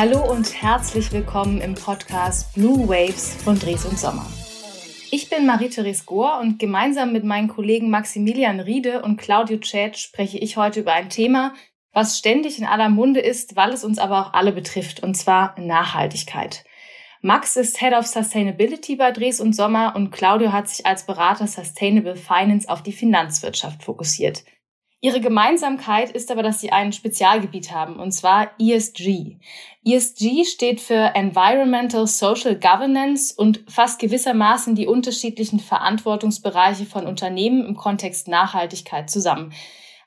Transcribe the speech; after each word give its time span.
Hallo 0.00 0.32
und 0.32 0.62
herzlich 0.62 1.12
willkommen 1.12 1.60
im 1.60 1.74
Podcast 1.74 2.54
Blue 2.54 2.88
Waves 2.88 3.34
von 3.44 3.58
Dres 3.58 3.84
und 3.84 3.98
Sommer. 3.98 4.24
Ich 5.10 5.28
bin 5.28 5.44
Marie-Therese 5.44 6.04
Gohr 6.06 6.38
und 6.40 6.58
gemeinsam 6.58 7.12
mit 7.12 7.22
meinen 7.22 7.48
Kollegen 7.48 7.90
Maximilian 7.90 8.60
Riede 8.60 9.02
und 9.02 9.18
Claudio 9.18 9.58
Chat 9.58 9.98
spreche 9.98 10.38
ich 10.38 10.56
heute 10.56 10.80
über 10.80 10.94
ein 10.94 11.10
Thema, 11.10 11.52
was 11.92 12.16
ständig 12.16 12.58
in 12.58 12.64
aller 12.64 12.88
Munde 12.88 13.20
ist, 13.20 13.56
weil 13.56 13.74
es 13.74 13.84
uns 13.84 13.98
aber 13.98 14.22
auch 14.22 14.32
alle 14.32 14.52
betrifft, 14.52 15.02
und 15.02 15.18
zwar 15.18 15.54
Nachhaltigkeit. 15.60 16.64
Max 17.20 17.56
ist 17.56 17.78
Head 17.78 17.92
of 17.92 18.06
Sustainability 18.06 18.96
bei 18.96 19.10
Dres 19.10 19.38
und 19.38 19.54
Sommer 19.54 19.92
und 19.96 20.12
Claudio 20.12 20.50
hat 20.50 20.70
sich 20.70 20.86
als 20.86 21.04
Berater 21.04 21.46
Sustainable 21.46 22.16
Finance 22.16 22.66
auf 22.70 22.82
die 22.82 22.92
Finanzwirtschaft 22.92 23.82
fokussiert. 23.82 24.44
Ihre 25.02 25.20
Gemeinsamkeit 25.20 26.10
ist 26.10 26.30
aber, 26.30 26.42
dass 26.42 26.60
sie 26.60 26.72
ein 26.72 26.92
Spezialgebiet 26.92 27.72
haben, 27.72 27.96
und 27.96 28.12
zwar 28.12 28.50
ESG. 28.58 29.38
ESG 29.82 30.44
steht 30.44 30.80
für 30.80 31.14
Environmental 31.14 32.06
Social 32.06 32.54
Governance 32.54 33.34
und 33.34 33.64
fasst 33.66 33.98
gewissermaßen 33.98 34.74
die 34.74 34.86
unterschiedlichen 34.86 35.58
Verantwortungsbereiche 35.58 36.84
von 36.84 37.06
Unternehmen 37.06 37.64
im 37.64 37.76
Kontext 37.76 38.28
Nachhaltigkeit 38.28 39.08
zusammen. 39.08 39.54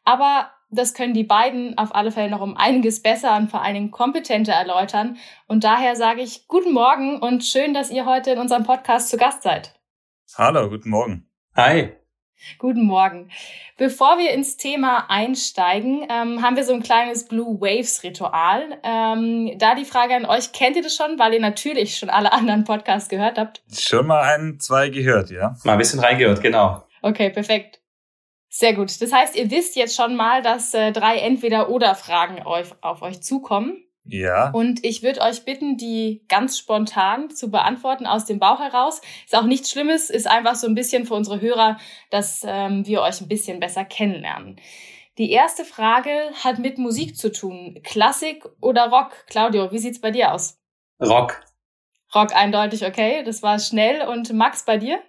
Aber 0.04 0.52
das 0.70 0.94
können 0.94 1.16
die 1.16 1.24
beiden 1.24 1.78
auf 1.78 1.96
alle 1.96 2.12
Fälle 2.12 2.30
noch 2.30 2.42
um 2.42 2.56
einiges 2.56 3.02
besser 3.02 3.36
und 3.38 3.50
vor 3.50 3.64
allen 3.64 3.76
Dingen 3.76 3.92
kompetenter 3.92 4.54
erläutern. 4.54 5.18
Und 5.48 5.64
daher 5.64 5.96
sage 5.96 6.22
ich 6.22 6.48
guten 6.48 6.74
Morgen 6.74 7.20
und 7.20 7.44
schön, 7.44 7.74
dass 7.74 7.90
ihr 7.90 8.06
heute 8.06 8.32
in 8.32 8.40
unserem 8.40 8.64
Podcast 8.64 9.10
zu 9.10 9.18
Gast 9.18 9.42
seid. 9.42 9.74
Hallo, 10.36 10.70
guten 10.70 10.90
Morgen. 10.90 11.30
Hi. 11.56 12.03
Guten 12.58 12.84
Morgen. 12.84 13.30
Bevor 13.78 14.18
wir 14.18 14.32
ins 14.32 14.58
Thema 14.58 15.06
einsteigen, 15.10 16.08
ähm, 16.10 16.42
haben 16.42 16.56
wir 16.56 16.64
so 16.64 16.74
ein 16.74 16.84
kleines 16.84 17.26
Blue 17.26 17.60
Waves 17.60 18.04
Ritual. 18.04 18.80
Ähm, 18.84 19.58
da 19.58 19.76
die 19.76 19.86
Frage 19.86 20.16
an 20.16 20.26
euch, 20.26 20.52
kennt 20.52 20.76
ihr 20.76 20.84
das 20.84 20.96
schon, 20.96 21.18
weil 21.20 21.34
ihr 21.34 21.40
natürlich 21.40 21.98
schon 21.98 22.10
alle 22.10 22.32
anderen 22.32 22.64
Podcasts 22.64 23.10
gehört 23.10 23.38
habt? 23.38 23.64
Schon 23.72 24.08
mal 24.08 24.22
ein, 24.22 24.60
zwei 24.60 24.90
gehört, 24.90 25.32
ja. 25.32 25.56
Mal 25.64 25.74
ein 25.74 25.78
bisschen 25.78 26.00
reingehört, 26.00 26.42
genau. 26.42 26.84
Okay, 27.02 27.30
perfekt. 27.30 27.82
Sehr 28.50 28.74
gut. 28.74 29.02
Das 29.02 29.12
heißt, 29.12 29.36
ihr 29.36 29.50
wisst 29.50 29.76
jetzt 29.76 29.96
schon 29.96 30.16
mal, 30.16 30.44
dass 30.44 30.74
äh, 30.74 30.92
drei 30.92 31.18
Entweder-Oder-Fragen 31.18 32.44
auf, 32.44 32.76
auf 32.82 33.02
euch 33.02 33.22
zukommen. 33.22 33.84
Ja. 34.06 34.52
Und 34.52 34.84
ich 34.84 35.02
würde 35.02 35.22
euch 35.22 35.46
bitten, 35.46 35.78
die 35.78 36.26
ganz 36.28 36.58
spontan 36.58 37.30
zu 37.30 37.50
beantworten 37.50 38.06
aus 38.06 38.26
dem 38.26 38.40
Bauch 38.40 38.60
heraus. 38.60 39.02
Ist 39.26 39.36
auch 39.36 39.46
nichts 39.46 39.72
Schlimmes, 39.72 40.10
ist 40.10 40.28
einfach 40.28 40.56
so 40.56 40.68
ein 40.68 40.76
bisschen 40.76 41.06
für 41.06 41.14
unsere 41.14 41.40
Hörer, 41.40 41.78
dass 42.10 42.44
ähm, 42.46 42.86
wir 42.86 43.02
euch 43.02 43.22
ein 43.22 43.30
bisschen 43.30 43.60
besser 43.60 43.86
kennenlernen. 43.86 44.60
Die 45.18 45.32
erste 45.32 45.64
Frage 45.64 46.32
hat 46.44 46.60
mit 46.60 46.78
Musik 46.78 47.16
zu 47.16 47.32
tun. 47.32 47.80
Klassik 47.84 48.46
oder 48.60 48.90
Rock? 48.90 49.26
Claudio, 49.28 49.72
wie 49.72 49.78
sieht's 49.78 50.02
bei 50.02 50.12
dir 50.12 50.34
aus? 50.34 50.60
Rock. 51.00 51.42
Rock 52.14 52.36
eindeutig, 52.36 52.86
okay. 52.86 53.24
Das 53.24 53.42
war 53.42 53.60
schnell. 53.60 54.08
Und 54.08 54.34
Max, 54.34 54.66
bei 54.66 54.78
dir? 54.78 55.00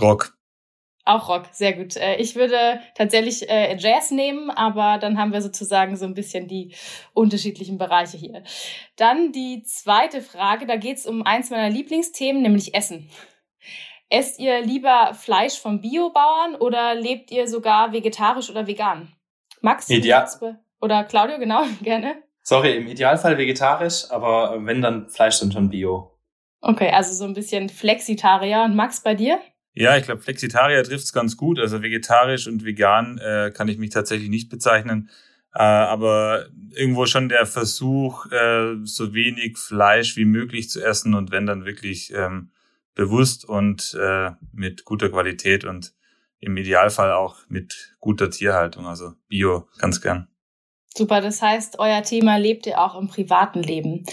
Rock. 0.00 0.37
Auch 1.08 1.30
Rock, 1.30 1.46
sehr 1.52 1.72
gut. 1.72 1.96
Äh, 1.96 2.16
ich 2.16 2.36
würde 2.36 2.80
tatsächlich 2.94 3.48
äh, 3.48 3.74
Jazz 3.78 4.10
nehmen, 4.10 4.50
aber 4.50 4.98
dann 4.98 5.18
haben 5.18 5.32
wir 5.32 5.40
sozusagen 5.40 5.96
so 5.96 6.04
ein 6.04 6.12
bisschen 6.12 6.48
die 6.48 6.74
unterschiedlichen 7.14 7.78
Bereiche 7.78 8.18
hier. 8.18 8.42
Dann 8.96 9.32
die 9.32 9.62
zweite 9.62 10.20
Frage, 10.20 10.66
da 10.66 10.76
geht 10.76 10.98
es 10.98 11.06
um 11.06 11.22
eins 11.22 11.48
meiner 11.48 11.70
Lieblingsthemen, 11.70 12.42
nämlich 12.42 12.74
Essen. 12.74 13.08
Esst 14.10 14.38
ihr 14.38 14.60
lieber 14.60 15.14
Fleisch 15.14 15.58
vom 15.58 15.80
Biobauern 15.80 16.56
oder 16.56 16.94
lebt 16.94 17.30
ihr 17.30 17.48
sogar 17.48 17.94
vegetarisch 17.94 18.50
oder 18.50 18.66
vegan? 18.66 19.10
Max? 19.62 19.88
Ideal. 19.88 20.28
Oder 20.82 21.04
Claudio, 21.04 21.38
genau, 21.38 21.62
gerne. 21.82 22.22
Sorry, 22.42 22.76
im 22.76 22.86
Idealfall 22.86 23.38
vegetarisch, 23.38 24.10
aber 24.10 24.58
wenn 24.60 24.82
dann 24.82 25.08
Fleisch 25.08 25.40
dann 25.40 25.52
schon 25.52 25.70
Bio. 25.70 26.18
Okay, 26.60 26.90
also 26.90 27.14
so 27.14 27.24
ein 27.24 27.32
bisschen 27.32 27.70
Flexitarier. 27.70 28.64
Und 28.64 28.76
Max, 28.76 29.02
bei 29.02 29.14
dir? 29.14 29.40
Ja, 29.78 29.96
ich 29.96 30.04
glaube, 30.06 30.20
Flexitarier 30.20 30.82
trifft's 30.82 31.12
ganz 31.12 31.36
gut. 31.36 31.60
Also 31.60 31.82
vegetarisch 31.82 32.48
und 32.48 32.64
vegan 32.64 33.18
äh, 33.18 33.52
kann 33.54 33.68
ich 33.68 33.78
mich 33.78 33.90
tatsächlich 33.90 34.28
nicht 34.28 34.48
bezeichnen. 34.48 35.08
Äh, 35.54 35.62
aber 35.62 36.46
irgendwo 36.74 37.06
schon 37.06 37.28
der 37.28 37.46
Versuch, 37.46 38.26
äh, 38.32 38.74
so 38.82 39.14
wenig 39.14 39.56
Fleisch 39.56 40.16
wie 40.16 40.24
möglich 40.24 40.68
zu 40.68 40.84
essen 40.84 41.14
und 41.14 41.30
wenn 41.30 41.46
dann 41.46 41.64
wirklich 41.64 42.12
ähm, 42.12 42.50
bewusst 42.96 43.44
und 43.48 43.96
äh, 44.00 44.32
mit 44.52 44.84
guter 44.84 45.10
Qualität 45.10 45.64
und 45.64 45.92
im 46.40 46.56
Idealfall 46.56 47.12
auch 47.12 47.36
mit 47.48 47.94
guter 48.00 48.30
Tierhaltung, 48.30 48.84
also 48.84 49.12
Bio, 49.28 49.68
ganz 49.78 50.00
gern. 50.00 50.26
Super, 50.96 51.20
das 51.20 51.40
heißt, 51.40 51.78
euer 51.78 52.02
Thema 52.02 52.36
lebt 52.36 52.66
ihr 52.66 52.80
auch 52.80 53.00
im 53.00 53.06
privaten 53.06 53.62
Leben. 53.62 54.04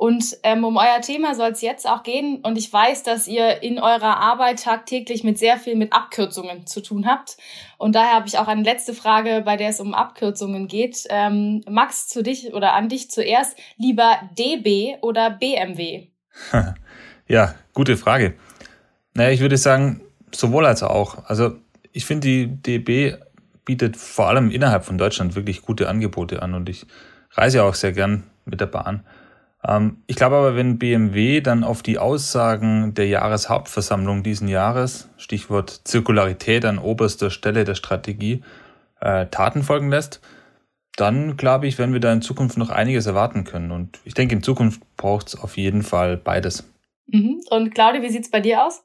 Und 0.00 0.38
ähm, 0.44 0.64
um 0.64 0.78
euer 0.78 1.02
Thema 1.02 1.34
soll 1.34 1.50
es 1.50 1.60
jetzt 1.60 1.86
auch 1.86 2.02
gehen. 2.02 2.40
Und 2.42 2.56
ich 2.56 2.72
weiß, 2.72 3.02
dass 3.02 3.28
ihr 3.28 3.62
in 3.62 3.78
eurer 3.78 4.16
Arbeit 4.16 4.62
tagtäglich 4.62 5.24
mit 5.24 5.36
sehr 5.38 5.58
viel 5.58 5.76
mit 5.76 5.92
Abkürzungen 5.92 6.66
zu 6.66 6.80
tun 6.80 7.06
habt. 7.06 7.36
Und 7.76 7.94
daher 7.94 8.14
habe 8.14 8.26
ich 8.26 8.38
auch 8.38 8.48
eine 8.48 8.62
letzte 8.62 8.94
Frage, 8.94 9.42
bei 9.44 9.58
der 9.58 9.68
es 9.68 9.78
um 9.78 9.92
Abkürzungen 9.92 10.68
geht. 10.68 11.04
Ähm, 11.10 11.62
Max, 11.68 12.08
zu 12.08 12.22
dich 12.22 12.54
oder 12.54 12.72
an 12.72 12.88
dich 12.88 13.10
zuerst. 13.10 13.58
Lieber 13.76 14.16
DB 14.38 14.96
oder 15.02 15.28
BMW? 15.28 16.06
ja, 17.28 17.54
gute 17.74 17.98
Frage. 17.98 18.32
Naja, 19.12 19.32
ich 19.32 19.40
würde 19.40 19.58
sagen, 19.58 20.00
sowohl 20.34 20.64
als 20.64 20.82
auch. 20.82 21.26
Also 21.26 21.58
ich 21.92 22.06
finde, 22.06 22.26
die 22.26 22.46
DB 22.46 23.16
bietet 23.66 23.98
vor 23.98 24.28
allem 24.28 24.50
innerhalb 24.50 24.86
von 24.86 24.96
Deutschland 24.96 25.34
wirklich 25.34 25.60
gute 25.60 25.90
Angebote 25.90 26.40
an 26.40 26.54
und 26.54 26.70
ich 26.70 26.86
reise 27.32 27.64
auch 27.64 27.74
sehr 27.74 27.92
gern 27.92 28.22
mit 28.46 28.62
der 28.62 28.66
Bahn. 28.66 29.04
Ähm, 29.66 30.02
ich 30.06 30.16
glaube 30.16 30.36
aber, 30.36 30.56
wenn 30.56 30.78
BMW 30.78 31.40
dann 31.40 31.64
auf 31.64 31.82
die 31.82 31.98
Aussagen 31.98 32.94
der 32.94 33.08
Jahreshauptversammlung 33.08 34.22
diesen 34.22 34.48
Jahres, 34.48 35.08
Stichwort 35.16 35.82
Zirkularität 35.84 36.64
an 36.64 36.78
oberster 36.78 37.30
Stelle 37.30 37.64
der 37.64 37.74
Strategie, 37.74 38.42
äh, 39.00 39.26
Taten 39.26 39.62
folgen 39.62 39.90
lässt, 39.90 40.20
dann 40.96 41.36
glaube 41.36 41.66
ich, 41.66 41.78
werden 41.78 41.92
wir 41.92 42.00
da 42.00 42.12
in 42.12 42.22
Zukunft 42.22 42.58
noch 42.58 42.70
einiges 42.70 43.06
erwarten 43.06 43.44
können. 43.44 43.70
Und 43.70 43.98
ich 44.04 44.14
denke, 44.14 44.34
in 44.34 44.42
Zukunft 44.42 44.82
braucht 44.96 45.28
es 45.28 45.36
auf 45.38 45.56
jeden 45.56 45.82
Fall 45.82 46.16
beides. 46.16 46.70
Mhm. 47.06 47.40
Und 47.50 47.74
Claudia, 47.74 48.02
wie 48.02 48.10
sieht 48.10 48.24
es 48.24 48.30
bei 48.30 48.40
dir 48.40 48.64
aus? 48.64 48.82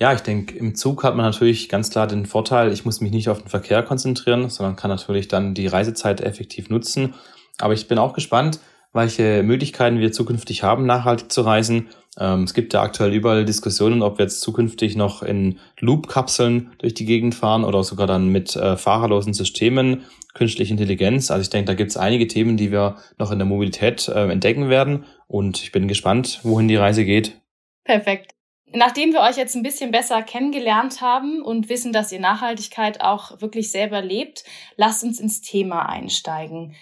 Ja, 0.00 0.12
ich 0.12 0.20
denke, 0.20 0.56
im 0.56 0.74
Zug 0.74 1.04
hat 1.04 1.14
man 1.14 1.26
natürlich 1.26 1.68
ganz 1.68 1.90
klar 1.90 2.06
den 2.06 2.26
Vorteil, 2.26 2.72
ich 2.72 2.84
muss 2.84 3.00
mich 3.00 3.12
nicht 3.12 3.28
auf 3.28 3.40
den 3.40 3.48
Verkehr 3.48 3.82
konzentrieren, 3.82 4.48
sondern 4.48 4.74
kann 4.74 4.90
natürlich 4.90 5.28
dann 5.28 5.54
die 5.54 5.66
Reisezeit 5.66 6.20
effektiv 6.20 6.70
nutzen. 6.70 7.14
Aber 7.60 7.74
ich 7.74 7.86
bin 7.86 7.98
auch 7.98 8.14
gespannt, 8.14 8.58
welche 8.92 9.42
Möglichkeiten 9.42 10.00
wir 10.00 10.12
zukünftig 10.12 10.62
haben, 10.62 10.86
nachhaltig 10.86 11.32
zu 11.32 11.42
reisen. 11.42 11.88
Ähm, 12.18 12.44
es 12.44 12.54
gibt 12.54 12.74
ja 12.74 12.82
aktuell 12.82 13.12
überall 13.12 13.44
Diskussionen, 13.44 14.02
ob 14.02 14.18
wir 14.18 14.26
jetzt 14.26 14.40
zukünftig 14.40 14.96
noch 14.96 15.22
in 15.22 15.58
Loop-Kapseln 15.80 16.72
durch 16.78 16.94
die 16.94 17.06
Gegend 17.06 17.34
fahren 17.34 17.64
oder 17.64 17.82
sogar 17.84 18.06
dann 18.06 18.28
mit 18.28 18.54
äh, 18.54 18.76
fahrerlosen 18.76 19.32
Systemen, 19.32 20.04
künstliche 20.34 20.72
Intelligenz. 20.72 21.30
Also 21.30 21.42
ich 21.42 21.50
denke, 21.50 21.66
da 21.66 21.74
gibt 21.74 21.90
es 21.90 21.96
einige 21.96 22.26
Themen, 22.26 22.56
die 22.56 22.70
wir 22.70 22.96
noch 23.18 23.30
in 23.30 23.38
der 23.38 23.46
Mobilität 23.46 24.08
äh, 24.08 24.30
entdecken 24.30 24.68
werden. 24.68 25.04
Und 25.26 25.62
ich 25.62 25.72
bin 25.72 25.88
gespannt, 25.88 26.40
wohin 26.42 26.68
die 26.68 26.76
Reise 26.76 27.04
geht. 27.04 27.40
Perfekt. 27.84 28.32
Nachdem 28.74 29.12
wir 29.12 29.20
euch 29.20 29.36
jetzt 29.36 29.54
ein 29.54 29.62
bisschen 29.62 29.90
besser 29.90 30.22
kennengelernt 30.22 31.02
haben 31.02 31.42
und 31.42 31.68
wissen, 31.68 31.92
dass 31.92 32.12
ihr 32.12 32.20
Nachhaltigkeit 32.20 33.02
auch 33.02 33.40
wirklich 33.42 33.70
selber 33.70 34.00
lebt, 34.00 34.44
lasst 34.76 35.04
uns 35.04 35.20
ins 35.20 35.42
Thema 35.42 35.88
einsteigen. 35.88 36.74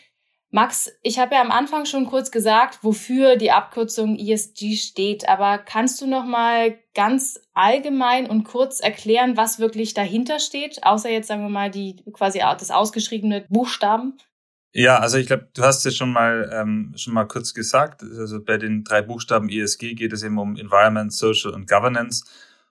Max, 0.53 0.91
ich 1.03 1.21
habe 1.21 1.37
ja 1.37 1.43
am 1.43 1.53
Anfang 1.53 1.84
schon 1.87 2.06
kurz 2.06 2.33
gesagt, 2.33 2.81
wofür 2.83 3.37
die 3.37 3.53
Abkürzung 3.53 4.19
ESG 4.19 4.75
steht, 4.75 5.28
aber 5.28 5.59
kannst 5.59 6.00
du 6.00 6.09
noch 6.09 6.25
mal 6.25 6.77
ganz 6.93 7.41
allgemein 7.55 8.28
und 8.28 8.43
kurz 8.43 8.81
erklären, 8.81 9.37
was 9.37 9.61
wirklich 9.61 9.94
dahinter 9.94 10.41
steht, 10.41 10.83
außer 10.83 11.09
jetzt 11.09 11.28
sagen 11.28 11.43
wir 11.43 11.50
mal 11.50 11.71
die 11.71 12.03
quasi 12.12 12.41
das 12.41 12.72
ausgeschriebene 12.72 13.47
Buchstaben? 13.49 14.19
Ja, 14.72 14.99
also 14.99 15.19
ich 15.19 15.29
glaube, 15.29 15.49
du 15.55 15.62
hast 15.62 15.85
es 15.87 15.97
schon 15.97 16.12
mal 16.12 16.50
ähm, 16.53 16.94
schon 16.96 17.14
mal 17.14 17.26
kurz 17.26 17.55
gesagt. 17.55 18.03
Also 18.03 18.43
bei 18.43 18.56
den 18.56 18.85
drei 18.85 19.03
Buchstaben 19.03 19.49
ESG 19.49 19.94
geht 19.94 20.12
es 20.12 20.23
eben 20.23 20.38
um 20.38 20.56
Environment, 20.56 21.12
Social 21.12 21.53
und 21.53 21.69
Governance. 21.69 22.25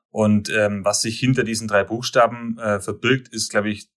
Und 0.10 0.50
ähm, 0.50 0.84
was 0.84 1.02
sich 1.02 1.20
hinter 1.20 1.44
diesen 1.44 1.68
drei 1.68 1.84
Buchstaben 1.84 2.58
äh, 2.58 2.80
verbirgt, 2.80 3.28
ist, 3.30 3.50
glaube 3.52 3.70
ich, 3.70 3.90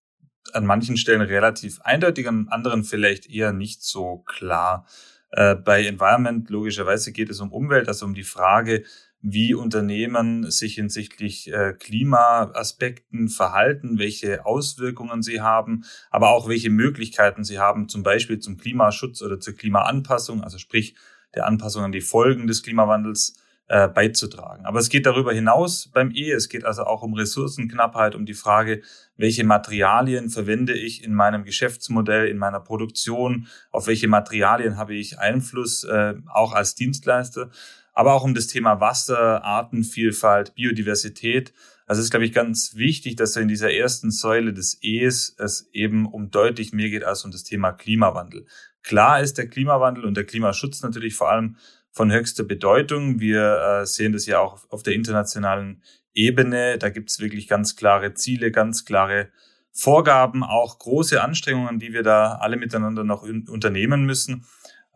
an 0.52 0.66
manchen 0.66 0.96
Stellen 0.96 1.20
relativ 1.20 1.80
eindeutig, 1.82 2.28
an 2.28 2.48
anderen 2.48 2.84
vielleicht 2.84 3.28
eher 3.30 3.52
nicht 3.52 3.82
so 3.82 4.18
klar. 4.18 4.86
Äh, 5.30 5.54
bei 5.54 5.86
Environment 5.86 6.48
logischerweise 6.50 7.12
geht 7.12 7.30
es 7.30 7.40
um 7.40 7.52
Umwelt, 7.52 7.88
also 7.88 8.06
um 8.06 8.14
die 8.14 8.24
Frage, 8.24 8.84
wie 9.22 9.54
Unternehmen 9.54 10.50
sich 10.50 10.74
hinsichtlich 10.74 11.50
äh, 11.52 11.74
Klimaaspekten 11.78 13.28
verhalten, 13.28 13.98
welche 13.98 14.44
Auswirkungen 14.44 15.22
sie 15.22 15.40
haben, 15.40 15.84
aber 16.10 16.30
auch 16.30 16.48
welche 16.48 16.70
Möglichkeiten 16.70 17.44
sie 17.44 17.60
haben, 17.60 17.88
zum 17.88 18.02
Beispiel 18.02 18.40
zum 18.40 18.58
Klimaschutz 18.58 19.22
oder 19.22 19.38
zur 19.38 19.54
Klimaanpassung, 19.54 20.42
also 20.42 20.58
sprich 20.58 20.96
der 21.36 21.46
Anpassung 21.46 21.84
an 21.84 21.92
die 21.92 22.00
Folgen 22.00 22.48
des 22.48 22.64
Klimawandels 22.64 23.36
äh, 23.72 23.88
beizutragen. 23.88 24.66
Aber 24.66 24.80
es 24.80 24.90
geht 24.90 25.06
darüber 25.06 25.32
hinaus 25.32 25.88
beim 25.94 26.10
E. 26.10 26.30
Es 26.30 26.50
geht 26.50 26.66
also 26.66 26.84
auch 26.84 27.00
um 27.00 27.14
Ressourcenknappheit, 27.14 28.14
um 28.14 28.26
die 28.26 28.34
Frage, 28.34 28.82
welche 29.16 29.44
Materialien 29.44 30.28
verwende 30.28 30.74
ich 30.74 31.02
in 31.02 31.14
meinem 31.14 31.42
Geschäftsmodell, 31.42 32.28
in 32.28 32.36
meiner 32.36 32.60
Produktion, 32.60 33.46
auf 33.70 33.86
welche 33.86 34.08
Materialien 34.08 34.76
habe 34.76 34.94
ich 34.94 35.19
Einfluss, 35.19 35.84
äh, 35.84 36.12
auch 36.28 36.52
als 36.52 36.74
Dienstleister, 36.74 37.48
aber 37.94 38.12
auch 38.12 38.24
um 38.24 38.34
das 38.34 38.46
Thema 38.46 38.78
Wasser, 38.80 39.42
Artenvielfalt, 39.42 40.54
Biodiversität. 40.54 41.54
Also 41.86 42.00
es 42.00 42.08
ist, 42.08 42.10
glaube 42.10 42.26
ich, 42.26 42.34
ganz 42.34 42.75
wichtig, 42.75 43.16
dass 43.16 43.36
in 43.36 43.48
dieser 43.48 43.72
ersten 43.72 44.10
Säule 44.10 44.52
des 44.52 44.82
E's 44.82 45.34
es 45.38 45.70
eben 45.72 46.04
um 46.04 46.30
deutlich 46.30 46.75
mehr 46.75 46.90
geht 46.90 47.04
als 47.04 47.25
um 47.25 47.30
das 47.30 47.42
Thema 47.42 47.72
Klimawandel. 47.72 48.44
Klar 48.82 49.22
ist 49.22 49.38
der 49.38 49.48
Klimawandel 49.48 50.04
und 50.04 50.14
der 50.14 50.25
Klimaschutz 50.25 50.82
natürlich 50.82 51.14
vor 51.14 51.30
allem 51.30 51.56
von 51.92 52.10
höchster 52.10 52.42
Bedeutung. 52.42 53.20
Wir 53.20 53.82
äh, 53.82 53.86
sehen 53.86 54.12
das 54.12 54.26
ja 54.26 54.40
auch 54.40 54.58
auf 54.70 54.82
der 54.82 54.94
internationalen 54.94 55.82
Ebene. 56.14 56.78
Da 56.78 56.88
gibt 56.88 57.10
es 57.10 57.20
wirklich 57.20 57.46
ganz 57.46 57.76
klare 57.76 58.14
Ziele, 58.14 58.50
ganz 58.50 58.84
klare 58.84 59.28
Vorgaben, 59.72 60.42
auch 60.42 60.78
große 60.78 61.22
Anstrengungen, 61.22 61.78
die 61.78 61.92
wir 61.92 62.02
da 62.02 62.34
alle 62.34 62.56
miteinander 62.56 63.04
noch 63.04 63.22
unternehmen 63.22 64.04
müssen 64.04 64.44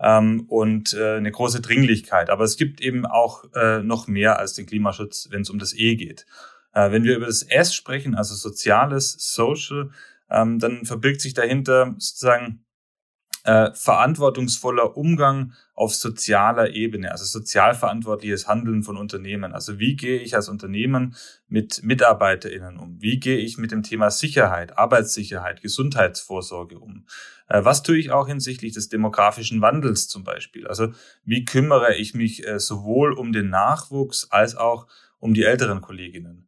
ähm, 0.00 0.44
und 0.48 0.92
äh, 0.94 1.16
eine 1.16 1.30
große 1.30 1.60
Dringlichkeit. 1.60 2.28
Aber 2.28 2.44
es 2.44 2.56
gibt 2.56 2.80
eben 2.80 3.06
auch 3.06 3.44
äh, 3.54 3.82
noch 3.82 4.06
mehr 4.06 4.38
als 4.38 4.54
den 4.54 4.66
Klimaschutz, 4.66 5.28
wenn 5.30 5.42
es 5.42 5.50
um 5.50 5.58
das 5.58 5.74
E 5.74 5.96
geht. 5.96 6.26
Wenn 6.78 7.04
wir 7.04 7.16
über 7.16 7.24
das 7.24 7.42
S 7.42 7.74
sprechen, 7.74 8.14
also 8.14 8.34
Soziales, 8.34 9.16
Social, 9.18 9.92
ähm, 10.30 10.58
dann 10.58 10.84
verbirgt 10.84 11.22
sich 11.22 11.32
dahinter 11.32 11.94
sozusagen 11.96 12.65
äh, 13.46 13.72
verantwortungsvoller 13.74 14.96
Umgang 14.96 15.52
auf 15.74 15.94
sozialer 15.94 16.70
Ebene, 16.70 17.12
also 17.12 17.24
sozialverantwortliches 17.24 18.48
Handeln 18.48 18.82
von 18.82 18.96
Unternehmen. 18.96 19.52
Also 19.52 19.78
wie 19.78 19.94
gehe 19.94 20.18
ich 20.18 20.34
als 20.34 20.48
Unternehmen 20.48 21.14
mit 21.48 21.82
MitarbeiterInnen 21.84 22.76
um? 22.76 23.00
Wie 23.00 23.20
gehe 23.20 23.38
ich 23.38 23.56
mit 23.56 23.70
dem 23.70 23.84
Thema 23.84 24.10
Sicherheit, 24.10 24.76
Arbeitssicherheit, 24.76 25.62
Gesundheitsvorsorge 25.62 26.78
um? 26.78 27.06
Äh, 27.48 27.64
was 27.64 27.84
tue 27.84 27.98
ich 27.98 28.10
auch 28.10 28.26
hinsichtlich 28.26 28.72
des 28.72 28.88
demografischen 28.88 29.60
Wandels 29.60 30.08
zum 30.08 30.24
Beispiel? 30.24 30.66
Also 30.66 30.92
wie 31.24 31.44
kümmere 31.44 31.94
ich 31.94 32.14
mich 32.14 32.46
äh, 32.46 32.58
sowohl 32.58 33.12
um 33.12 33.32
den 33.32 33.48
Nachwuchs 33.48 34.28
als 34.30 34.56
auch 34.56 34.88
um 35.20 35.34
die 35.34 35.44
älteren 35.44 35.80
Kolleginnen? 35.80 36.45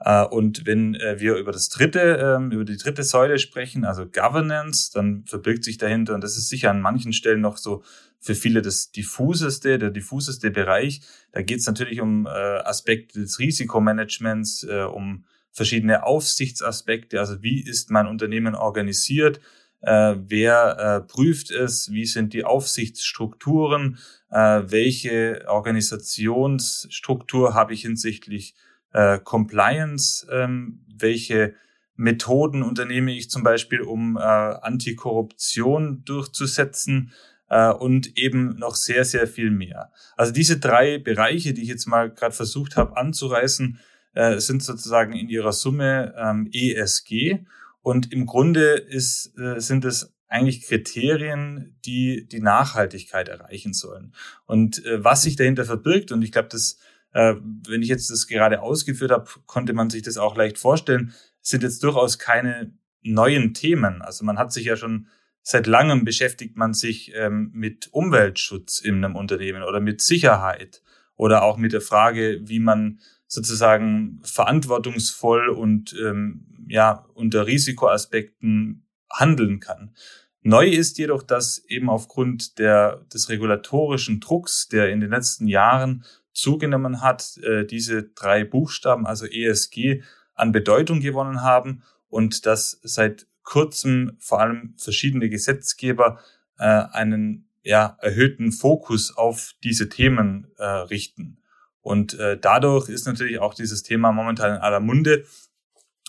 Äh, 0.00 0.24
und 0.24 0.66
wenn 0.66 0.94
äh, 0.94 1.20
wir 1.20 1.36
über 1.36 1.52
das 1.52 1.68
dritte, 1.68 2.00
ähm, 2.00 2.50
über 2.50 2.64
die 2.64 2.76
dritte 2.76 3.02
Säule 3.02 3.38
sprechen, 3.38 3.84
also 3.84 4.06
Governance, 4.06 4.90
dann 4.92 5.24
verbirgt 5.26 5.64
sich 5.64 5.78
dahinter, 5.78 6.14
und 6.14 6.22
das 6.22 6.36
ist 6.36 6.48
sicher 6.48 6.70
an 6.70 6.80
manchen 6.80 7.12
Stellen 7.12 7.40
noch 7.40 7.56
so 7.56 7.82
für 8.18 8.34
viele 8.34 8.62
das 8.62 8.90
diffuseste, 8.90 9.78
der 9.78 9.90
diffuseste 9.90 10.50
Bereich. 10.50 11.02
Da 11.32 11.42
geht 11.42 11.60
es 11.60 11.66
natürlich 11.66 12.00
um 12.00 12.26
äh, 12.26 12.30
Aspekte 12.30 13.20
des 13.20 13.38
Risikomanagements, 13.38 14.66
um 14.92 15.24
verschiedene 15.52 16.04
Aufsichtsaspekte, 16.04 17.20
also 17.20 17.42
wie 17.42 17.62
ist 17.62 17.90
mein 17.90 18.06
Unternehmen 18.06 18.54
organisiert, 18.54 19.40
wer 19.80 21.04
prüft 21.06 21.50
es, 21.50 21.92
wie 21.92 22.06
sind 22.06 22.32
die 22.32 22.44
Aufsichtsstrukturen, 22.44 23.98
welche 24.28 25.44
Organisationsstruktur 25.46 27.54
habe 27.54 27.74
ich 27.74 27.82
hinsichtlich 27.82 28.54
äh, 28.96 29.18
Compliance, 29.18 30.26
ähm, 30.30 30.80
welche 30.88 31.54
Methoden 31.96 32.62
unternehme 32.62 33.12
ich 33.12 33.30
zum 33.30 33.42
Beispiel, 33.42 33.82
um 33.82 34.16
äh, 34.16 34.20
Antikorruption 34.20 36.02
durchzusetzen 36.04 37.12
äh, 37.50 37.70
und 37.70 38.16
eben 38.16 38.56
noch 38.56 38.74
sehr, 38.74 39.04
sehr 39.04 39.26
viel 39.26 39.50
mehr. 39.50 39.92
Also 40.16 40.32
diese 40.32 40.58
drei 40.58 40.98
Bereiche, 40.98 41.52
die 41.52 41.62
ich 41.62 41.68
jetzt 41.68 41.86
mal 41.86 42.10
gerade 42.10 42.34
versucht 42.34 42.76
habe 42.76 42.96
anzureißen, 42.96 43.78
äh, 44.14 44.38
sind 44.38 44.62
sozusagen 44.62 45.12
in 45.12 45.28
ihrer 45.28 45.52
Summe 45.52 46.14
ähm, 46.16 46.48
ESG 46.50 47.44
und 47.82 48.14
im 48.14 48.24
Grunde 48.24 48.76
ist, 48.76 49.38
äh, 49.38 49.60
sind 49.60 49.84
es 49.84 50.14
eigentlich 50.28 50.62
Kriterien, 50.62 51.76
die 51.84 52.26
die 52.26 52.40
Nachhaltigkeit 52.40 53.28
erreichen 53.28 53.74
sollen. 53.74 54.14
Und 54.46 54.84
äh, 54.86 55.04
was 55.04 55.22
sich 55.22 55.36
dahinter 55.36 55.66
verbirgt, 55.66 56.12
und 56.12 56.22
ich 56.22 56.32
glaube, 56.32 56.48
das 56.50 56.78
wenn 57.24 57.82
ich 57.82 57.88
jetzt 57.88 58.10
das 58.10 58.26
gerade 58.26 58.60
ausgeführt 58.60 59.10
habe, 59.10 59.30
konnte 59.46 59.72
man 59.72 59.90
sich 59.90 60.02
das 60.02 60.16
auch 60.16 60.36
leicht 60.36 60.58
vorstellen, 60.58 61.14
sind 61.40 61.62
jetzt 61.62 61.82
durchaus 61.82 62.18
keine 62.18 62.72
neuen 63.02 63.54
Themen. 63.54 64.02
Also 64.02 64.24
man 64.24 64.38
hat 64.38 64.52
sich 64.52 64.66
ja 64.66 64.76
schon 64.76 65.08
seit 65.42 65.68
langem 65.68 66.04
beschäftigt 66.04 66.56
man 66.56 66.74
sich 66.74 67.12
ähm, 67.14 67.50
mit 67.54 67.88
Umweltschutz 67.92 68.80
in 68.80 69.04
einem 69.04 69.14
Unternehmen 69.14 69.62
oder 69.62 69.78
mit 69.78 70.02
Sicherheit 70.02 70.82
oder 71.14 71.44
auch 71.44 71.56
mit 71.56 71.72
der 71.72 71.80
Frage, 71.80 72.40
wie 72.42 72.58
man 72.58 72.98
sozusagen 73.28 74.20
verantwortungsvoll 74.24 75.48
und 75.48 75.94
ähm, 76.04 76.66
ja 76.68 77.06
unter 77.14 77.46
Risikoaspekten 77.46 78.88
handeln 79.08 79.60
kann. 79.60 79.94
Neu 80.42 80.68
ist 80.68 80.98
jedoch, 80.98 81.22
dass 81.22 81.64
eben 81.66 81.90
aufgrund 81.90 82.58
der, 82.58 83.04
des 83.12 83.28
regulatorischen 83.28 84.20
Drucks, 84.20 84.68
der 84.68 84.90
in 84.90 85.00
den 85.00 85.10
letzten 85.10 85.46
Jahren 85.46 86.04
zugenommen 86.36 87.00
hat, 87.00 87.38
äh, 87.38 87.64
diese 87.64 88.04
drei 88.04 88.44
Buchstaben, 88.44 89.06
also 89.06 89.26
ESG, 89.26 90.02
an 90.34 90.52
Bedeutung 90.52 91.00
gewonnen 91.00 91.42
haben 91.42 91.82
und 92.08 92.46
dass 92.46 92.78
seit 92.82 93.26
kurzem 93.42 94.16
vor 94.18 94.40
allem 94.40 94.74
verschiedene 94.76 95.30
Gesetzgeber 95.30 96.20
äh, 96.58 96.64
einen 96.64 97.48
ja, 97.62 97.96
erhöhten 98.00 98.52
Fokus 98.52 99.16
auf 99.16 99.54
diese 99.64 99.88
Themen 99.88 100.48
äh, 100.58 100.64
richten. 100.64 101.38
Und 101.80 102.18
äh, 102.18 102.38
dadurch 102.38 102.88
ist 102.88 103.06
natürlich 103.06 103.38
auch 103.38 103.54
dieses 103.54 103.82
Thema 103.82 104.12
momentan 104.12 104.56
in 104.56 104.60
aller 104.60 104.80
Munde. 104.80 105.24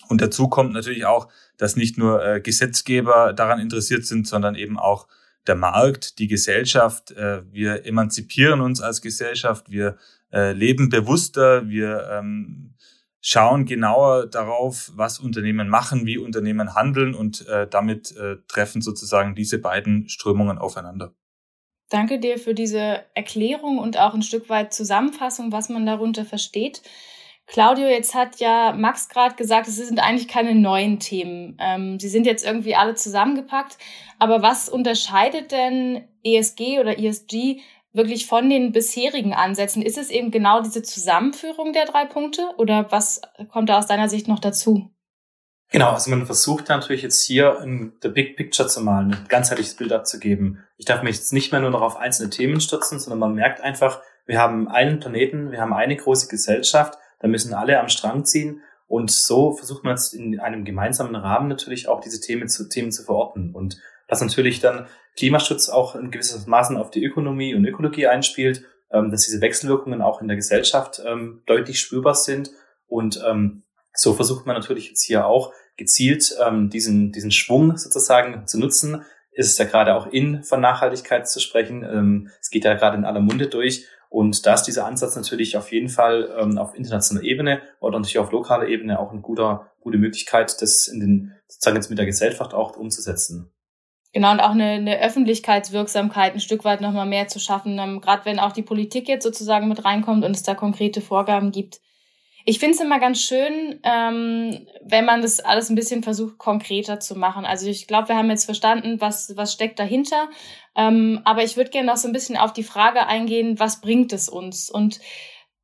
Und 0.10 0.22
dazu 0.22 0.50
kommt 0.50 0.74
natürlich 0.74 1.06
auch, 1.06 1.32
dass 1.58 1.76
nicht 1.76 1.98
nur 1.98 2.24
äh, 2.24 2.42
Gesetzgeber 2.42 3.34
daran 3.34 3.60
interessiert 3.60 4.06
sind, 4.06 4.28
sondern 4.28 4.56
eben 4.56 4.78
auch 4.78 5.08
der 5.48 5.56
Markt, 5.56 6.20
die 6.20 6.28
Gesellschaft. 6.28 7.12
Äh, 7.12 7.44
wir 7.52 7.86
emanzipieren 7.86 8.62
uns 8.62 8.82
als 8.82 9.02
Gesellschaft, 9.02 9.70
wir 9.70 9.98
äh, 10.32 10.52
leben 10.52 10.90
bewusster, 10.90 11.70
wir 11.70 12.10
ähm, 12.12 12.74
schauen 13.22 13.66
genauer 13.66 14.28
darauf, 14.28 14.92
was 14.96 15.20
Unternehmen 15.20 15.70
machen, 15.70 16.06
wie 16.06 16.18
Unternehmen 16.18 16.76
handeln 16.76 17.14
und 17.14 17.48
äh, 17.48 17.68
damit 17.68 18.16
treffen 18.48 18.82
sozusagen 18.82 19.36
diese 19.36 19.60
beiden 19.60 20.08
Strömungen 20.08 20.58
aufeinander. 20.58 21.14
Danke 21.90 22.20
dir 22.20 22.38
für 22.38 22.54
diese 22.54 23.04
Erklärung 23.14 23.80
und 23.80 23.98
auch 23.98 24.14
ein 24.14 24.22
Stück 24.22 24.50
weit 24.50 24.74
Zusammenfassung, 24.74 25.52
was 25.52 25.70
man 25.70 25.86
darunter 25.86 26.26
versteht. 26.26 26.82
Claudio, 27.48 27.88
jetzt 27.88 28.14
hat 28.14 28.40
ja 28.40 28.74
Max 28.74 29.08
gerade 29.08 29.36
gesagt, 29.36 29.70
es 29.70 29.78
sind 29.78 30.00
eigentlich 30.00 30.28
keine 30.28 30.54
neuen 30.54 31.00
Themen. 31.00 31.58
Ähm, 31.60 31.98
sie 31.98 32.10
sind 32.10 32.26
jetzt 32.26 32.46
irgendwie 32.46 32.76
alle 32.76 32.96
zusammengepackt. 32.96 33.78
Aber 34.20 34.42
was 34.42 34.68
unterscheidet 34.68 35.52
denn 35.52 36.08
ESG 36.24 36.80
oder 36.80 37.00
ESG 37.00 37.62
wirklich 37.94 38.28
von 38.28 38.50
den 38.50 38.74
bisherigen 38.74 39.34
Ansätzen? 39.34 39.82
Ist 39.82 39.98
es 39.98 40.10
eben 40.10 40.30
genau 40.30 40.62
diese 40.62 40.84
Zusammenführung 40.84 41.72
der 41.72 41.86
drei 41.86 42.06
Punkte 42.06 42.50
oder 42.58 42.92
was 42.92 43.22
kommt 43.50 43.70
da 43.70 43.80
aus 43.80 43.88
deiner 43.88 44.10
Sicht 44.10 44.28
noch 44.28 44.40
dazu? 44.40 44.92
Genau, 45.70 45.92
also 45.92 46.10
man 46.10 46.26
versucht 46.26 46.70
natürlich 46.70 47.02
jetzt 47.02 47.26
hier 47.26 47.60
in 47.62 47.94
the 48.02 48.10
big 48.10 48.38
picture 48.38 48.70
zu 48.70 48.82
malen, 48.82 49.14
ein 49.14 49.26
ganzheitliches 49.28 49.76
Bild 49.76 49.92
abzugeben. 49.92 50.64
Ich 50.78 50.86
darf 50.86 51.04
mich 51.04 51.16
jetzt 51.16 51.34
nicht 51.34 51.52
mehr 51.52 51.60
nur 51.62 51.72
noch 51.72 51.82
auf 51.82 51.98
einzelne 51.98 52.30
Themen 52.30 52.62
stürzen, 52.62 53.00
sondern 53.00 53.20
man 53.20 53.34
merkt 53.34 53.60
einfach, 53.62 54.02
wir 54.26 54.40
haben 54.40 54.68
einen 54.68 55.00
Planeten, 55.00 55.52
wir 55.52 55.60
haben 55.60 55.74
eine 55.74 55.96
große 55.96 56.28
Gesellschaft, 56.28 56.98
da 57.20 57.28
müssen 57.28 57.54
alle 57.54 57.80
am 57.80 57.90
Strang 57.90 58.26
ziehen 58.26 58.62
und 58.88 59.12
so 59.12 59.54
versucht 59.54 59.84
man 59.84 59.96
jetzt 59.96 60.14
in 60.14 60.40
einem 60.40 60.64
gemeinsamen 60.64 61.16
Rahmen 61.16 61.50
natürlich 61.50 61.88
auch 61.88 62.00
diese 62.00 62.22
Themen 62.22 62.48
zu, 62.48 62.70
Themen 62.70 62.92
zu 62.92 63.04
verorten 63.04 63.54
und 63.54 63.78
dass 64.08 64.22
natürlich 64.22 64.62
dann 64.62 64.88
Klimaschutz 65.18 65.70
auch 65.70 65.96
in 65.96 66.12
gewisses 66.12 66.48
Maßen 66.48 66.78
auf 66.78 66.92
die 66.92 67.04
Ökonomie 67.04 67.54
und 67.54 67.66
Ökologie 67.66 68.08
einspielt, 68.08 68.64
ähm, 68.92 69.12
dass 69.12 69.26
diese 69.26 69.42
Wechselwirkungen 69.42 70.02
auch 70.02 70.22
in 70.22 70.28
der 70.28 70.38
Gesellschaft 70.38 71.02
ähm, 71.06 71.42
deutlich 71.46 71.80
spürbar 71.80 72.16
sind. 72.16 72.52
Und 72.88 73.22
ähm, 73.28 73.64
so 73.94 74.14
versucht 74.14 74.46
man 74.46 74.56
natürlich 74.56 74.90
jetzt 74.90 75.04
hier 75.04 75.26
auch 75.26 75.54
gezielt 75.76 76.36
diesen, 76.74 77.12
diesen 77.12 77.30
Schwung 77.30 77.78
sozusagen 77.78 78.48
zu 78.48 78.60
nutzen. 78.60 79.06
Ist 79.32 79.52
es 79.52 79.58
ja 79.60 79.66
gerade 79.66 79.94
auch 79.94 80.08
in 80.08 80.42
von 80.44 80.60
Nachhaltigkeit 80.60 81.30
zu 81.30 81.40
sprechen. 81.40 82.32
Es 82.42 82.50
geht 82.50 82.66
ja 82.66 82.74
gerade 82.74 82.98
in 82.98 83.06
aller 83.06 83.20
Munde 83.20 83.46
durch. 83.46 83.86
Und 84.10 84.46
da 84.46 84.54
ist 84.54 84.64
dieser 84.64 84.86
Ansatz 84.86 85.16
natürlich 85.16 85.58
auf 85.58 85.72
jeden 85.72 85.90
Fall 85.90 86.34
ähm, 86.38 86.58
auf 86.58 86.76
internationaler 86.76 87.26
Ebene 87.26 87.62
oder 87.80 87.98
natürlich 87.98 88.20
auf 88.20 88.32
lokaler 88.32 88.68
Ebene 88.68 89.00
auch 89.00 89.12
eine 89.12 89.22
guter, 89.22 89.72
gute 89.82 89.98
Möglichkeit, 89.98 90.62
das 90.62 90.88
in 90.88 91.00
den, 91.00 91.34
sozusagen 91.48 91.76
jetzt 91.76 91.90
mit 91.90 92.00
der 92.00 92.06
Gesellschaft 92.06 92.54
auch 92.54 92.78
umzusetzen. 92.78 93.52
Genau, 94.14 94.32
und 94.32 94.40
auch 94.40 94.52
eine, 94.52 94.72
eine 94.72 95.00
Öffentlichkeitswirksamkeit 95.02 96.34
ein 96.34 96.40
Stück 96.40 96.64
weit 96.64 96.82
nochmal 96.82 97.06
mehr 97.06 97.28
zu 97.28 97.40
schaffen, 97.40 97.78
ähm, 97.78 98.02
gerade 98.02 98.26
wenn 98.26 98.40
auch 98.40 98.54
die 98.54 98.64
Politik 98.64 99.08
jetzt 99.08 99.24
sozusagen 99.24 99.68
mit 99.68 99.84
reinkommt 99.84 100.24
und 100.24 100.36
es 100.36 100.44
da 100.44 100.56
konkrete 100.56 101.02
Vorgaben 101.02 101.52
gibt. 101.52 101.80
Ich 102.50 102.60
finde 102.60 102.76
es 102.76 102.80
immer 102.80 103.02
ganz 103.02 103.22
schön, 103.22 103.78
ähm, 103.84 104.66
wenn 104.82 105.04
man 105.04 105.22
das 105.22 105.42
alles 105.42 105.70
ein 105.70 105.76
bisschen 105.76 106.02
versucht, 106.02 106.38
konkreter 106.38 106.98
zu 106.98 107.16
machen. 107.16 107.44
Also 107.44 107.68
ich 107.68 107.88
glaube, 107.88 108.08
wir 108.08 108.16
haben 108.16 108.30
jetzt 108.30 108.46
verstanden, 108.46 109.02
was, 109.02 109.36
was 109.36 109.52
steckt 109.52 109.80
dahinter. 109.80 110.30
Ähm, 110.74 111.20
aber 111.26 111.44
ich 111.44 111.58
würde 111.58 111.72
gerne 111.72 111.88
noch 111.88 111.98
so 111.98 112.08
ein 112.08 112.14
bisschen 112.14 112.38
auf 112.38 112.54
die 112.54 112.64
Frage 112.64 113.06
eingehen, 113.06 113.60
was 113.60 113.82
bringt 113.82 114.14
es 114.14 114.30
uns? 114.30 114.70
Und 114.70 115.02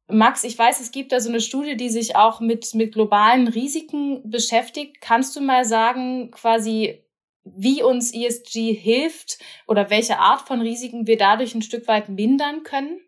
Max, 0.10 0.44
ich 0.44 0.60
weiß, 0.60 0.82
es 0.82 0.92
gibt 0.92 1.14
da 1.14 1.22
so 1.22 1.30
eine 1.30 1.40
Studie, 1.40 1.78
die 1.78 1.88
sich 1.88 2.18
auch 2.18 2.42
mit, 2.42 2.74
mit 2.74 2.92
globalen 2.92 3.48
Risiken 3.48 4.30
beschäftigt. 4.30 5.00
Kannst 5.00 5.38
du 5.38 5.40
mal 5.40 5.64
sagen, 5.64 6.32
quasi, 6.32 7.02
wie 7.46 7.82
uns 7.82 8.14
ESG 8.14 8.74
hilft 8.74 9.38
oder 9.68 9.90
welche 9.90 10.20
Art 10.20 10.42
von 10.42 10.60
Risiken 10.60 11.08
wir 11.08 11.18
dadurch 11.18 11.56
ein 11.56 11.62
Stück 11.62 11.88
weit 11.88 12.10
mindern 12.10 12.64
können? 12.64 13.00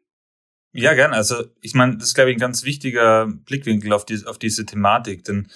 Ja, 0.77 0.93
gern. 0.93 1.13
Also 1.13 1.45
ich 1.61 1.73
meine, 1.73 1.95
das 1.95 2.09
ist, 2.09 2.15
glaube 2.15 2.31
ich, 2.31 2.35
ein 2.35 2.41
ganz 2.41 2.65
wichtiger 2.65 3.27
Blickwinkel 3.27 3.93
auf, 3.93 4.05
die, 4.05 4.25
auf 4.25 4.37
diese 4.37 4.65
Thematik. 4.65 5.23
Denn 5.23 5.47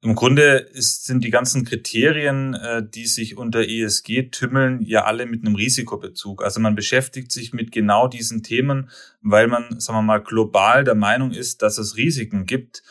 im 0.00 0.14
Grunde 0.14 0.56
ist, 0.56 1.04
sind 1.04 1.22
die 1.22 1.30
ganzen 1.30 1.66
Kriterien, 1.66 2.54
äh, 2.54 2.82
die 2.82 3.04
sich 3.04 3.36
unter 3.36 3.60
ESG 3.60 4.30
tümmeln, 4.30 4.80
ja 4.80 5.04
alle 5.04 5.26
mit 5.26 5.44
einem 5.44 5.54
Risikobezug. 5.54 6.42
Also 6.42 6.60
man 6.60 6.74
beschäftigt 6.74 7.30
sich 7.30 7.52
mit 7.52 7.72
genau 7.72 8.08
diesen 8.08 8.42
Themen, 8.42 8.88
weil 9.20 9.48
man, 9.48 9.80
sagen 9.80 9.98
wir 9.98 10.02
mal, 10.02 10.22
global 10.22 10.82
der 10.82 10.94
Meinung 10.94 11.32
ist, 11.32 11.60
dass 11.60 11.76
es 11.76 11.98
Risiken 11.98 12.46
gibt, 12.46 12.82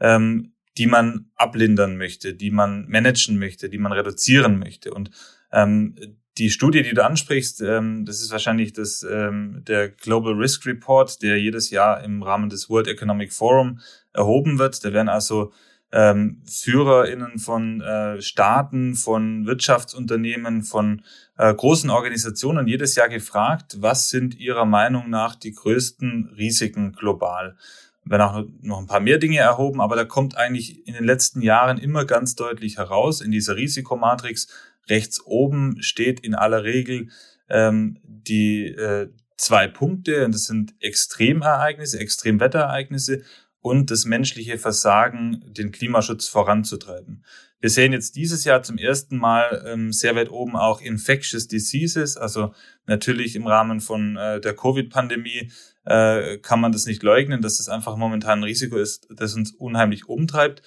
ähm, 0.00 0.52
die 0.76 0.86
man 0.86 1.30
ablindern 1.34 1.96
möchte, 1.96 2.34
die 2.34 2.50
man 2.50 2.86
managen 2.88 3.38
möchte, 3.38 3.70
die 3.70 3.78
man 3.78 3.92
reduzieren 3.92 4.58
möchte. 4.58 4.92
Und 4.92 5.10
ähm, 5.50 5.94
die 6.38 6.50
Studie, 6.50 6.82
die 6.82 6.94
du 6.94 7.04
ansprichst, 7.04 7.60
ähm, 7.60 8.04
das 8.04 8.20
ist 8.22 8.30
wahrscheinlich 8.30 8.72
das, 8.72 9.02
ähm, 9.02 9.62
der 9.66 9.90
Global 9.90 10.32
Risk 10.32 10.64
Report, 10.66 11.22
der 11.22 11.38
jedes 11.38 11.70
Jahr 11.70 12.02
im 12.02 12.22
Rahmen 12.22 12.48
des 12.48 12.70
World 12.70 12.88
Economic 12.88 13.32
Forum 13.32 13.80
erhoben 14.12 14.58
wird. 14.58 14.84
Da 14.84 14.92
werden 14.92 15.08
also 15.08 15.52
ähm, 15.92 16.42
FührerInnen 16.50 17.38
von 17.38 17.82
äh, 17.82 18.22
Staaten, 18.22 18.94
von 18.94 19.44
Wirtschaftsunternehmen, 19.46 20.62
von 20.62 21.02
äh, 21.36 21.52
großen 21.52 21.90
Organisationen 21.90 22.66
jedes 22.66 22.94
Jahr 22.94 23.10
gefragt, 23.10 23.76
was 23.80 24.08
sind 24.08 24.34
ihrer 24.38 24.64
Meinung 24.64 25.10
nach 25.10 25.34
die 25.34 25.52
größten 25.52 26.34
Risiken 26.36 26.92
global? 26.92 27.56
werden 28.04 28.22
auch 28.22 28.44
noch 28.62 28.78
ein 28.78 28.86
paar 28.86 29.00
mehr 29.00 29.18
Dinge 29.18 29.38
erhoben, 29.38 29.80
aber 29.80 29.96
da 29.96 30.04
kommt 30.04 30.36
eigentlich 30.36 30.86
in 30.86 30.94
den 30.94 31.04
letzten 31.04 31.40
Jahren 31.40 31.78
immer 31.78 32.04
ganz 32.04 32.34
deutlich 32.34 32.78
heraus, 32.78 33.20
in 33.20 33.30
dieser 33.30 33.56
Risikomatrix 33.56 34.48
rechts 34.88 35.20
oben 35.24 35.82
steht 35.82 36.20
in 36.20 36.34
aller 36.34 36.64
Regel 36.64 37.08
ähm, 37.48 37.98
die 38.04 38.66
äh, 38.66 39.08
zwei 39.36 39.68
Punkte, 39.68 40.24
und 40.24 40.34
das 40.34 40.44
sind 40.44 40.74
Extremereignisse, 40.80 41.98
Extremwetterereignisse 41.98 43.22
und 43.60 43.90
das 43.90 44.04
menschliche 44.04 44.58
Versagen, 44.58 45.44
den 45.46 45.72
Klimaschutz 45.72 46.28
voranzutreiben. 46.28 47.24
Wir 47.60 47.70
sehen 47.70 47.92
jetzt 47.92 48.16
dieses 48.16 48.44
Jahr 48.44 48.64
zum 48.64 48.76
ersten 48.76 49.16
Mal 49.18 49.64
ähm, 49.66 49.92
sehr 49.92 50.16
weit 50.16 50.30
oben 50.30 50.56
auch 50.56 50.80
Infectious 50.80 51.46
Diseases, 51.46 52.16
also 52.16 52.52
natürlich 52.86 53.36
im 53.36 53.46
Rahmen 53.46 53.80
von 53.80 54.16
äh, 54.16 54.40
der 54.40 54.56
Covid-Pandemie 54.56 55.52
äh, 55.84 56.38
kann 56.38 56.60
man 56.60 56.72
das 56.72 56.86
nicht 56.86 57.04
leugnen, 57.04 57.40
dass 57.40 57.58
das 57.58 57.68
einfach 57.68 57.96
momentan 57.96 58.40
ein 58.40 58.44
Risiko 58.44 58.78
ist, 58.78 59.06
das 59.10 59.34
uns 59.34 59.52
unheimlich 59.52 60.08
umtreibt. 60.08 60.62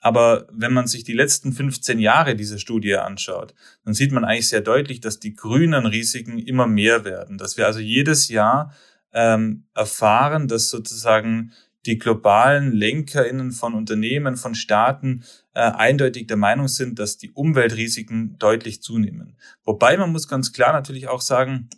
Aber 0.00 0.48
wenn 0.50 0.72
man 0.72 0.86
sich 0.86 1.04
die 1.04 1.12
letzten 1.12 1.52
15 1.52 1.98
Jahre 1.98 2.34
dieser 2.34 2.58
Studie 2.58 2.96
anschaut, 2.96 3.54
dann 3.84 3.94
sieht 3.94 4.12
man 4.12 4.24
eigentlich 4.24 4.48
sehr 4.48 4.62
deutlich, 4.62 5.00
dass 5.00 5.20
die 5.20 5.34
grünen 5.34 5.86
Risiken 5.86 6.38
immer 6.38 6.66
mehr 6.66 7.04
werden. 7.04 7.36
Dass 7.36 7.56
wir 7.56 7.66
also 7.66 7.80
jedes 7.80 8.28
Jahr 8.28 8.74
ähm, 9.12 9.64
erfahren, 9.74 10.48
dass 10.48 10.70
sozusagen 10.70 11.52
die 11.86 11.98
globalen 11.98 12.72
LenkerInnen 12.72 13.52
von 13.52 13.74
Unternehmen, 13.74 14.36
von 14.36 14.54
Staaten 14.54 15.24
äh, 15.54 15.60
eindeutig 15.60 16.26
der 16.26 16.36
Meinung 16.36 16.68
sind, 16.68 16.98
dass 16.98 17.16
die 17.16 17.30
Umweltrisiken 17.30 18.38
deutlich 18.38 18.82
zunehmen. 18.82 19.36
Wobei 19.64 19.96
man 19.96 20.12
muss 20.12 20.28
ganz 20.28 20.52
klar 20.52 20.72
natürlich 20.72 21.08
auch 21.08 21.22
sagen, 21.22 21.70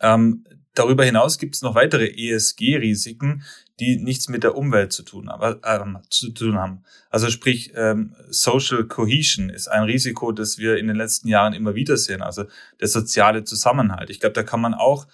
ähm, 0.00 0.44
darüber 0.78 1.04
hinaus 1.04 1.38
gibt 1.38 1.56
es 1.56 1.62
noch 1.62 1.74
weitere 1.74 2.06
ESG-Risiken, 2.06 3.42
die 3.80 3.96
nichts 3.96 4.28
mit 4.28 4.42
der 4.42 4.56
Umwelt 4.56 4.92
zu 4.92 5.02
tun, 5.02 5.28
aber, 5.28 5.60
äh, 5.62 6.08
zu 6.08 6.30
tun 6.30 6.56
haben. 6.56 6.82
Also 7.10 7.28
sprich, 7.30 7.72
ähm, 7.74 8.14
Social 8.28 8.84
Cohesion 8.84 9.50
ist 9.50 9.68
ein 9.68 9.82
Risiko, 9.82 10.32
das 10.32 10.58
wir 10.58 10.76
in 10.76 10.86
den 10.86 10.96
letzten 10.96 11.28
Jahren 11.28 11.52
immer 11.52 11.74
wieder 11.74 11.96
sehen, 11.96 12.22
also 12.22 12.44
der 12.80 12.88
soziale 12.88 13.44
Zusammenhalt. 13.44 14.10
Ich 14.10 14.20
glaube, 14.20 14.34
da 14.34 14.42
kann 14.42 14.60
man 14.60 14.74
auch 14.74 15.06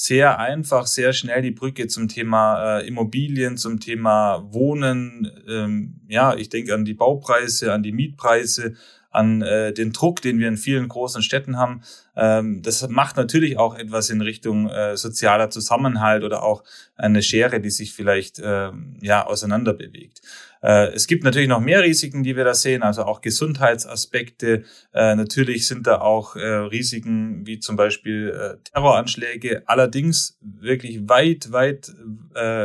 sehr 0.00 0.38
einfach, 0.38 0.86
sehr 0.86 1.12
schnell 1.12 1.42
die 1.42 1.50
Brücke 1.50 1.88
zum 1.88 2.06
Thema 2.06 2.78
äh, 2.78 2.86
Immobilien, 2.86 3.56
zum 3.56 3.80
Thema 3.80 4.46
Wohnen. 4.52 5.28
Ähm, 5.48 6.00
ja, 6.06 6.36
ich 6.36 6.48
denke 6.48 6.72
an 6.72 6.84
die 6.84 6.94
Baupreise, 6.94 7.72
an 7.72 7.82
die 7.82 7.90
Mietpreise, 7.90 8.74
an 9.10 9.42
äh, 9.42 9.72
den 9.72 9.92
Druck, 9.92 10.22
den 10.22 10.38
wir 10.38 10.46
in 10.46 10.56
vielen 10.56 10.86
großen 10.86 11.20
Städten 11.22 11.56
haben. 11.56 11.82
Ähm, 12.18 12.62
das 12.62 12.86
macht 12.88 13.16
natürlich 13.16 13.58
auch 13.58 13.78
etwas 13.78 14.10
in 14.10 14.20
Richtung 14.20 14.68
äh, 14.68 14.96
sozialer 14.96 15.50
Zusammenhalt 15.50 16.24
oder 16.24 16.42
auch 16.42 16.64
eine 16.96 17.22
Schere, 17.22 17.60
die 17.60 17.70
sich 17.70 17.94
vielleicht 17.94 18.40
äh, 18.40 18.70
ja 19.00 19.24
auseinander 19.24 19.72
bewegt. 19.72 20.20
Äh, 20.60 20.92
es 20.92 21.06
gibt 21.06 21.22
natürlich 21.22 21.48
noch 21.48 21.60
mehr 21.60 21.82
Risiken, 21.82 22.24
die 22.24 22.34
wir 22.34 22.42
da 22.42 22.54
sehen, 22.54 22.82
also 22.82 23.04
auch 23.04 23.20
Gesundheitsaspekte. 23.20 24.64
Äh, 24.92 25.14
natürlich 25.14 25.68
sind 25.68 25.86
da 25.86 26.00
auch 26.00 26.34
Risiken 26.34 27.46
wie 27.46 27.60
zum 27.60 27.76
Beispiel 27.76 28.58
Terroranschläge, 28.64 29.62
allerdings 29.66 30.38
wirklich 30.40 31.08
weit, 31.08 31.52
weit 31.52 31.92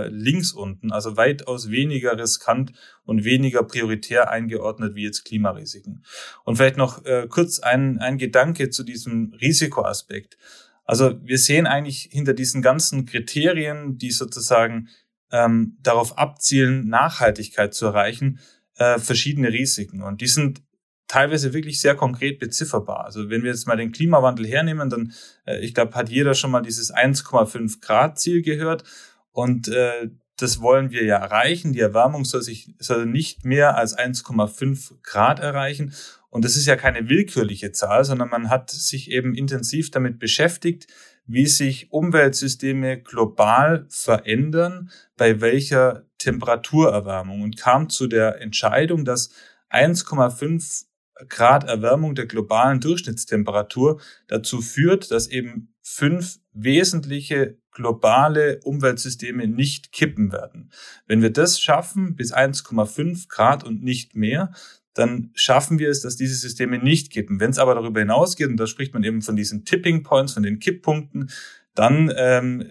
links 0.10 0.52
unten, 0.52 0.92
also 0.92 1.18
weitaus 1.18 1.70
weniger 1.70 2.18
riskant 2.18 2.74
und 3.06 3.24
weniger 3.24 3.64
prioritär 3.64 4.30
eingeordnet 4.30 4.96
wie 4.96 5.04
jetzt 5.04 5.26
Klimarisiken. 5.26 6.04
Und 6.44 6.56
vielleicht 6.56 6.78
noch 6.78 7.04
kurz 7.30 7.60
ein, 7.60 8.00
ein 8.00 8.18
Gedanke 8.18 8.70
zu 8.70 8.84
diesem 8.84 9.34
Risikoaspekt. 9.44 10.38
Also 10.86 11.20
wir 11.24 11.38
sehen 11.38 11.68
eigentlich 11.68 12.10
hinter 12.12 12.34
diesen 12.34 12.62
ganzen 12.62 13.06
Kriterien, 13.06 13.98
die 13.98 14.12
sozusagen 14.12 14.90
ähm, 15.32 15.78
darauf 15.82 16.18
abzielen, 16.18 16.88
Nachhaltigkeit 16.88 17.74
zu 17.74 17.88
erreichen, 17.88 18.40
äh, 18.76 19.00
verschiedene 19.00 19.50
Risiken. 19.50 20.02
Und 20.02 20.22
die 20.22 20.28
sind 20.28 20.62
teilweise 21.08 21.54
wirklich 21.54 21.80
sehr 21.80 21.96
konkret 21.96 22.40
bezifferbar. 22.40 23.06
Also 23.06 23.30
wenn 23.30 23.44
wir 23.44 23.52
jetzt 23.52 23.68
mal 23.68 23.78
den 23.78 23.92
Klimawandel 23.92 24.48
hernehmen, 24.48 24.90
dann, 24.90 25.14
äh, 25.46 25.60
ich 25.60 25.74
glaube, 25.74 25.96
hat 25.96 26.10
jeder 26.10 26.34
schon 26.34 26.52
mal 26.52 26.62
dieses 26.62 26.94
1,5 26.94 27.82
Grad 27.82 28.20
Ziel 28.20 28.42
gehört. 28.42 28.84
Und 29.32 29.68
äh, 29.68 30.10
das 30.38 30.60
wollen 30.62 30.92
wir 30.92 31.04
ja 31.04 31.18
erreichen. 31.18 31.74
Die 31.74 31.80
Erwärmung 31.80 32.26
soll 32.26 32.42
sich 32.42 32.74
soll 32.80 33.06
nicht 33.06 33.46
mehr 33.46 33.78
als 33.78 33.98
1,5 33.98 35.02
Grad 35.04 35.40
erreichen. 35.40 35.94
Und 36.34 36.44
das 36.44 36.56
ist 36.56 36.66
ja 36.66 36.76
keine 36.76 37.10
willkürliche 37.10 37.72
Zahl, 37.74 38.04
sondern 38.06 38.30
man 38.30 38.50
hat 38.50 38.72
sich 38.72 39.12
eben 39.12 39.36
intensiv 39.36 39.92
damit 39.92 40.18
beschäftigt, 40.18 40.88
wie 41.28 41.46
sich 41.46 41.92
Umweltsysteme 41.92 43.00
global 43.00 43.86
verändern, 43.92 44.90
bei 45.16 45.42
welcher 45.42 46.08
Temperaturerwärmung 46.18 47.44
und 47.44 47.58
kam 47.58 47.88
zu 47.88 48.08
der 48.08 48.42
Entscheidung, 48.42 49.06
dass 49.06 49.30
1,5 49.70 50.86
Grad 51.30 51.66
Erwärmung 51.66 52.16
der 52.16 52.26
globalen 52.26 52.80
Durchschnittstemperatur 52.80 54.02
dazu 54.28 54.60
führt, 54.60 55.12
dass 55.12 55.28
eben 55.28 55.76
fünf 55.84 56.40
wesentliche 56.52 57.60
globale 57.72 58.60
Umweltsysteme 58.64 59.48
nicht 59.48 59.92
kippen 59.92 60.32
werden. 60.32 60.72
Wenn 61.06 61.22
wir 61.22 61.32
das 61.32 61.60
schaffen, 61.60 62.16
bis 62.16 62.34
1,5 62.34 63.30
Grad 63.30 63.64
und 63.64 63.84
nicht 63.84 64.16
mehr, 64.16 64.52
dann 64.94 65.32
schaffen 65.34 65.80
wir 65.80 65.90
es, 65.90 66.02
dass 66.02 66.16
diese 66.16 66.36
Systeme 66.36 66.78
nicht 66.78 67.12
kippen. 67.12 67.40
Wenn 67.40 67.52
es 67.52 67.60
aber 67.60 67.76
darüber 67.76 68.00
hinausgeht, 68.00 68.48
und 68.48 68.58
da 68.58 68.68
spricht 68.68 68.94
man 68.94 69.04
eben 69.04 69.22
von 69.22 69.36
diesen 69.36 69.66
Tipping 69.66 70.04
Points, 70.04 70.34
von 70.34 70.44
den 70.44 70.60
Kipppunkten, 70.60 71.32
dann, 71.74 72.14
ähm, 72.16 72.66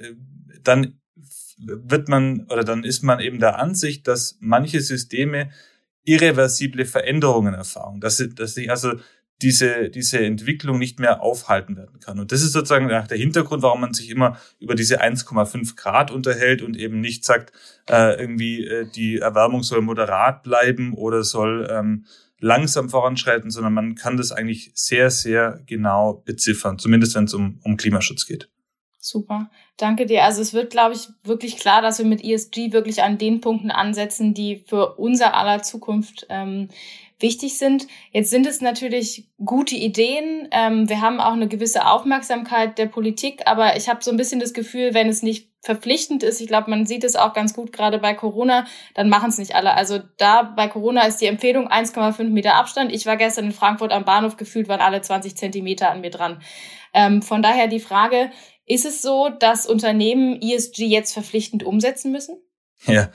dann 0.62 1.00
wird 1.58 2.08
man 2.08 2.46
oder 2.50 2.64
dann 2.64 2.84
ist 2.84 3.02
man 3.02 3.20
eben 3.20 3.38
der 3.38 3.58
Ansicht, 3.58 4.06
dass 4.08 4.36
manche 4.40 4.80
Systeme 4.80 5.50
irreversible 6.04 6.84
Veränderungen 6.84 7.54
erfahren, 7.54 8.00
dass, 8.00 8.24
dass 8.34 8.54
sich 8.54 8.70
also 8.70 8.94
diese, 9.42 9.90
diese 9.90 10.20
Entwicklung 10.20 10.78
nicht 10.78 11.00
mehr 11.00 11.22
aufhalten 11.22 11.76
werden 11.76 12.00
kann. 12.00 12.20
Und 12.20 12.32
das 12.32 12.42
ist 12.42 12.52
sozusagen 12.52 12.88
der 12.88 13.18
Hintergrund, 13.18 13.62
warum 13.62 13.80
man 13.80 13.92
sich 13.92 14.08
immer 14.10 14.38
über 14.60 14.74
diese 14.74 15.02
1,5 15.02 15.76
Grad 15.76 16.10
unterhält 16.10 16.62
und 16.62 16.76
eben 16.76 17.00
nicht 17.00 17.24
sagt, 17.24 17.52
äh, 17.90 18.20
irgendwie 18.20 18.64
äh, 18.66 18.86
die 18.94 19.18
Erwärmung 19.18 19.62
soll 19.62 19.82
moderat 19.82 20.42
bleiben 20.42 20.94
oder 20.94 21.24
soll 21.24 21.68
ähm, 21.70 22.06
langsam 22.38 22.88
voranschreiten, 22.88 23.50
sondern 23.50 23.72
man 23.72 23.94
kann 23.94 24.16
das 24.16 24.32
eigentlich 24.32 24.72
sehr, 24.74 25.10
sehr 25.10 25.60
genau 25.66 26.22
beziffern, 26.24 26.78
zumindest 26.78 27.14
wenn 27.14 27.24
es 27.24 27.34
um, 27.34 27.60
um 27.64 27.76
Klimaschutz 27.76 28.26
geht. 28.26 28.48
Super, 29.04 29.50
danke 29.78 30.06
dir. 30.06 30.22
Also 30.22 30.42
es 30.42 30.52
wird, 30.52 30.70
glaube 30.70 30.94
ich, 30.94 31.08
wirklich 31.24 31.56
klar, 31.56 31.82
dass 31.82 31.98
wir 31.98 32.06
mit 32.06 32.22
ESG 32.22 32.72
wirklich 32.72 33.02
an 33.02 33.18
den 33.18 33.40
Punkten 33.40 33.72
ansetzen, 33.72 34.32
die 34.32 34.62
für 34.64 34.94
unser 34.94 35.34
aller 35.34 35.62
Zukunft 35.62 36.26
ähm, 36.28 36.68
wichtig 37.22 37.56
sind. 37.56 37.86
Jetzt 38.10 38.30
sind 38.30 38.46
es 38.46 38.60
natürlich 38.60 39.30
gute 39.44 39.74
Ideen. 39.74 40.48
Ähm, 40.50 40.88
wir 40.88 41.00
haben 41.00 41.20
auch 41.20 41.32
eine 41.32 41.48
gewisse 41.48 41.86
Aufmerksamkeit 41.86 42.76
der 42.78 42.86
Politik, 42.86 43.42
aber 43.46 43.76
ich 43.76 43.88
habe 43.88 44.02
so 44.02 44.10
ein 44.10 44.16
bisschen 44.16 44.40
das 44.40 44.52
Gefühl, 44.52 44.94
wenn 44.94 45.08
es 45.08 45.22
nicht 45.22 45.52
verpflichtend 45.64 46.24
ist, 46.24 46.40
ich 46.40 46.48
glaube, 46.48 46.68
man 46.70 46.86
sieht 46.86 47.04
es 47.04 47.14
auch 47.14 47.32
ganz 47.32 47.54
gut 47.54 47.72
gerade 47.72 47.98
bei 47.98 48.14
Corona, 48.14 48.66
dann 48.94 49.08
machen 49.08 49.28
es 49.28 49.38
nicht 49.38 49.54
alle. 49.54 49.74
Also 49.74 50.00
da 50.18 50.42
bei 50.42 50.66
Corona 50.66 51.06
ist 51.06 51.18
die 51.18 51.26
Empfehlung 51.26 51.68
1,5 51.68 52.24
Meter 52.30 52.56
Abstand. 52.56 52.92
Ich 52.92 53.06
war 53.06 53.16
gestern 53.16 53.46
in 53.46 53.52
Frankfurt 53.52 53.92
am 53.92 54.04
Bahnhof, 54.04 54.36
gefühlt 54.36 54.68
waren 54.68 54.80
alle 54.80 55.02
20 55.02 55.36
Zentimeter 55.36 55.90
an 55.90 56.00
mir 56.00 56.10
dran. 56.10 56.42
Ähm, 56.92 57.22
von 57.22 57.42
daher 57.42 57.68
die 57.68 57.78
Frage, 57.78 58.32
ist 58.66 58.84
es 58.84 59.02
so, 59.02 59.28
dass 59.28 59.66
Unternehmen 59.66 60.40
ESG 60.42 60.84
jetzt 60.86 61.12
verpflichtend 61.12 61.62
umsetzen 61.62 62.10
müssen? 62.10 62.36
Ja, 62.86 63.10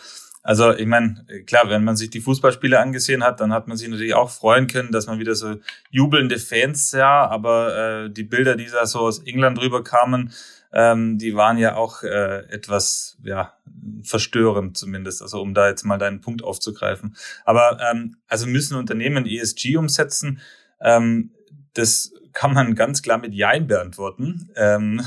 also 0.48 0.74
ich 0.74 0.86
meine, 0.86 1.26
klar, 1.46 1.70
wenn 1.70 1.84
man 1.84 1.98
sich 1.98 2.10
die 2.10 2.22
Fußballspiele 2.22 2.80
angesehen 2.80 3.22
hat, 3.22 3.42
dann 3.42 3.52
hat 3.52 3.68
man 3.68 3.76
sich 3.76 3.90
natürlich 3.90 4.14
auch 4.14 4.30
freuen 4.30 4.68
können, 4.68 4.94
dass 4.94 5.06
man 5.06 5.20
wieder 5.20 5.36
so 5.36 5.56
jubelnde 5.90 6.40
Fans 6.40 6.90
sah, 6.90 7.28
aber 7.28 8.06
äh, 8.06 8.10
die 8.10 8.24
Bilder, 8.24 8.56
die 8.56 8.68
da 8.68 8.86
so 8.86 9.00
aus 9.00 9.20
England 9.20 9.58
drüber 9.58 9.84
kamen, 9.84 10.32
ähm, 10.72 11.18
die 11.18 11.36
waren 11.36 11.58
ja 11.58 11.76
auch 11.76 12.02
äh, 12.04 12.46
etwas 12.50 13.18
ja 13.24 13.56
verstörend 14.04 14.78
zumindest. 14.78 15.22
Also 15.22 15.42
um 15.42 15.54
da 15.54 15.68
jetzt 15.68 15.84
mal 15.84 15.98
deinen 15.98 16.22
Punkt 16.22 16.42
aufzugreifen. 16.46 17.18
Aber 17.44 17.80
ähm, 17.92 18.16
also 18.30 18.48
müssen 18.48 18.78
Unternehmen 18.78 19.26
ESG 19.26 19.76
umsetzen. 19.76 20.40
Ähm, 20.80 21.32
das 21.74 22.14
kann 22.32 22.54
man 22.54 22.74
ganz 22.74 23.02
klar 23.02 23.18
mit 23.18 23.34
Jein 23.34 23.68
beantworten. 23.68 24.50
Ähm, 24.56 25.02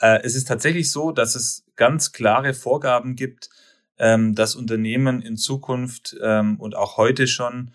äh, 0.00 0.22
es 0.22 0.34
ist 0.34 0.48
tatsächlich 0.48 0.90
so, 0.90 1.12
dass 1.12 1.34
es 1.34 1.66
ganz 1.76 2.12
klare 2.12 2.54
Vorgaben 2.54 3.14
gibt, 3.14 3.50
ähm, 3.98 4.34
dass 4.34 4.56
Unternehmen 4.56 5.22
in 5.22 5.36
Zukunft 5.36 6.16
ähm, 6.22 6.58
und 6.58 6.74
auch 6.74 6.96
heute 6.96 7.26
schon 7.26 7.72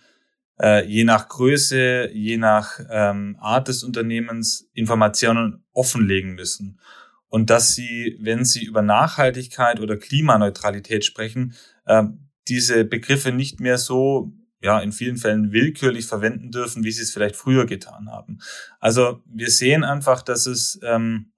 äh, 0.61 0.85
je 0.85 1.03
nach 1.03 1.29
Größe, 1.29 2.09
je 2.13 2.37
nach 2.37 2.79
ähm, 2.89 3.37
Art 3.39 3.67
des 3.67 3.83
Unternehmens 3.83 4.69
Informationen 4.73 5.63
offenlegen 5.73 6.35
müssen. 6.35 6.79
Und 7.27 7.49
dass 7.49 7.75
sie, 7.75 8.17
wenn 8.19 8.43
sie 8.43 8.65
über 8.65 8.81
Nachhaltigkeit 8.81 9.79
oder 9.79 9.97
Klimaneutralität 9.97 11.05
sprechen, 11.05 11.55
äh, 11.85 12.03
diese 12.47 12.83
Begriffe 12.85 13.31
nicht 13.31 13.59
mehr 13.59 13.77
so 13.77 14.33
ja, 14.61 14.79
in 14.79 14.91
vielen 14.91 15.17
Fällen 15.17 15.53
willkürlich 15.53 16.05
verwenden 16.05 16.51
dürfen, 16.51 16.83
wie 16.83 16.91
sie 16.91 17.03
es 17.03 17.13
vielleicht 17.13 17.35
früher 17.35 17.65
getan 17.65 18.09
haben. 18.11 18.39
Also 18.79 19.21
wir 19.25 19.49
sehen 19.49 19.83
einfach, 19.83 20.21
dass 20.21 20.47
es 20.47 20.79
ähm, 20.83 21.31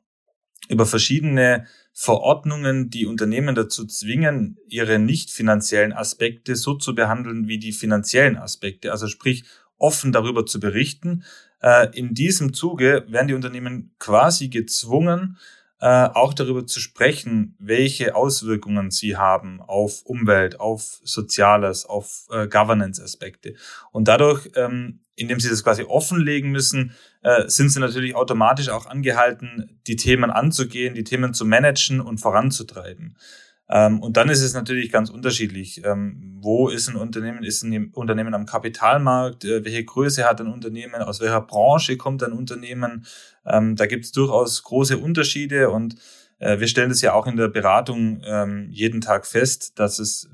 über 0.70 0.86
verschiedene 0.86 1.68
Verordnungen 2.04 2.90
die 2.90 3.06
Unternehmen 3.06 3.54
dazu 3.54 3.86
zwingen, 3.86 4.58
ihre 4.68 4.98
nicht 4.98 5.30
finanziellen 5.30 5.94
Aspekte 5.94 6.56
so 6.56 6.74
zu 6.74 6.96
behandeln 6.96 7.48
wie 7.48 7.60
die 7.60 7.74
finanziellen 7.74 8.38
Aspekte. 8.38 8.92
Also 8.92 9.06
sprich, 9.06 9.44
offen 9.78 10.12
darüber 10.12 10.48
zu 10.48 10.60
berichten. 10.60 11.24
Äh, 11.62 11.96
in 11.96 12.16
diesem 12.16 12.54
Zuge 12.54 13.06
werden 13.08 13.28
die 13.28 13.36
Unternehmen 13.36 13.94
quasi 14.00 14.50
gezwungen, 14.50 15.38
äh, 15.80 15.86
auch 15.86 16.34
darüber 16.34 16.66
zu 16.66 16.80
sprechen, 16.80 17.56
welche 17.60 18.16
Auswirkungen 18.16 18.90
sie 18.90 19.16
haben 19.16 19.62
auf 19.62 20.02
Umwelt, 20.04 20.60
auf 20.60 21.02
Soziales, 21.04 21.86
auf 21.86 22.26
äh, 22.32 22.48
Governance-Aspekte. 22.48 23.54
Und 23.92 24.08
dadurch, 24.08 24.50
ähm, 24.56 25.01
indem 25.16 25.40
sie 25.40 25.50
das 25.50 25.64
quasi 25.64 25.84
offenlegen 25.84 26.52
müssen, 26.52 26.94
äh, 27.22 27.48
sind 27.48 27.70
sie 27.70 27.80
natürlich 27.80 28.16
automatisch 28.16 28.70
auch 28.70 28.86
angehalten, 28.86 29.80
die 29.88 29.96
Themen 29.96 30.32
anzugehen, 30.32 30.96
die 30.96 31.04
Themen 31.04 31.34
zu 31.34 31.46
managen 31.46 32.02
und 32.02 32.20
voranzutreiben. 32.20 33.18
Ähm, 33.70 34.02
und 34.02 34.18
dann 34.18 34.30
ist 34.30 34.42
es 34.42 34.54
natürlich 34.54 34.92
ganz 34.92 35.10
unterschiedlich. 35.10 35.82
Ähm, 35.86 36.38
wo 36.42 36.68
ist 36.68 36.90
ein 36.90 36.98
Unternehmen? 36.98 37.44
Ist 37.44 37.64
ein 37.64 37.92
Unternehmen 37.94 38.34
am 38.34 38.46
Kapitalmarkt? 38.46 39.46
Äh, 39.46 39.64
welche 39.64 39.86
Größe 39.86 40.26
hat 40.26 40.42
ein 40.42 40.48
Unternehmen? 40.48 40.96
Aus 40.96 41.22
welcher 41.22 41.42
Branche 41.42 41.96
kommt 41.96 42.22
ein 42.24 42.34
Unternehmen? 42.34 43.06
Ähm, 43.46 43.78
da 43.78 43.86
gibt 43.86 44.06
es 44.06 44.12
durchaus 44.12 44.64
große 44.64 44.98
Unterschiede 44.98 45.70
und 45.70 45.96
äh, 46.40 46.60
wir 46.60 46.68
stellen 46.68 46.90
das 46.90 47.02
ja 47.02 47.14
auch 47.14 47.28
in 47.28 47.38
der 47.38 47.48
Beratung 47.48 48.22
jeden 48.70 49.02
Tag 49.02 49.26
fest, 49.26 49.80
dass 49.80 50.00
es 50.00 50.30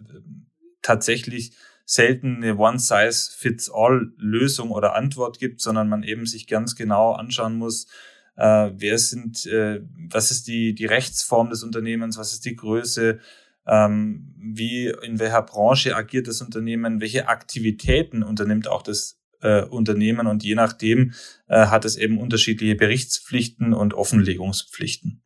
tatsächlich 0.81 1.51
selten 1.89 2.44
eine 2.44 2.58
One-Size-Fits-All-Lösung 2.58 4.72
oder 4.72 4.94
Antwort 4.94 5.39
gibt, 5.39 5.62
sondern 5.62 5.88
man 5.88 6.03
eben 6.03 6.25
sich 6.25 6.46
ganz 6.46 6.75
genau 6.75 7.13
anschauen 7.13 7.56
muss, 7.56 7.88
äh, 8.36 8.72
wer 8.75 8.98
sind, 9.00 9.46
äh, 9.46 9.79
was 10.10 10.29
ist 10.29 10.48
die, 10.48 10.75
die 10.75 10.86
Rechtsform 10.86 11.50
des 11.50 11.63
Unternehmens, 11.63 12.17
was 12.17 12.34
ist 12.34 12.44
die 12.44 12.58
Größe, 12.58 13.20
ähm, 13.65 14.36
wie, 14.38 14.94
in 15.01 15.20
welcher 15.20 15.41
Branche 15.41 15.96
agiert 15.96 16.27
das 16.27 16.41
Unternehmen, 16.41 17.00
welche 17.00 17.29
Aktivitäten 17.29 18.22
unternimmt 18.22 18.67
auch 18.67 18.84
das 18.84 19.17
äh, 19.41 19.63
Unternehmen 19.63 20.27
und 20.27 20.44
je 20.44 20.56
nachdem 20.56 21.13
äh, 21.48 21.67
hat 21.67 21.86
es 21.86 21.96
eben 21.96 22.20
unterschiedliche 22.20 22.75
Berichtspflichten 22.75 23.74
und 23.74 23.94
Offenlegungspflichten. 23.94 25.24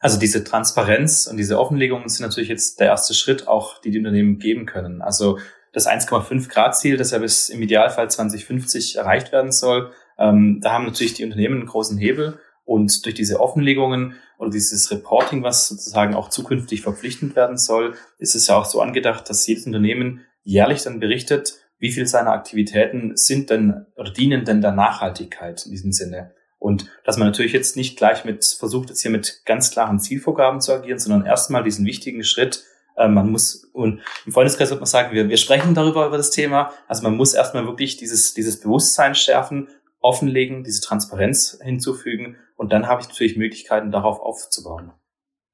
Also 0.00 0.18
diese 0.18 0.44
Transparenz 0.44 1.26
und 1.26 1.36
diese 1.36 1.58
Offenlegungen 1.58 2.08
sind 2.08 2.26
natürlich 2.26 2.48
jetzt 2.48 2.80
der 2.80 2.88
erste 2.88 3.14
Schritt 3.14 3.46
auch, 3.46 3.80
die 3.80 3.90
die 3.90 3.98
Unternehmen 3.98 4.38
geben 4.38 4.66
können. 4.66 5.02
Also 5.02 5.38
das 5.72 5.86
1,5 5.86 6.48
Grad 6.48 6.76
Ziel, 6.76 6.96
das 6.96 7.10
ja 7.10 7.18
bis 7.18 7.48
im 7.48 7.62
Idealfall 7.62 8.10
2050 8.10 8.96
erreicht 8.96 9.32
werden 9.32 9.52
soll, 9.52 9.92
ähm, 10.18 10.60
da 10.62 10.72
haben 10.72 10.84
natürlich 10.84 11.14
die 11.14 11.24
Unternehmen 11.24 11.60
einen 11.60 11.66
großen 11.66 11.98
Hebel 11.98 12.38
und 12.64 13.06
durch 13.06 13.14
diese 13.14 13.40
Offenlegungen 13.40 14.14
oder 14.38 14.50
dieses 14.50 14.90
Reporting, 14.90 15.42
was 15.42 15.68
sozusagen 15.68 16.14
auch 16.14 16.28
zukünftig 16.28 16.82
verpflichtend 16.82 17.34
werden 17.34 17.56
soll, 17.56 17.94
ist 18.18 18.34
es 18.34 18.46
ja 18.46 18.56
auch 18.56 18.66
so 18.66 18.80
angedacht, 18.82 19.28
dass 19.30 19.46
jedes 19.46 19.64
Unternehmen 19.64 20.24
jährlich 20.42 20.82
dann 20.82 21.00
berichtet, 21.00 21.54
wie 21.78 21.92
viel 21.92 22.06
seiner 22.06 22.32
Aktivitäten 22.32 23.16
sind 23.16 23.50
denn 23.50 23.86
oder 23.96 24.10
dienen 24.10 24.44
denn 24.44 24.60
der 24.60 24.72
Nachhaltigkeit 24.72 25.64
in 25.64 25.70
diesem 25.70 25.92
Sinne. 25.92 26.34
Und 26.58 26.90
dass 27.04 27.16
man 27.16 27.28
natürlich 27.28 27.52
jetzt 27.52 27.76
nicht 27.76 27.96
gleich 27.96 28.24
mit 28.24 28.44
versucht, 28.44 28.90
jetzt 28.90 29.00
hier 29.00 29.12
mit 29.12 29.42
ganz 29.46 29.70
klaren 29.70 30.00
Zielvorgaben 30.00 30.60
zu 30.60 30.72
agieren, 30.72 30.98
sondern 30.98 31.24
erstmal 31.24 31.62
diesen 31.62 31.86
wichtigen 31.86 32.24
Schritt, 32.24 32.64
äh, 32.98 33.08
man 33.08 33.30
muss, 33.30 33.64
und 33.72 34.00
im 34.26 34.32
Freundeskreis 34.32 34.70
wird 34.70 34.80
man 34.80 34.86
sagen, 34.86 35.14
wir, 35.14 35.28
wir 35.28 35.36
sprechen 35.36 35.74
darüber, 35.74 36.06
über 36.06 36.16
das 36.16 36.30
Thema. 36.30 36.72
Also 36.86 37.02
man 37.02 37.16
muss 37.16 37.34
erstmal 37.34 37.66
wirklich 37.66 37.96
dieses, 37.96 38.34
dieses 38.34 38.60
Bewusstsein 38.60 39.14
schärfen 39.14 39.68
offenlegen, 40.00 40.64
diese 40.64 40.80
Transparenz 40.80 41.58
hinzufügen 41.62 42.36
und 42.56 42.72
dann 42.72 42.86
habe 42.86 43.02
ich 43.02 43.08
natürlich 43.08 43.36
Möglichkeiten, 43.36 43.90
darauf 43.90 44.20
aufzubauen. 44.20 44.92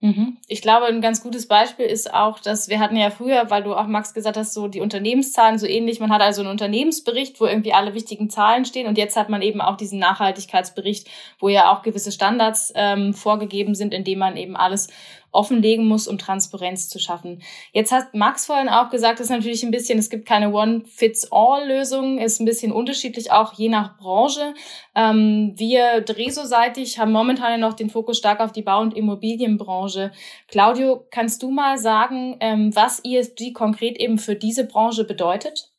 Mhm. 0.05 0.37
Ich 0.49 0.61
glaube, 0.61 0.85
ein 0.85 1.01
ganz 1.01 1.23
gutes 1.23 1.49
Beispiel 1.49 1.87
ist 1.87 2.13
auch, 2.13 2.39
dass 2.39 2.69
wir 2.69 2.79
hatten 2.79 2.95
ja 2.95 3.09
früher, 3.09 3.49
weil 3.49 3.63
du 3.63 3.75
auch 3.75 3.87
Max 3.87 4.13
gesagt 4.13 4.37
hast, 4.37 4.53
so 4.53 4.69
die 4.69 4.83
Unternehmenszahlen 4.83 5.59
so 5.59 5.67
ähnlich. 5.67 5.99
Man 5.99 6.13
hat 6.13 6.21
also 6.21 6.43
einen 6.43 6.51
Unternehmensbericht, 6.51 7.41
wo 7.41 7.47
irgendwie 7.47 7.73
alle 7.73 7.95
wichtigen 7.95 8.29
Zahlen 8.29 8.67
stehen 8.67 8.87
und 8.87 8.99
jetzt 8.99 9.17
hat 9.17 9.31
man 9.31 9.41
eben 9.41 9.63
auch 9.63 9.79
diesen 9.79 9.99
Nachhaltigkeitsbericht, 9.99 11.09
wo 11.39 11.49
ja 11.49 11.73
auch 11.73 11.81
gewisse 11.83 12.13
Standards 12.13 12.71
ähm, 12.77 13.15
vorgegeben 13.15 13.75
sind, 13.75 13.95
indem 13.95 14.19
man 14.19 14.37
eben 14.37 14.57
alles 14.57 14.89
offenlegen 15.35 15.87
muss, 15.87 16.09
um 16.09 16.19
Transparenz 16.19 16.89
zu 16.89 16.99
schaffen. 16.99 17.43
Jetzt 17.73 17.93
hat 17.93 18.15
Max 18.15 18.47
vorhin 18.47 18.69
auch 18.69 18.91
gesagt, 18.91 19.21
dass 19.21 19.29
natürlich 19.29 19.63
ein 19.63 19.71
bisschen, 19.71 19.99
es 19.99 20.11
gibt 20.11 20.27
keine 20.27 20.53
One-Fits-All-Lösung, 20.53 22.19
ist 22.19 22.41
ein 22.41 22.45
bisschen 22.45 22.73
unterschiedlich 22.73 23.33
auch 23.33 23.53
je 23.55 23.69
nach 23.69 23.99
Branche. 23.99 24.55
Ähm, 24.95 25.55
wir 25.57 26.01
Dreso-seitig 26.01 26.99
haben 26.99 27.13
momentan 27.13 27.51
ja 27.51 27.59
noch 27.59 27.75
den 27.75 27.91
Fokus 27.91 28.19
stark 28.19 28.41
auf 28.41 28.53
die 28.53 28.63
Bau- 28.63 28.81
und 28.81 28.97
Immobilienbranche. 28.97 30.13
Claudio, 30.49 31.07
kannst 31.11 31.43
du 31.43 31.51
mal 31.51 31.79
sagen, 31.79 32.37
ähm, 32.41 32.75
was 32.75 33.01
ESG 33.05 33.53
konkret 33.53 33.99
eben 33.99 34.19
für 34.19 34.37
diese 34.37 34.67
Branche 34.67 35.05
bedeutet? 35.05 35.74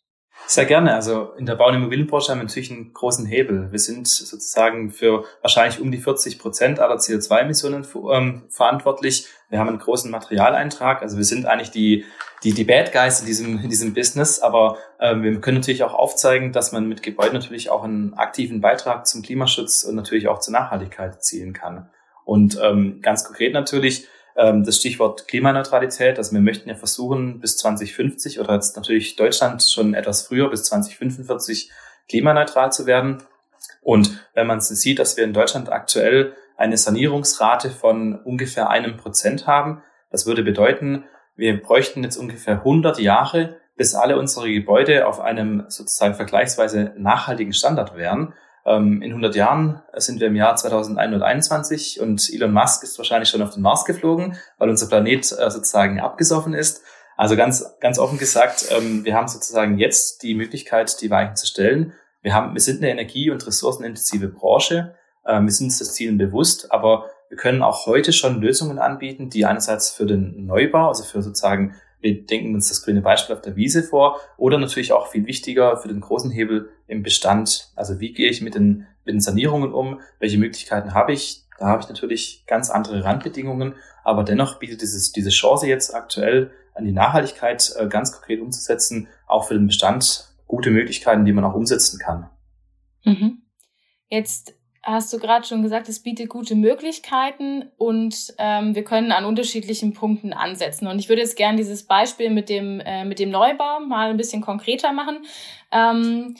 Sehr 0.47 0.65
gerne. 0.65 0.93
Also 0.93 1.33
in 1.37 1.45
der 1.45 1.55
Bau- 1.55 1.69
und 1.69 1.75
Immobilienbranche 1.75 2.31
haben 2.31 2.39
wir 2.39 2.43
natürlich 2.43 2.71
einen 2.71 2.93
großen 2.93 3.25
Hebel. 3.25 3.71
Wir 3.71 3.79
sind 3.79 4.07
sozusagen 4.07 4.91
für 4.91 5.25
wahrscheinlich 5.41 5.81
um 5.81 5.91
die 5.91 5.97
40 5.97 6.37
Prozent 6.37 6.79
aller 6.79 6.97
CO2-Emissionen 6.97 7.85
ähm, 8.11 8.43
verantwortlich. 8.49 9.27
Wir 9.49 9.59
haben 9.59 9.69
einen 9.69 9.79
großen 9.79 10.11
Materialeintrag. 10.11 11.01
Also 11.01 11.17
wir 11.17 11.23
sind 11.23 11.47
eigentlich 11.47 11.71
die, 11.71 12.05
die, 12.43 12.53
die 12.53 12.63
Bad 12.63 12.93
Guys 12.93 13.21
in 13.21 13.25
diesem, 13.25 13.59
in 13.59 13.69
diesem 13.69 13.95
Business. 13.95 14.39
Aber 14.39 14.77
ähm, 14.99 15.23
wir 15.23 15.41
können 15.41 15.57
natürlich 15.57 15.83
auch 15.83 15.95
aufzeigen, 15.95 16.51
dass 16.51 16.71
man 16.71 16.87
mit 16.87 17.01
Gebäuden 17.01 17.33
natürlich 17.33 17.71
auch 17.71 17.83
einen 17.83 18.13
aktiven 18.13 18.61
Beitrag 18.61 19.07
zum 19.07 19.23
Klimaschutz 19.23 19.83
und 19.83 19.95
natürlich 19.95 20.27
auch 20.27 20.39
zur 20.39 20.53
Nachhaltigkeit 20.53 21.15
erzielen 21.15 21.53
kann. 21.53 21.89
Und 22.23 22.59
ähm, 22.61 23.01
ganz 23.01 23.23
konkret 23.23 23.53
natürlich 23.53 24.07
das 24.35 24.77
Stichwort 24.77 25.27
Klimaneutralität. 25.27 26.17
Also 26.17 26.33
wir 26.33 26.41
möchten 26.41 26.67
ja 26.67 26.75
versuchen, 26.75 27.39
bis 27.39 27.57
2050 27.57 28.39
oder 28.39 28.53
jetzt 28.55 28.75
natürlich 28.75 29.15
Deutschland 29.15 29.63
schon 29.63 29.93
etwas 29.93 30.27
früher, 30.27 30.49
bis 30.49 30.63
2045 30.65 31.71
klimaneutral 32.09 32.71
zu 32.71 32.85
werden. 32.85 33.23
Und 33.81 34.27
wenn 34.33 34.47
man 34.47 34.59
sieht, 34.61 34.99
dass 34.99 35.15
wir 35.15 35.23
in 35.23 35.33
Deutschland 35.33 35.71
aktuell 35.71 36.33
eine 36.57 36.77
Sanierungsrate 36.77 37.69
von 37.69 38.15
ungefähr 38.15 38.69
einem 38.69 38.97
Prozent 38.97 39.47
haben, 39.47 39.83
das 40.11 40.25
würde 40.25 40.43
bedeuten, 40.43 41.05
wir 41.35 41.61
bräuchten 41.61 42.03
jetzt 42.03 42.17
ungefähr 42.17 42.55
100 42.55 42.99
Jahre, 42.99 43.57
bis 43.75 43.93
alle 43.93 44.17
unsere 44.17 44.51
Gebäude 44.51 45.05
auf 45.05 45.19
einem 45.19 45.65
sozusagen 45.67 46.15
vergleichsweise 46.15 46.93
nachhaltigen 46.97 47.53
Standard 47.53 47.95
wären. 47.97 48.33
Ähm, 48.65 49.01
in 49.01 49.11
100 49.11 49.35
Jahren 49.35 49.81
sind 49.93 50.19
wir 50.19 50.27
im 50.27 50.35
Jahr 50.35 50.55
2121 50.55 51.99
und 52.01 52.29
Elon 52.33 52.51
Musk 52.51 52.83
ist 52.83 52.97
wahrscheinlich 52.97 53.29
schon 53.29 53.41
auf 53.41 53.51
den 53.51 53.61
Mars 53.61 53.85
geflogen, 53.85 54.37
weil 54.57 54.69
unser 54.69 54.87
Planet 54.87 55.31
äh, 55.31 55.51
sozusagen 55.51 55.99
abgesoffen 55.99 56.53
ist. 56.53 56.81
Also 57.17 57.35
ganz, 57.35 57.75
ganz 57.79 57.99
offen 57.99 58.17
gesagt, 58.17 58.67
ähm, 58.71 59.05
wir 59.05 59.15
haben 59.15 59.27
sozusagen 59.27 59.77
jetzt 59.77 60.23
die 60.23 60.35
Möglichkeit, 60.35 61.01
die 61.01 61.09
Weichen 61.09 61.35
zu 61.35 61.45
stellen. 61.45 61.93
Wir 62.21 62.33
haben, 62.33 62.53
wir 62.53 62.61
sind 62.61 62.81
eine 62.81 62.91
energie- 62.91 63.29
und 63.29 63.45
ressourcenintensive 63.45 64.27
Branche. 64.29 64.95
Ähm, 65.25 65.45
wir 65.45 65.51
sind 65.51 65.67
uns 65.67 65.79
das 65.79 65.93
Ziel 65.93 66.11
bewusst, 66.13 66.71
aber 66.71 67.09
wir 67.29 67.37
können 67.37 67.61
auch 67.61 67.85
heute 67.85 68.13
schon 68.13 68.41
Lösungen 68.41 68.79
anbieten, 68.79 69.29
die 69.29 69.45
einerseits 69.45 69.91
für 69.91 70.05
den 70.05 70.45
Neubau, 70.45 70.89
also 70.89 71.03
für 71.03 71.21
sozusagen 71.21 71.75
wir 72.05 72.25
denken 72.25 72.53
uns 72.53 72.69
das 72.69 72.83
grüne 72.83 73.01
Beispiel 73.01 73.35
auf 73.35 73.41
der 73.41 73.55
Wiese 73.55 73.81
vor 73.81 74.19
oder 74.37 74.59
natürlich 74.59 74.93
auch 74.93 75.07
viel 75.07 75.25
wichtiger 75.25 75.75
für 75.77 75.87
den 75.87 76.01
großen 76.01 76.29
Hebel 76.29 76.69
im 76.87 77.01
Bestand. 77.01 77.71
Also 77.75 77.99
wie 77.99 78.13
gehe 78.13 78.29
ich 78.29 78.41
mit 78.41 78.53
den, 78.53 78.85
mit 79.03 79.13
den 79.13 79.21
Sanierungen 79.21 79.73
um? 79.73 79.99
Welche 80.19 80.37
Möglichkeiten 80.37 80.93
habe 80.93 81.13
ich? 81.13 81.45
Da 81.57 81.65
habe 81.65 81.81
ich 81.81 81.89
natürlich 81.89 82.43
ganz 82.45 82.69
andere 82.69 83.03
Randbedingungen, 83.03 83.73
aber 84.03 84.23
dennoch 84.23 84.59
bietet 84.59 84.81
dieses, 84.81 85.13
diese 85.13 85.31
Chance 85.31 85.67
jetzt 85.67 85.95
aktuell 85.95 86.51
an 86.75 86.85
die 86.85 86.91
Nachhaltigkeit 86.91 87.73
äh, 87.77 87.87
ganz 87.87 88.11
konkret 88.11 88.39
umzusetzen, 88.39 89.07
auch 89.25 89.47
für 89.47 89.55
den 89.55 89.65
Bestand 89.65 90.29
gute 90.45 90.69
Möglichkeiten, 90.69 91.25
die 91.25 91.33
man 91.33 91.43
auch 91.43 91.55
umsetzen 91.55 91.97
kann. 91.97 92.29
Mhm. 93.03 93.41
Jetzt 94.09 94.54
hast 94.85 95.11
du 95.11 95.19
gerade 95.19 95.45
schon 95.45 95.63
gesagt, 95.63 95.89
es 95.89 95.99
bietet 95.99 96.29
gute 96.29 96.55
Möglichkeiten 96.55 97.71
und 97.77 98.33
ähm, 98.37 98.75
wir 98.75 98.83
können 98.83 99.11
an 99.11 99.25
unterschiedlichen 99.25 99.93
Punkten 99.93 100.31
ansetzen. 100.31 100.87
Und 100.87 100.99
ich 100.99 101.09
würde 101.09 101.23
jetzt 101.23 101.35
gerne 101.35 101.57
dieses 101.57 101.83
Beispiel 101.83 102.29
mit 102.29 102.49
dem, 102.49 102.79
äh, 102.79 103.03
mit 103.03 103.19
dem 103.19 103.31
Neubau 103.31 103.79
mal 103.79 104.11
ein 104.11 104.17
bisschen 104.17 104.41
konkreter 104.41 104.93
machen. 104.93 105.25
Ähm, 105.71 106.35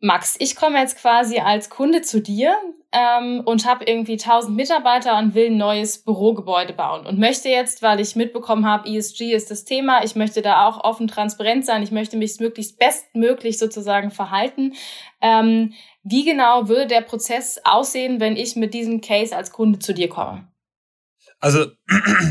Max, 0.00 0.36
ich 0.38 0.54
komme 0.54 0.78
jetzt 0.78 0.98
quasi 1.00 1.38
als 1.38 1.70
Kunde 1.70 2.02
zu 2.02 2.20
dir 2.20 2.54
ähm, 2.92 3.42
und 3.44 3.66
habe 3.66 3.84
irgendwie 3.84 4.12
1000 4.12 4.56
Mitarbeiter 4.56 5.18
und 5.18 5.34
will 5.34 5.46
ein 5.46 5.56
neues 5.56 6.04
Bürogebäude 6.04 6.72
bauen 6.72 7.04
und 7.04 7.18
möchte 7.18 7.48
jetzt, 7.48 7.82
weil 7.82 7.98
ich 7.98 8.14
mitbekommen 8.14 8.64
habe, 8.64 8.88
ESG 8.88 9.32
ist 9.32 9.50
das 9.50 9.64
Thema, 9.64 10.04
ich 10.04 10.14
möchte 10.14 10.40
da 10.40 10.68
auch 10.68 10.84
offen 10.84 11.08
transparent 11.08 11.66
sein, 11.66 11.82
ich 11.82 11.90
möchte 11.90 12.16
mich 12.16 12.38
möglichst 12.38 12.78
bestmöglich 12.78 13.58
sozusagen 13.58 14.10
verhalten. 14.10 14.74
Ähm, 15.20 15.72
wie 16.08 16.24
genau 16.24 16.68
würde 16.68 16.86
der 16.86 17.00
Prozess 17.02 17.60
aussehen, 17.64 18.20
wenn 18.20 18.36
ich 18.36 18.56
mit 18.56 18.74
diesem 18.74 19.00
Case 19.00 19.36
als 19.36 19.52
Kunde 19.52 19.78
zu 19.78 19.92
dir 19.92 20.08
komme? 20.08 20.48
Also 21.40 21.66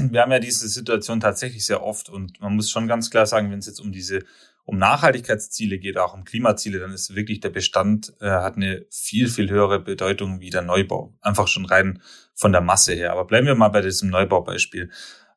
wir 0.09 0.21
haben 0.21 0.31
ja 0.31 0.39
diese 0.39 0.67
Situation 0.67 1.19
tatsächlich 1.19 1.65
sehr 1.65 1.83
oft 1.83 2.09
und 2.09 2.39
man 2.41 2.55
muss 2.55 2.69
schon 2.69 2.87
ganz 2.87 3.09
klar 3.09 3.25
sagen, 3.25 3.51
wenn 3.51 3.59
es 3.59 3.67
jetzt 3.67 3.79
um 3.79 3.91
diese 3.91 4.23
um 4.67 4.77
Nachhaltigkeitsziele 4.77 5.79
geht, 5.79 5.97
auch 5.97 6.13
um 6.13 6.25
Klimaziele, 6.25 6.79
dann 6.79 6.91
ist 6.91 7.15
wirklich 7.15 7.39
der 7.39 7.49
Bestand 7.49 8.13
äh, 8.19 8.29
hat 8.29 8.57
eine 8.57 8.85
viel, 8.89 9.29
viel 9.29 9.49
höhere 9.49 9.79
Bedeutung 9.79 10.41
wie 10.41 10.49
der 10.49 10.61
Neubau. 10.61 11.13
Einfach 11.21 11.47
schon 11.47 11.65
rein 11.65 12.01
von 12.35 12.51
der 12.51 12.59
Masse 12.59 12.93
her. 12.93 13.13
Aber 13.13 13.23
bleiben 13.23 13.47
wir 13.47 13.55
mal 13.55 13.69
bei 13.69 13.79
diesem 13.79 14.09
Neubaubeispiel. 14.09 14.91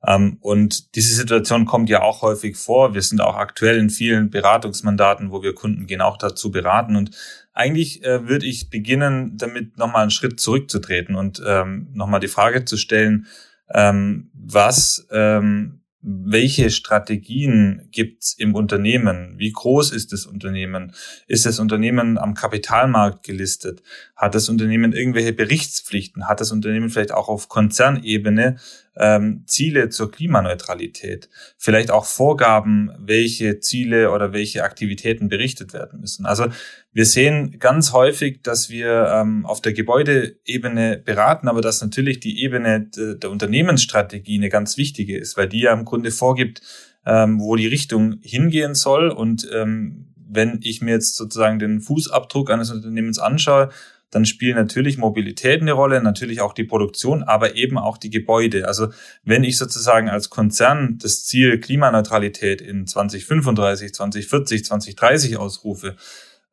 Ähm, 0.04 0.38
und 0.40 0.96
diese 0.96 1.14
Situation 1.14 1.64
kommt 1.64 1.88
ja 1.88 2.02
auch 2.02 2.22
häufig 2.22 2.56
vor. 2.56 2.92
Wir 2.92 3.02
sind 3.02 3.20
auch 3.20 3.36
aktuell 3.36 3.78
in 3.78 3.88
vielen 3.88 4.30
Beratungsmandaten, 4.30 5.30
wo 5.30 5.44
wir 5.44 5.54
Kunden 5.54 5.86
gehen, 5.86 6.00
auch 6.00 6.16
dazu 6.16 6.50
beraten. 6.50 6.96
Und 6.96 7.12
eigentlich 7.60 8.02
äh, 8.04 8.26
würde 8.26 8.46
ich 8.46 8.70
beginnen, 8.70 9.36
damit 9.36 9.76
nochmal 9.76 10.02
einen 10.02 10.10
Schritt 10.10 10.40
zurückzutreten 10.40 11.14
und 11.14 11.42
ähm, 11.46 11.88
nochmal 11.92 12.20
die 12.20 12.28
Frage 12.28 12.64
zu 12.64 12.78
stellen, 12.78 13.26
ähm, 13.72 14.30
was 14.32 15.06
ähm, 15.10 15.80
welche 16.02 16.70
Strategien 16.70 17.88
gibt's 17.90 18.32
im 18.32 18.54
Unternehmen? 18.54 19.34
Wie 19.36 19.52
groß 19.52 19.92
ist 19.92 20.12
das 20.12 20.24
Unternehmen? 20.24 20.94
Ist 21.26 21.44
das 21.44 21.58
Unternehmen 21.58 22.16
am 22.16 22.32
Kapitalmarkt 22.32 23.22
gelistet? 23.22 23.82
Hat 24.16 24.34
das 24.34 24.48
Unternehmen 24.48 24.94
irgendwelche 24.94 25.34
Berichtspflichten? 25.34 26.26
Hat 26.26 26.40
das 26.40 26.52
Unternehmen 26.52 26.88
vielleicht 26.88 27.12
auch 27.12 27.28
auf 27.28 27.50
Konzernebene 27.50 28.56
ähm, 29.00 29.44
Ziele 29.46 29.88
zur 29.88 30.12
Klimaneutralität, 30.12 31.30
vielleicht 31.56 31.90
auch 31.90 32.04
Vorgaben, 32.04 32.90
welche 32.98 33.58
Ziele 33.58 34.10
oder 34.10 34.34
welche 34.34 34.62
Aktivitäten 34.62 35.28
berichtet 35.28 35.72
werden 35.72 36.00
müssen. 36.00 36.26
Also 36.26 36.46
wir 36.92 37.06
sehen 37.06 37.58
ganz 37.58 37.92
häufig, 37.94 38.42
dass 38.42 38.68
wir 38.68 39.10
ähm, 39.10 39.46
auf 39.46 39.62
der 39.62 39.72
Gebäudeebene 39.72 40.98
beraten, 40.98 41.48
aber 41.48 41.62
dass 41.62 41.80
natürlich 41.80 42.20
die 42.20 42.42
Ebene 42.42 42.80
de, 42.80 43.18
der 43.18 43.30
Unternehmensstrategie 43.30 44.36
eine 44.36 44.50
ganz 44.50 44.76
wichtige 44.76 45.16
ist, 45.16 45.38
weil 45.38 45.48
die 45.48 45.60
ja 45.60 45.72
im 45.72 45.86
Grunde 45.86 46.10
vorgibt, 46.10 46.60
ähm, 47.06 47.40
wo 47.40 47.56
die 47.56 47.68
Richtung 47.68 48.18
hingehen 48.20 48.74
soll. 48.74 49.08
Und 49.08 49.48
ähm, 49.54 50.12
wenn 50.28 50.60
ich 50.62 50.82
mir 50.82 50.92
jetzt 50.92 51.16
sozusagen 51.16 51.58
den 51.58 51.80
Fußabdruck 51.80 52.50
eines 52.50 52.70
Unternehmens 52.70 53.18
anschaue, 53.18 53.70
dann 54.10 54.24
spielen 54.24 54.56
natürlich 54.56 54.98
Mobilität 54.98 55.60
eine 55.60 55.72
Rolle, 55.72 56.02
natürlich 56.02 56.40
auch 56.40 56.52
die 56.52 56.64
Produktion, 56.64 57.22
aber 57.22 57.54
eben 57.54 57.78
auch 57.78 57.96
die 57.96 58.10
Gebäude. 58.10 58.66
Also 58.66 58.88
wenn 59.22 59.44
ich 59.44 59.56
sozusagen 59.56 60.08
als 60.08 60.30
Konzern 60.30 60.98
das 60.98 61.24
Ziel 61.24 61.60
Klimaneutralität 61.60 62.60
in 62.60 62.86
2035, 62.86 63.94
2040, 63.94 64.64
2030 64.64 65.36
ausrufe, 65.36 65.96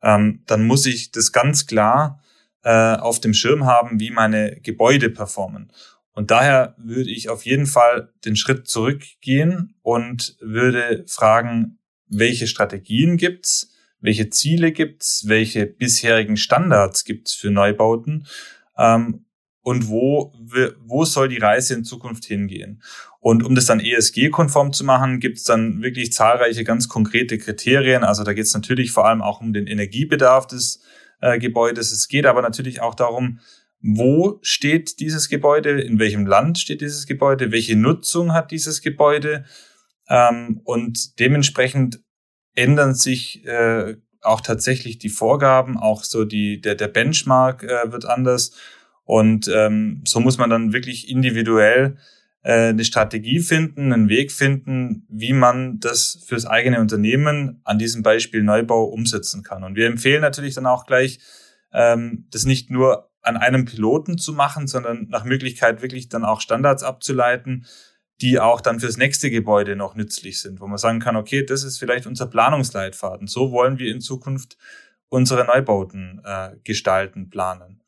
ähm, 0.02 0.42
dann 0.46 0.66
muss 0.66 0.86
ich 0.86 1.10
das 1.10 1.32
ganz 1.32 1.66
klar 1.66 2.22
äh, 2.62 2.94
auf 2.96 3.20
dem 3.20 3.34
Schirm 3.34 3.66
haben, 3.66 3.98
wie 3.98 4.10
meine 4.10 4.60
Gebäude 4.60 5.10
performen. 5.10 5.72
Und 6.12 6.30
daher 6.30 6.74
würde 6.78 7.10
ich 7.10 7.28
auf 7.28 7.44
jeden 7.44 7.66
Fall 7.66 8.12
den 8.24 8.34
Schritt 8.34 8.68
zurückgehen 8.68 9.74
und 9.82 10.36
würde 10.40 11.04
fragen, 11.06 11.78
welche 12.08 12.46
Strategien 12.46 13.16
gibt's? 13.16 13.72
Welche 14.00 14.30
Ziele 14.30 14.72
gibt's, 14.72 15.24
welche 15.26 15.66
bisherigen 15.66 16.36
Standards 16.36 17.04
gibt's 17.04 17.34
für 17.34 17.50
Neubauten 17.50 18.26
ähm, 18.76 19.24
und 19.62 19.88
wo, 19.88 20.32
wo 20.80 21.04
soll 21.04 21.28
die 21.28 21.38
Reise 21.38 21.74
in 21.74 21.84
Zukunft 21.84 22.24
hingehen. 22.24 22.82
Und 23.20 23.42
um 23.44 23.54
das 23.54 23.66
dann 23.66 23.80
ESG-konform 23.80 24.72
zu 24.72 24.84
machen, 24.84 25.20
gibt's 25.20 25.42
dann 25.42 25.82
wirklich 25.82 26.12
zahlreiche 26.12 26.64
ganz 26.64 26.88
konkrete 26.88 27.36
Kriterien. 27.36 28.04
Also 28.04 28.24
da 28.24 28.32
geht's 28.32 28.54
natürlich 28.54 28.92
vor 28.92 29.06
allem 29.06 29.20
auch 29.20 29.40
um 29.40 29.52
den 29.52 29.66
Energiebedarf 29.66 30.46
des 30.46 30.80
äh, 31.20 31.38
Gebäudes. 31.38 31.92
Es 31.92 32.08
geht 32.08 32.26
aber 32.26 32.42
natürlich 32.42 32.80
auch 32.80 32.94
darum, 32.94 33.40
wo 33.80 34.38
steht 34.42 35.00
dieses 35.00 35.28
Gebäude, 35.28 35.80
in 35.80 35.98
welchem 35.98 36.26
Land 36.26 36.58
steht 36.58 36.80
dieses 36.80 37.06
Gebäude, 37.06 37.52
welche 37.52 37.76
Nutzung 37.76 38.32
hat 38.32 38.50
dieses 38.50 38.80
Gebäude. 38.80 39.44
Ähm, 40.08 40.60
und 40.64 41.18
dementsprechend 41.18 42.00
ändern 42.58 42.94
sich 42.94 43.46
äh, 43.46 43.96
auch 44.20 44.40
tatsächlich 44.40 44.98
die 44.98 45.08
Vorgaben, 45.08 45.78
auch 45.78 46.04
so 46.04 46.24
die 46.24 46.60
der 46.60 46.74
der 46.74 46.88
Benchmark 46.88 47.62
äh, 47.62 47.92
wird 47.92 48.04
anders 48.04 48.52
und 49.04 49.48
ähm, 49.48 50.02
so 50.06 50.20
muss 50.20 50.38
man 50.38 50.50
dann 50.50 50.72
wirklich 50.72 51.08
individuell 51.08 51.96
äh, 52.42 52.68
eine 52.68 52.84
Strategie 52.84 53.40
finden, 53.40 53.92
einen 53.92 54.08
Weg 54.08 54.32
finden, 54.32 55.06
wie 55.08 55.32
man 55.32 55.80
das 55.80 56.24
fürs 56.26 56.46
eigene 56.46 56.80
Unternehmen 56.80 57.60
an 57.64 57.78
diesem 57.78 58.02
Beispiel 58.02 58.42
Neubau 58.42 58.84
umsetzen 58.84 59.42
kann. 59.42 59.64
Und 59.64 59.76
wir 59.76 59.86
empfehlen 59.86 60.20
natürlich 60.20 60.54
dann 60.54 60.66
auch 60.66 60.86
gleich, 60.86 61.20
ähm, 61.72 62.26
das 62.30 62.44
nicht 62.44 62.70
nur 62.70 63.10
an 63.22 63.36
einem 63.36 63.64
Piloten 63.64 64.18
zu 64.18 64.32
machen, 64.32 64.66
sondern 64.66 65.08
nach 65.08 65.24
Möglichkeit 65.24 65.82
wirklich 65.82 66.08
dann 66.08 66.24
auch 66.24 66.40
Standards 66.40 66.82
abzuleiten, 66.82 67.66
die 68.20 68.40
auch 68.40 68.60
dann 68.60 68.80
fürs 68.80 68.96
nächste 68.96 69.30
Gebäude 69.30 69.76
noch 69.76 69.94
nützlich 69.94 70.40
sind, 70.40 70.60
wo 70.60 70.66
man 70.66 70.78
sagen 70.78 71.00
kann, 71.00 71.16
okay, 71.16 71.44
das 71.44 71.62
ist 71.62 71.78
vielleicht 71.78 72.06
unser 72.06 72.26
Planungsleitfaden. 72.26 73.28
So 73.28 73.52
wollen 73.52 73.78
wir 73.78 73.92
in 73.92 74.00
Zukunft 74.00 74.56
unsere 75.08 75.44
Neubauten 75.44 76.20
äh, 76.24 76.56
gestalten, 76.64 77.30
planen. 77.30 77.82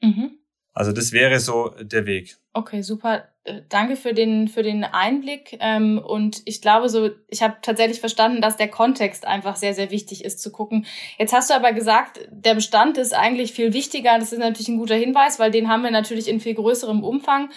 Mhm. 0.00 0.33
Also 0.74 0.90
das 0.90 1.12
wäre 1.12 1.38
so 1.38 1.72
der 1.80 2.04
Weg. 2.04 2.36
Okay, 2.52 2.82
super. 2.82 3.28
Äh, 3.44 3.62
danke 3.68 3.94
für 3.94 4.12
den, 4.12 4.48
für 4.48 4.64
den 4.64 4.82
Einblick. 4.82 5.56
Ähm, 5.60 5.98
und 6.04 6.42
ich 6.46 6.60
glaube 6.60 6.88
so, 6.88 7.10
ich 7.28 7.42
habe 7.42 7.56
tatsächlich 7.62 8.00
verstanden, 8.00 8.40
dass 8.40 8.56
der 8.56 8.68
Kontext 8.68 9.24
einfach 9.24 9.54
sehr, 9.54 9.72
sehr 9.72 9.92
wichtig 9.92 10.24
ist 10.24 10.40
zu 10.40 10.50
gucken. 10.50 10.84
Jetzt 11.16 11.32
hast 11.32 11.50
du 11.50 11.54
aber 11.54 11.72
gesagt, 11.72 12.28
der 12.30 12.56
Bestand 12.56 12.98
ist 12.98 13.14
eigentlich 13.14 13.52
viel 13.52 13.72
wichtiger. 13.72 14.18
Das 14.18 14.32
ist 14.32 14.38
natürlich 14.40 14.68
ein 14.68 14.78
guter 14.78 14.96
Hinweis, 14.96 15.38
weil 15.38 15.52
den 15.52 15.68
haben 15.68 15.84
wir 15.84 15.92
natürlich 15.92 16.26
in 16.26 16.40
viel 16.40 16.54
größerem 16.54 17.04
Umfang. 17.04 17.50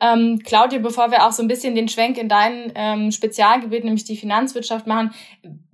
Ähm, 0.00 0.40
Claudia, 0.44 0.80
bevor 0.80 1.12
wir 1.12 1.24
auch 1.26 1.32
so 1.32 1.42
ein 1.42 1.48
bisschen 1.48 1.76
den 1.76 1.88
Schwenk 1.88 2.18
in 2.18 2.28
dein 2.28 2.72
ähm, 2.74 3.12
Spezialgebiet, 3.12 3.84
nämlich 3.84 4.04
die 4.04 4.16
Finanzwirtschaft 4.16 4.88
machen, 4.88 5.12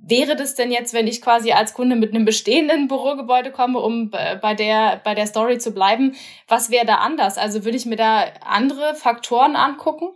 wäre 0.02 0.36
das 0.36 0.54
denn 0.54 0.70
jetzt, 0.70 0.94
wenn 0.94 1.06
ich 1.06 1.20
quasi 1.20 1.52
als 1.52 1.74
Kunde 1.74 1.96
mit 1.96 2.14
einem 2.14 2.24
bestehenden 2.24 2.88
Bürogebäude 2.88 3.50
komme, 3.50 3.78
um 3.78 4.10
bei 4.10 4.54
der, 4.54 5.00
bei 5.04 5.14
der 5.14 5.26
Story 5.26 5.58
zu 5.58 5.72
bleiben, 5.72 6.14
was 6.48 6.70
wäre 6.70 6.86
da 6.86 6.96
anders? 6.96 7.38
Also 7.38 7.64
würde 7.64 7.76
ich 7.76 7.86
mir 7.86 7.96
da 7.96 8.24
andere 8.44 8.94
Faktoren 8.94 9.56
angucken? 9.56 10.10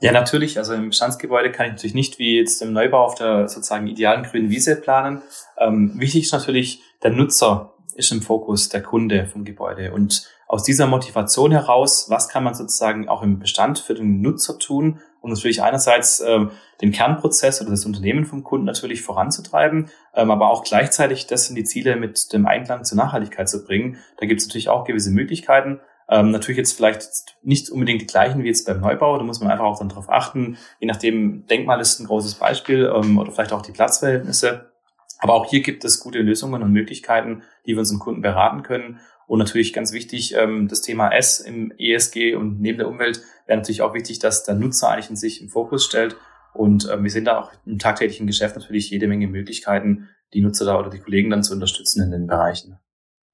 Ja, 0.00 0.12
natürlich. 0.12 0.58
Also 0.58 0.74
im 0.74 0.90
Bestandsgebäude 0.90 1.50
kann 1.50 1.66
ich 1.66 1.72
natürlich 1.72 1.94
nicht 1.94 2.18
wie 2.18 2.38
jetzt 2.38 2.62
im 2.62 2.72
Neubau 2.72 3.04
auf 3.04 3.16
der 3.16 3.48
sozusagen 3.48 3.88
idealen 3.88 4.22
grünen 4.22 4.50
Wiese 4.50 4.76
planen. 4.76 5.22
Ähm, 5.58 5.92
wichtig 5.96 6.24
ist 6.24 6.32
natürlich, 6.32 6.80
der 7.02 7.10
Nutzer 7.10 7.74
ist 7.96 8.12
im 8.12 8.22
Fokus, 8.22 8.68
der 8.68 8.82
Kunde 8.82 9.26
vom 9.26 9.44
Gebäude. 9.44 9.92
Und 9.92 10.28
aus 10.46 10.62
dieser 10.62 10.86
Motivation 10.86 11.50
heraus, 11.50 12.06
was 12.08 12.28
kann 12.28 12.44
man 12.44 12.54
sozusagen 12.54 13.08
auch 13.08 13.22
im 13.22 13.40
Bestand 13.40 13.80
für 13.80 13.94
den 13.94 14.20
Nutzer 14.20 14.58
tun, 14.58 15.00
um 15.20 15.30
natürlich 15.30 15.62
einerseits 15.62 16.20
ähm, 16.20 16.50
den 16.80 16.92
Kernprozess 16.92 17.60
oder 17.60 17.70
das 17.70 17.86
Unternehmen 17.86 18.24
vom 18.24 18.44
Kunden 18.44 18.66
natürlich 18.66 19.02
voranzutreiben, 19.02 19.90
ähm, 20.14 20.30
aber 20.30 20.50
auch 20.50 20.64
gleichzeitig 20.64 21.26
das 21.26 21.48
in 21.48 21.56
die 21.56 21.64
Ziele 21.64 21.96
mit 21.96 22.32
dem 22.32 22.46
Einklang 22.46 22.84
zur 22.84 22.96
Nachhaltigkeit 22.96 23.48
zu 23.48 23.64
bringen. 23.64 23.98
Da 24.18 24.26
gibt 24.26 24.40
es 24.40 24.46
natürlich 24.46 24.68
auch 24.68 24.84
gewisse 24.84 25.10
Möglichkeiten. 25.10 25.80
Ähm, 26.10 26.30
natürlich 26.30 26.56
jetzt 26.56 26.72
vielleicht 26.72 27.36
nicht 27.42 27.68
unbedingt 27.70 28.00
die 28.00 28.06
gleichen 28.06 28.42
wie 28.42 28.48
jetzt 28.48 28.66
beim 28.66 28.80
Neubau. 28.80 29.18
Da 29.18 29.24
muss 29.24 29.40
man 29.40 29.50
einfach 29.50 29.66
auch 29.66 29.78
dann 29.78 29.90
darauf 29.90 30.08
achten. 30.08 30.56
Je 30.80 30.86
nachdem, 30.86 31.46
Denkmal 31.46 31.80
ist 31.80 32.00
ein 32.00 32.06
großes 32.06 32.36
Beispiel 32.36 32.90
ähm, 32.94 33.18
oder 33.18 33.30
vielleicht 33.30 33.52
auch 33.52 33.62
die 33.62 33.72
Platzverhältnisse. 33.72 34.72
Aber 35.18 35.34
auch 35.34 35.46
hier 35.46 35.60
gibt 35.62 35.84
es 35.84 36.00
gute 36.00 36.20
Lösungen 36.20 36.62
und 36.62 36.72
Möglichkeiten, 36.72 37.42
die 37.66 37.72
wir 37.72 37.80
unseren 37.80 37.98
Kunden 37.98 38.22
beraten 38.22 38.62
können. 38.62 39.00
Und 39.28 39.38
natürlich 39.38 39.74
ganz 39.74 39.92
wichtig, 39.92 40.34
ähm, 40.34 40.68
das 40.68 40.80
Thema 40.80 41.10
S 41.10 41.38
im 41.38 41.70
ESG 41.78 42.34
und 42.34 42.60
neben 42.60 42.78
der 42.78 42.88
Umwelt 42.88 43.22
wäre 43.46 43.58
natürlich 43.58 43.82
auch 43.82 43.92
wichtig, 43.92 44.18
dass 44.18 44.42
der 44.42 44.54
Nutzer 44.54 44.88
eigentlich 44.88 45.10
in 45.10 45.16
sich 45.16 45.42
im 45.42 45.50
Fokus 45.50 45.84
stellt. 45.84 46.16
Und 46.54 46.88
ähm, 46.90 47.04
wir 47.04 47.10
sehen 47.10 47.26
da 47.26 47.38
auch 47.38 47.52
im 47.66 47.78
tagtäglichen 47.78 48.26
Geschäft 48.26 48.56
natürlich 48.56 48.90
jede 48.90 49.06
Menge 49.06 49.28
Möglichkeiten, 49.28 50.08
die 50.32 50.40
Nutzer 50.40 50.64
da 50.64 50.78
oder 50.78 50.88
die 50.88 50.98
Kollegen 50.98 51.28
dann 51.28 51.42
zu 51.42 51.52
unterstützen 51.52 52.02
in 52.02 52.10
den 52.10 52.26
Bereichen. 52.26 52.78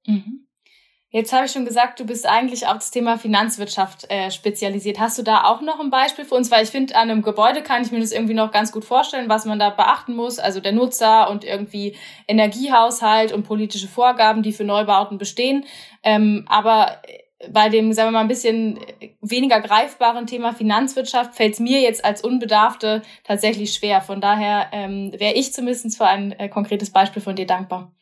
Mhm. 0.05 0.44
Jetzt 1.15 1.33
habe 1.33 1.47
ich 1.47 1.53
schon 1.53 1.65
gesagt, 1.65 2.01
du 2.01 2.07
bist 2.07 2.27
eigentlich 2.29 2.67
auf 2.67 2.75
das 2.75 2.91
Thema 2.91 3.19
Finanzwirtschaft 3.19 4.11
äh, 4.11 4.33
spezialisiert. 4.33 4.99
Hast 4.99 5.17
du 5.17 5.23
da 5.23 5.45
auch 5.45 5.61
noch 5.61 5.79
ein 5.79 5.89
Beispiel 5.89 6.25
für 6.25 6.35
uns? 6.35 6.51
Weil 6.51 6.65
ich 6.65 6.71
finde, 6.71 6.97
an 6.97 7.09
einem 7.09 7.23
Gebäude 7.23 7.63
kann 7.63 7.83
ich 7.83 7.93
mir 7.93 8.01
das 8.01 8.11
irgendwie 8.11 8.35
noch 8.35 8.51
ganz 8.51 8.73
gut 8.73 8.85
vorstellen, 8.85 9.29
was 9.29 9.45
man 9.45 9.61
da 9.61 9.71
beachten 9.71 10.17
muss. 10.17 10.41
Also 10.41 10.59
der 10.59 10.73
Nutzer 10.73 11.31
und 11.31 11.45
irgendwie 11.45 11.95
Energiehaushalt 12.27 13.31
und 13.31 13.45
politische 13.45 13.87
Vorgaben, 13.87 14.43
die 14.43 14.53
für 14.53 14.65
Neubauten 14.65 15.17
bestehen. 15.17 15.67
Ähm, 16.03 16.47
aber 16.49 17.01
bei 17.49 17.69
dem, 17.69 17.93
sagen 17.93 18.09
wir 18.09 18.19
mal, 18.19 18.23
ein 18.23 18.27
bisschen 18.27 18.81
weniger 19.21 19.61
greifbaren 19.61 20.27
Thema 20.27 20.53
Finanzwirtschaft 20.53 21.37
fällt 21.37 21.53
es 21.53 21.61
mir 21.61 21.81
jetzt 21.81 22.05
als 22.05 22.23
Unbedarfte 22.23 23.03
tatsächlich 23.23 23.73
schwer. 23.73 24.01
Von 24.01 24.21
daher 24.21 24.67
ähm, 24.73 25.13
wäre 25.17 25.35
ich 25.35 25.53
zumindest 25.53 25.97
für 25.97 26.07
ein 26.07 26.33
äh, 26.33 26.49
konkretes 26.49 26.91
Beispiel 26.91 27.23
von 27.23 27.37
dir 27.37 27.47
dankbar. 27.47 27.93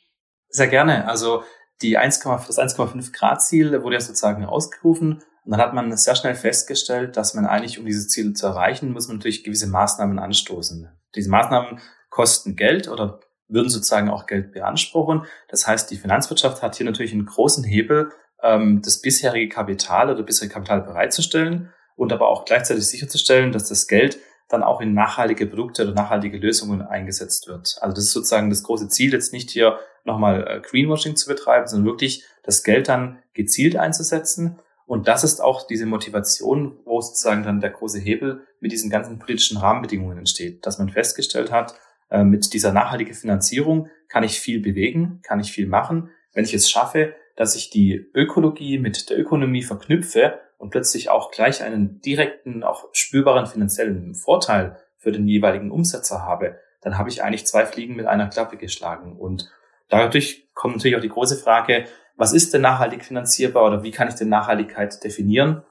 Sehr 0.49 0.69
gerne. 0.69 1.07
Also 1.07 1.43
die 1.83 1.99
1, 1.99 2.21
das 2.21 2.59
1,5 2.59 3.13
Grad 3.13 3.43
Ziel 3.43 3.83
wurde 3.83 3.97
ja 3.97 4.01
sozusagen 4.01 4.45
ausgerufen. 4.45 5.23
Und 5.45 5.51
dann 5.51 5.61
hat 5.61 5.75
man 5.75 5.97
sehr 5.97 6.15
schnell 6.15 6.35
festgestellt, 6.35 7.17
dass 7.17 7.35
man 7.35 7.47
eigentlich, 7.47 7.79
um 7.79 7.85
diese 7.85 8.07
Ziele 8.07 8.33
zu 8.33 8.47
erreichen, 8.47 8.93
muss 8.93 9.09
man 9.09 9.17
natürlich 9.17 9.43
gewisse 9.43 9.67
Maßnahmen 9.67 10.19
anstoßen. 10.19 10.89
Diese 11.17 11.31
Maßnahmen 11.31 11.81
kosten 12.11 12.57
Geld 12.57 12.89
oder 12.89 13.21
würden 13.49 13.69
sozusagen 13.69 14.09
auch 14.09 14.27
Geld 14.27 14.53
beanspruchen. 14.53 15.25
Das 15.49 15.67
heißt, 15.67 15.91
die 15.91 15.97
Finanzwirtschaft 15.97 16.63
hat 16.63 16.77
hier 16.77 16.87
natürlich 16.87 17.13
einen 17.13 17.27
großen 17.27 17.65
Hebel, 17.65 18.13
ähm, 18.43 18.83
das 18.83 19.01
bisherige 19.01 19.49
Kapital 19.49 20.11
oder 20.11 20.23
bisherige 20.23 20.55
Kapital 20.55 20.83
bereitzustellen 20.83 21.71
und 21.97 22.13
aber 22.13 22.29
auch 22.29 22.45
gleichzeitig 22.45 22.85
sicherzustellen, 22.85 23.53
dass 23.53 23.69
das 23.69 23.89
Geld 23.89 24.19
dann 24.49 24.63
auch 24.63 24.81
in 24.81 24.95
nachhaltige 24.95 25.47
Produkte 25.47 25.85
oder 25.85 25.95
nachhaltige 25.95 26.39
Lösungen 26.39 26.83
eingesetzt 26.83 27.49
wird. 27.49 27.77
Also 27.81 27.95
das 27.95 28.05
ist 28.05 28.13
sozusagen 28.13 28.51
das 28.51 28.63
große 28.63 28.89
Ziel, 28.89 29.13
jetzt 29.13 29.33
nicht 29.33 29.51
hier 29.51 29.79
nochmal 30.05 30.47
äh, 30.47 30.61
Greenwashing 30.61 31.17
zu 31.17 31.29
betreiben, 31.29 31.67
sondern 31.67 31.87
wirklich 31.87 32.25
das 32.43 32.63
Geld 32.63 32.89
dann 32.89 33.19
gezielt 33.35 33.77
einzusetzen. 33.77 34.59
Und 34.87 35.09
das 35.09 35.25
ist 35.25 35.41
auch 35.41 35.67
diese 35.67 35.87
Motivation, 35.87 36.79
wo 36.85 37.01
sozusagen 37.01 37.45
dann 37.45 37.61
der 37.61 37.71
große 37.71 38.01
Hebel 38.01 38.47
mit 38.61 38.73
diesen 38.73 38.91
ganzen 38.91 39.19
politischen 39.19 39.57
Rahmenbedingungen 39.57 40.19
entsteht, 40.19 40.67
dass 40.67 40.79
man 40.79 40.89
festgestellt 40.89 41.51
hat, 41.51 41.75
äh, 42.11 42.25
mit 42.25 42.53
dieser 42.53 42.73
nachhaltigen 42.73 43.15
Finanzierung 43.15 43.89
kann 44.09 44.23
ich 44.23 44.39
viel 44.39 44.61
bewegen, 44.61 45.21
kann 45.23 45.41
ich 45.41 45.53
viel 45.53 45.67
machen. 45.67 46.11
Wenn 46.35 46.45
ich 46.45 46.55
es 46.55 46.71
schaffe, 46.71 47.15
dass 47.37 47.57
ich 47.57 47.71
die 47.71 48.11
Ökologie 48.15 48.79
mit 48.79 49.09
der 49.09 49.19
Ökonomie 49.19 49.63
verknüpfe 49.63 50.39
und 50.59 50.71
plötzlich 50.71 51.09
auch 51.09 51.31
gleich 51.31 51.63
einen 51.63 52.01
direkten, 52.03 52.63
auch 52.63 52.89
spürbaren 52.93 53.47
finanziellen 53.47 54.15
Vorteil 54.15 54.77
für 54.99 55.13
den 55.13 55.27
jeweiligen 55.27 55.71
Umsetzer 55.71 56.23
habe, 56.23 56.59
dann 56.83 56.99
habe 56.99 57.09
ich 57.09 57.23
eigentlich 57.23 57.47
zwei 57.47 57.65
Fliegen 57.65 57.97
mit 57.97 58.07
einer 58.07 58.29
Klappe 58.29 58.57
geschlagen. 58.59 59.17
Und 59.17 59.51
dadurch 59.89 60.49
kommt 60.55 60.77
natürlich 60.77 60.97
auch 60.97 61.03
die 61.03 61.09
große 61.09 61.37
Frage, 61.37 61.87
was 62.17 62.33
ist 62.33 62.53
denn 62.55 62.63
nachhaltig 62.63 63.05
finanzierbar 63.05 63.67
oder 63.67 63.83
wie 63.83 63.91
kann 63.91 64.09
ich 64.09 64.15
denn 64.15 64.29
Nachhaltigkeit 64.29 65.03
definieren? 65.03 65.65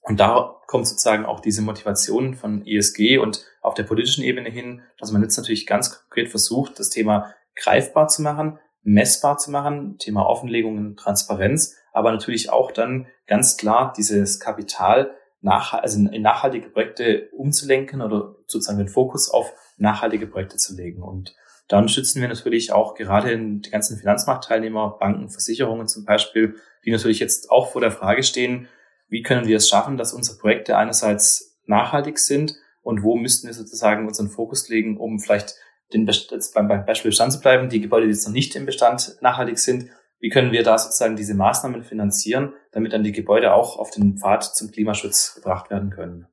Und 0.00 0.20
da 0.20 0.56
kommt 0.66 0.86
sozusagen 0.86 1.26
auch 1.26 1.40
diese 1.40 1.60
Motivation 1.60 2.34
von 2.34 2.66
ESG 2.66 3.18
und 3.18 3.44
auf 3.60 3.74
der 3.74 3.82
politischen 3.82 4.24
Ebene 4.24 4.48
hin, 4.48 4.82
dass 4.98 5.12
man 5.12 5.22
jetzt 5.22 5.36
natürlich 5.36 5.66
ganz 5.66 6.00
konkret 6.00 6.28
versucht, 6.28 6.78
das 6.78 6.88
Thema 6.88 7.34
greifbar 7.56 8.08
zu 8.08 8.22
machen, 8.22 8.58
messbar 8.82 9.38
zu 9.38 9.50
machen, 9.50 9.98
Thema 9.98 10.26
Offenlegung 10.26 10.96
Transparenz, 10.96 11.76
aber 11.92 12.12
natürlich 12.12 12.50
auch 12.50 12.70
dann 12.70 13.06
ganz 13.26 13.56
klar 13.56 13.92
dieses 13.96 14.40
Kapital 14.40 15.14
nach, 15.40 15.74
also 15.74 15.98
in 15.98 16.22
nachhaltige 16.22 16.70
Projekte 16.70 17.28
umzulenken 17.32 18.00
oder 18.00 18.34
sozusagen 18.46 18.78
den 18.78 18.88
Fokus 18.88 19.30
auf 19.30 19.52
nachhaltige 19.76 20.26
Projekte 20.26 20.56
zu 20.56 20.74
legen. 20.74 21.02
Und 21.02 21.34
dann 21.68 21.88
schützen 21.88 22.20
wir 22.20 22.28
natürlich 22.28 22.72
auch 22.72 22.94
gerade 22.94 23.38
die 23.38 23.70
ganzen 23.70 23.98
Finanzmarktteilnehmer, 23.98 24.96
Banken, 24.98 25.28
Versicherungen 25.28 25.86
zum 25.86 26.04
Beispiel, 26.04 26.56
die 26.84 26.90
natürlich 26.90 27.20
jetzt 27.20 27.50
auch 27.50 27.72
vor 27.72 27.82
der 27.82 27.90
Frage 27.90 28.22
stehen, 28.22 28.68
wie 29.08 29.22
können 29.22 29.46
wir 29.46 29.56
es 29.58 29.68
schaffen, 29.68 29.96
dass 29.96 30.14
unsere 30.14 30.38
Projekte 30.38 30.76
einerseits 30.76 31.58
nachhaltig 31.66 32.18
sind 32.18 32.56
und 32.82 33.02
wo 33.02 33.16
müssten 33.16 33.46
wir 33.46 33.54
sozusagen 33.54 34.06
unseren 34.06 34.28
Fokus 34.28 34.68
legen, 34.68 34.96
um 34.96 35.20
vielleicht 35.20 35.54
den 35.92 36.06
beim 36.54 36.68
Beispiel 36.68 37.10
Bestand 37.10 37.32
zu 37.32 37.40
bleiben, 37.40 37.68
die 37.68 37.80
Gebäude, 37.80 38.06
die 38.06 38.12
jetzt 38.12 38.26
noch 38.26 38.34
nicht 38.34 38.54
im 38.56 38.66
Bestand 38.66 39.16
nachhaltig 39.20 39.58
sind, 39.58 39.90
wie 40.20 40.30
können 40.30 40.52
wir 40.52 40.62
da 40.62 40.76
sozusagen 40.78 41.16
diese 41.16 41.34
Maßnahmen 41.34 41.84
finanzieren, 41.84 42.52
damit 42.72 42.92
dann 42.92 43.04
die 43.04 43.12
Gebäude 43.12 43.54
auch 43.54 43.78
auf 43.78 43.90
den 43.90 44.18
Pfad 44.18 44.44
zum 44.44 44.70
Klimaschutz 44.70 45.34
gebracht 45.34 45.70
werden 45.70 45.90
können? 45.90 46.26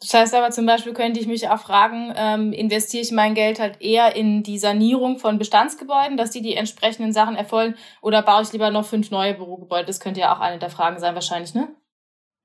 Das 0.00 0.12
heißt 0.12 0.34
aber 0.34 0.50
zum 0.50 0.66
Beispiel 0.66 0.92
könnte 0.92 1.20
ich 1.20 1.26
mich 1.26 1.48
auch 1.48 1.60
fragen, 1.60 2.12
ähm, 2.16 2.52
investiere 2.52 3.02
ich 3.02 3.12
mein 3.12 3.34
Geld 3.34 3.58
halt 3.58 3.80
eher 3.80 4.14
in 4.14 4.42
die 4.42 4.58
Sanierung 4.58 5.18
von 5.18 5.38
Bestandsgebäuden, 5.38 6.18
dass 6.18 6.30
die 6.30 6.42
die 6.42 6.54
entsprechenden 6.54 7.12
Sachen 7.12 7.34
erfolgen, 7.34 7.76
oder 8.02 8.20
baue 8.22 8.42
ich 8.42 8.52
lieber 8.52 8.70
noch 8.70 8.84
fünf 8.84 9.10
neue 9.10 9.34
Bürogebäude? 9.34 9.86
Das 9.86 10.00
könnte 10.00 10.20
ja 10.20 10.34
auch 10.34 10.40
eine 10.40 10.58
der 10.58 10.70
Fragen 10.70 11.00
sein 11.00 11.14
wahrscheinlich, 11.14 11.54
ne? 11.54 11.68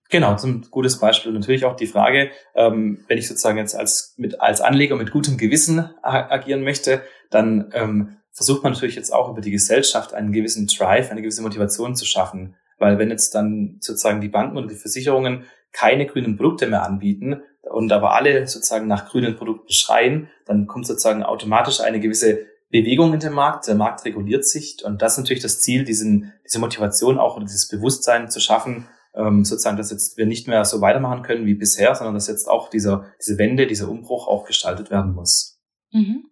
Genau, 0.10 0.36
zum 0.36 0.70
gutes 0.70 1.00
Beispiel. 1.00 1.32
Natürlich 1.32 1.64
auch 1.64 1.76
die 1.76 1.88
Frage, 1.88 2.32
ähm, 2.54 3.04
wenn 3.08 3.18
ich 3.18 3.28
sozusagen 3.28 3.58
jetzt 3.58 3.76
als, 3.76 4.14
mit, 4.18 4.42
als 4.42 4.60
Anleger 4.60 4.98
mit 4.98 5.12
gutem 5.12 5.38
Gewissen 5.38 5.90
agieren 6.02 6.64
möchte, 6.64 7.02
dann 7.30 7.72
ähm, 7.74 8.18
versucht 8.34 8.64
man 8.64 8.74
natürlich 8.74 8.96
jetzt 8.96 9.12
auch 9.12 9.30
über 9.30 9.40
die 9.40 9.52
Gesellschaft 9.52 10.14
einen 10.14 10.34
gewissen 10.34 10.68
Drive, 10.68 11.12
eine 11.12 11.22
gewisse 11.22 11.42
Motivation 11.42 11.96
zu 11.96 12.06
schaffen. 12.06 12.56
Weil 12.82 12.98
wenn 12.98 13.12
jetzt 13.12 13.36
dann 13.36 13.78
sozusagen 13.80 14.22
die 14.22 14.28
Banken 14.28 14.58
oder 14.58 14.66
die 14.66 14.76
Versicherungen 14.76 15.44
keine 15.72 16.08
grünen 16.08 16.36
Produkte 16.36 16.66
mehr 16.66 16.84
anbieten 16.84 17.44
und 17.62 17.92
aber 17.92 18.16
alle 18.16 18.48
sozusagen 18.48 18.88
nach 18.88 19.08
grünen 19.08 19.36
Produkten 19.36 19.72
schreien, 19.72 20.30
dann 20.48 20.66
kommt 20.66 20.88
sozusagen 20.88 21.22
automatisch 21.22 21.80
eine 21.80 22.00
gewisse 22.00 22.40
Bewegung 22.72 23.14
in 23.14 23.20
den 23.20 23.34
Markt. 23.34 23.68
Der 23.68 23.76
Markt 23.76 24.04
reguliert 24.04 24.48
sich 24.48 24.84
und 24.84 25.04
das 25.04 25.14
ist 25.14 25.20
natürlich 25.20 25.44
das 25.44 25.62
Ziel, 25.62 25.84
diesen, 25.84 26.34
diese 26.44 26.58
Motivation 26.58 27.20
auch 27.20 27.36
oder 27.36 27.46
dieses 27.46 27.68
Bewusstsein 27.68 28.32
zu 28.32 28.40
schaffen, 28.40 28.88
ähm, 29.14 29.46
sozusagen, 29.46 29.78
dass 29.78 29.92
jetzt 29.92 30.18
wir 30.18 30.26
nicht 30.26 30.48
mehr 30.48 30.66
so 30.66 30.82
weitermachen 30.82 31.22
können 31.22 31.46
wie 31.46 31.54
bisher, 31.54 31.94
sondern 31.94 32.16
dass 32.16 32.28
jetzt 32.28 32.50
auch 32.50 32.68
dieser, 32.68 33.06
diese 33.20 33.38
Wende, 33.38 33.68
dieser 33.68 33.90
Umbruch 33.90 34.28
auch 34.28 34.46
gestaltet 34.46 34.90
werden 34.90 35.14
muss. 35.14 35.62
Mhm. 35.92 36.26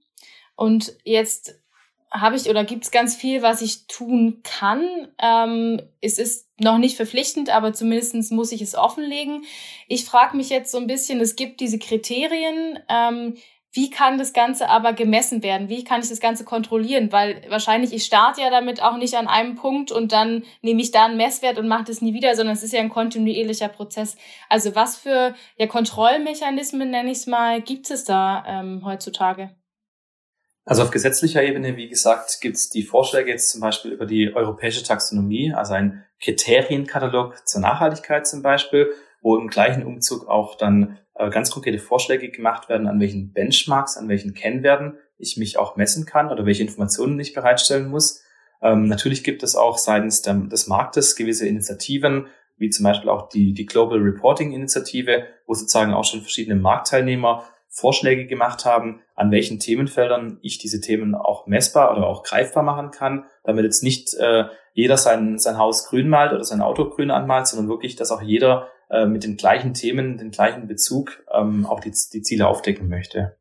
Und 0.56 0.96
jetzt 1.04 1.62
habe 2.12 2.36
ich 2.36 2.50
oder 2.50 2.64
gibt 2.64 2.86
es 2.86 2.92
ganz 2.92 3.16
viel, 3.16 3.42
was 3.42 3.62
ich 3.62 3.88
tun 3.88 4.42
kann. 4.44 5.08
Ähm, 5.22 5.82
es 6.02 6.18
ist 6.18 6.48
noch 6.60 6.78
nicht 6.78 6.98
verpflichtend, 6.98 7.50
aber 7.50 7.74
zumindest 7.74 8.32
muss 8.32 8.52
ich 8.52 8.62
es 8.62 8.76
offenlegen. 8.76 9.44
Ich 9.88 10.06
frage 10.06 10.36
mich 10.36 10.50
jetzt 10.50 10.72
so 10.72 10.78
ein 10.78 10.88
bisschen, 10.88 11.20
es 11.22 11.36
gibt 11.36 11.60
diese 11.60 11.80
Kriterien, 11.80 12.80
ähm, 12.90 13.36
wie 13.72 13.92
kann 13.92 14.18
das 14.18 14.34
Ganze 14.34 14.68
aber 14.68 14.94
gemessen 14.94 15.44
werden? 15.44 15.70
Wie 15.70 15.84
kann 15.84 16.02
ich 16.02 16.10
das 16.10 16.20
Ganze 16.20 16.44
kontrollieren? 16.44 17.12
Weil 17.12 17.44
wahrscheinlich, 17.50 17.94
ich 17.94 18.04
starte 18.04 18.42
ja 18.42 18.50
damit 18.50 18.82
auch 18.82 18.98
nicht 18.98 19.14
an 19.14 19.28
einem 19.28 19.56
Punkt 19.56 19.92
und 19.92 20.12
dann 20.12 20.44
nehme 20.64 20.82
ich 20.82 20.90
da 20.90 21.06
einen 21.06 21.18
Messwert 21.18 21.60
und 21.60 21.68
mache 21.68 21.84
das 21.84 22.02
nie 22.02 22.16
wieder, 22.16 22.36
sondern 22.36 22.56
es 22.56 22.64
ist 22.64 22.74
ja 22.74 22.80
ein 22.80 22.90
kontinuierlicher 22.90 23.68
Prozess. 23.68 24.18
Also 24.50 24.74
was 24.74 24.98
für 24.98 25.36
ja, 25.58 25.68
Kontrollmechanismen, 25.68 26.90
nenne 26.90 27.12
ich 27.12 27.20
es 27.20 27.28
mal, 27.28 27.62
gibt 27.62 27.92
es 27.92 28.06
da 28.06 28.44
ähm, 28.48 28.82
heutzutage? 28.84 29.52
Also 30.70 30.84
auf 30.84 30.92
gesetzlicher 30.92 31.42
Ebene, 31.42 31.78
wie 31.78 31.90
gesagt, 31.90 32.42
gibt 32.42 32.56
es 32.56 32.70
die 32.70 32.84
Vorschläge 32.84 33.32
jetzt 33.32 33.50
zum 33.50 33.60
Beispiel 33.60 33.92
über 33.92 34.06
die 34.06 34.36
europäische 34.36 34.84
Taxonomie, 34.84 35.52
also 35.52 35.74
ein 35.74 36.06
Kriterienkatalog 36.22 37.48
zur 37.48 37.62
Nachhaltigkeit 37.62 38.28
zum 38.28 38.44
Beispiel, 38.44 38.94
wo 39.24 39.36
im 39.36 39.48
gleichen 39.48 39.84
Umzug 39.84 40.28
auch 40.28 40.54
dann 40.54 41.00
äh, 41.16 41.32
ganz 41.32 41.50
konkrete 41.50 41.80
Vorschläge 41.80 42.30
gemacht 42.30 42.70
werden, 42.70 42.86
an 42.86 43.00
welchen 43.00 43.34
Benchmarks, 43.34 43.98
an 43.98 44.10
welchen 44.10 44.36
Kennwerten 44.36 45.00
ich 45.18 45.38
mich 45.38 45.58
auch 45.58 45.76
messen 45.76 46.06
kann 46.06 46.30
oder 46.30 46.46
welche 46.46 46.62
Informationen 46.62 47.20
ich 47.20 47.34
bereitstellen 47.34 47.90
muss. 47.90 48.22
Ähm, 48.62 48.86
natürlich 48.86 49.24
gibt 49.24 49.42
es 49.42 49.56
auch 49.56 49.80
seitens 49.80 50.22
der, 50.22 50.36
des 50.36 50.68
Marktes 50.68 51.16
gewisse 51.16 51.48
Initiativen, 51.48 52.28
wie 52.58 52.70
zum 52.70 52.84
Beispiel 52.84 53.10
auch 53.10 53.28
die, 53.30 53.54
die 53.54 53.66
Global 53.66 53.98
Reporting 53.98 54.52
Initiative, 54.52 55.26
wo 55.48 55.56
sozusagen 55.56 55.96
auch 55.96 56.06
schon 56.06 56.22
verschiedene 56.22 56.62
Marktteilnehmer 56.62 57.44
Vorschläge 57.70 58.26
gemacht 58.26 58.66
haben, 58.66 59.02
an 59.16 59.32
welchen 59.32 59.60
Themenfeldern 59.60 60.40
ich 60.42 60.58
diese 60.58 60.82
Themen 60.82 61.14
auch 61.14 61.46
messbar 61.46 61.96
oder 61.96 62.08
auch 62.08 62.24
greifbar 62.24 62.64
machen 62.64 62.92
kann, 62.92 63.26
damit 63.44 63.64
jetzt 63.64 63.84
nicht 63.84 64.16
äh, 64.16 64.46
jeder 64.74 64.98
sein, 64.98 65.38
sein 65.38 65.58
Haus 65.58 65.88
grün 65.88 66.10
malt 66.10 66.34
oder 66.34 66.44
sein 66.44 66.62
Auto 66.62 66.90
grün 66.90 67.12
anmalt, 67.12 67.48
sondern 67.48 67.70
wirklich, 67.70 67.96
dass 67.96 68.12
auch 68.12 68.22
jeder 68.22 68.70
äh, 68.90 69.06
mit 69.06 69.24
den 69.24 69.38
gleichen 69.38 69.74
Themen, 69.74 70.18
den 70.18 70.32
gleichen 70.32 70.68
Bezug 70.68 71.24
ähm, 71.32 71.66
auch 71.66 71.80
die, 71.80 71.92
die 71.92 72.22
Ziele 72.22 72.48
aufdecken 72.48 72.90
möchte. 72.90 73.38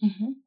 Mhm. 0.00 0.44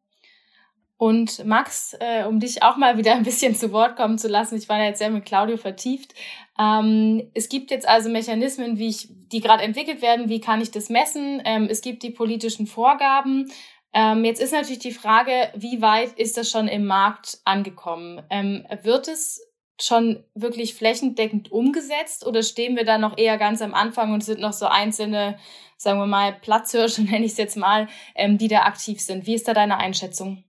Und 1.02 1.44
Max, 1.46 1.96
äh, 2.00 2.26
um 2.26 2.40
dich 2.40 2.62
auch 2.62 2.78
mal 2.78 2.96
wieder 2.96 3.14
ein 3.14 3.24
bisschen 3.24 3.56
zu 3.56 3.72
Wort 3.72 3.96
kommen 3.96 4.20
zu 4.20 4.28
lassen, 4.28 4.56
ich 4.56 4.70
war 4.70 4.78
ja 4.78 4.86
jetzt 4.86 5.00
sehr 5.00 5.10
mit 5.10 5.26
Claudio 5.26 5.58
vertieft. 5.58 6.14
Ähm, 6.60 7.32
es 7.34 7.50
gibt 7.50 7.72
jetzt 7.72 7.88
also 7.88 8.08
Mechanismen, 8.08 8.78
wie 8.78 8.90
ich, 8.90 9.08
die 9.10 9.42
gerade 9.42 9.64
entwickelt 9.64 10.04
werden, 10.04 10.30
wie 10.30 10.40
kann 10.40 10.62
ich 10.62 10.70
das 10.70 10.92
messen? 10.92 11.42
Ähm, 11.44 11.68
es 11.72 11.82
gibt 11.82 12.04
die 12.04 12.12
politischen 12.12 12.68
Vorgaben. 12.68 13.52
Ähm, 13.94 14.24
jetzt 14.26 14.40
ist 14.40 14.54
natürlich 14.54 14.78
die 14.78 14.92
Frage, 14.92 15.52
wie 15.56 15.82
weit 15.82 16.12
ist 16.20 16.38
das 16.38 16.52
schon 16.52 16.68
im 16.68 16.86
Markt 16.86 17.40
angekommen? 17.46 18.22
Ähm, 18.30 18.68
wird 18.84 19.08
es 19.08 19.42
schon 19.82 20.24
wirklich 20.36 20.76
flächendeckend 20.76 21.52
umgesetzt 21.52 22.28
oder 22.28 22.44
stehen 22.44 22.76
wir 22.76 22.86
da 22.86 23.00
noch 23.00 23.18
eher 23.18 23.40
ganz 23.40 23.64
am 23.64 23.74
Anfang 23.74 24.14
und 24.14 24.24
sind 24.24 24.40
noch 24.40 24.54
so 24.54 24.68
einzelne, 24.68 25.40
sagen 25.78 25.98
wir 25.98 26.06
mal, 26.06 26.32
Platzhirsche, 26.32 27.02
nenne 27.06 27.26
ich 27.26 27.32
es 27.32 27.38
jetzt 27.40 27.58
mal, 27.58 27.88
ähm, 28.14 28.38
die 28.38 28.50
da 28.50 28.66
aktiv 28.66 29.02
sind? 29.02 29.26
Wie 29.26 29.34
ist 29.34 29.48
da 29.48 29.56
deine 29.56 29.78
Einschätzung? 29.78 30.44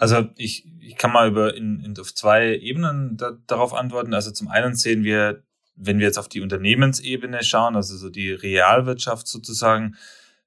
Also 0.00 0.30
ich, 0.36 0.66
ich 0.80 0.96
kann 0.96 1.12
mal 1.12 1.28
über 1.28 1.54
in, 1.54 1.84
in 1.84 1.98
auf 2.00 2.14
zwei 2.14 2.56
Ebenen 2.56 3.18
da, 3.18 3.32
darauf 3.46 3.74
antworten. 3.74 4.14
Also 4.14 4.30
zum 4.30 4.48
einen 4.48 4.74
sehen 4.74 5.04
wir, 5.04 5.42
wenn 5.76 5.98
wir 5.98 6.06
jetzt 6.06 6.18
auf 6.18 6.28
die 6.28 6.40
Unternehmensebene 6.40 7.44
schauen, 7.44 7.76
also 7.76 7.94
so 7.98 8.08
die 8.08 8.32
Realwirtschaft 8.32 9.28
sozusagen, 9.28 9.96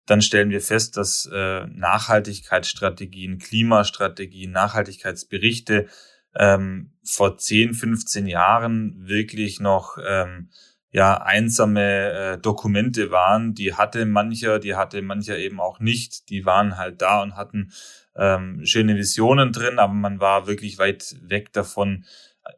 dann 0.07 0.23
stellen 0.23 0.49
wir 0.49 0.59
fest, 0.59 0.97
dass 0.97 1.29
äh, 1.31 1.67
Nachhaltigkeitsstrategien, 1.67 3.37
Klimastrategien, 3.37 4.51
Nachhaltigkeitsberichte 4.51 5.85
ähm, 6.35 6.93
vor 7.05 7.37
10, 7.37 7.75
15 7.75 8.25
Jahren 8.25 9.07
wirklich 9.07 9.59
noch 9.59 9.99
ähm, 10.03 10.49
ja 10.89 11.21
einsame 11.21 12.11
äh, 12.11 12.37
Dokumente 12.39 13.11
waren. 13.11 13.53
Die 13.53 13.75
hatte 13.75 14.07
mancher, 14.07 14.57
die 14.57 14.73
hatte 14.75 15.03
mancher 15.03 15.37
eben 15.37 15.59
auch 15.59 15.79
nicht. 15.79 16.29
Die 16.29 16.43
waren 16.43 16.75
halt 16.75 17.03
da 17.03 17.21
und 17.21 17.35
hatten 17.35 17.71
ähm, 18.15 18.65
schöne 18.65 18.95
Visionen 18.95 19.51
drin, 19.51 19.79
aber 19.79 19.93
man 19.93 20.19
war 20.19 20.47
wirklich 20.47 20.77
weit 20.77 21.15
weg 21.21 21.53
davon, 21.53 22.05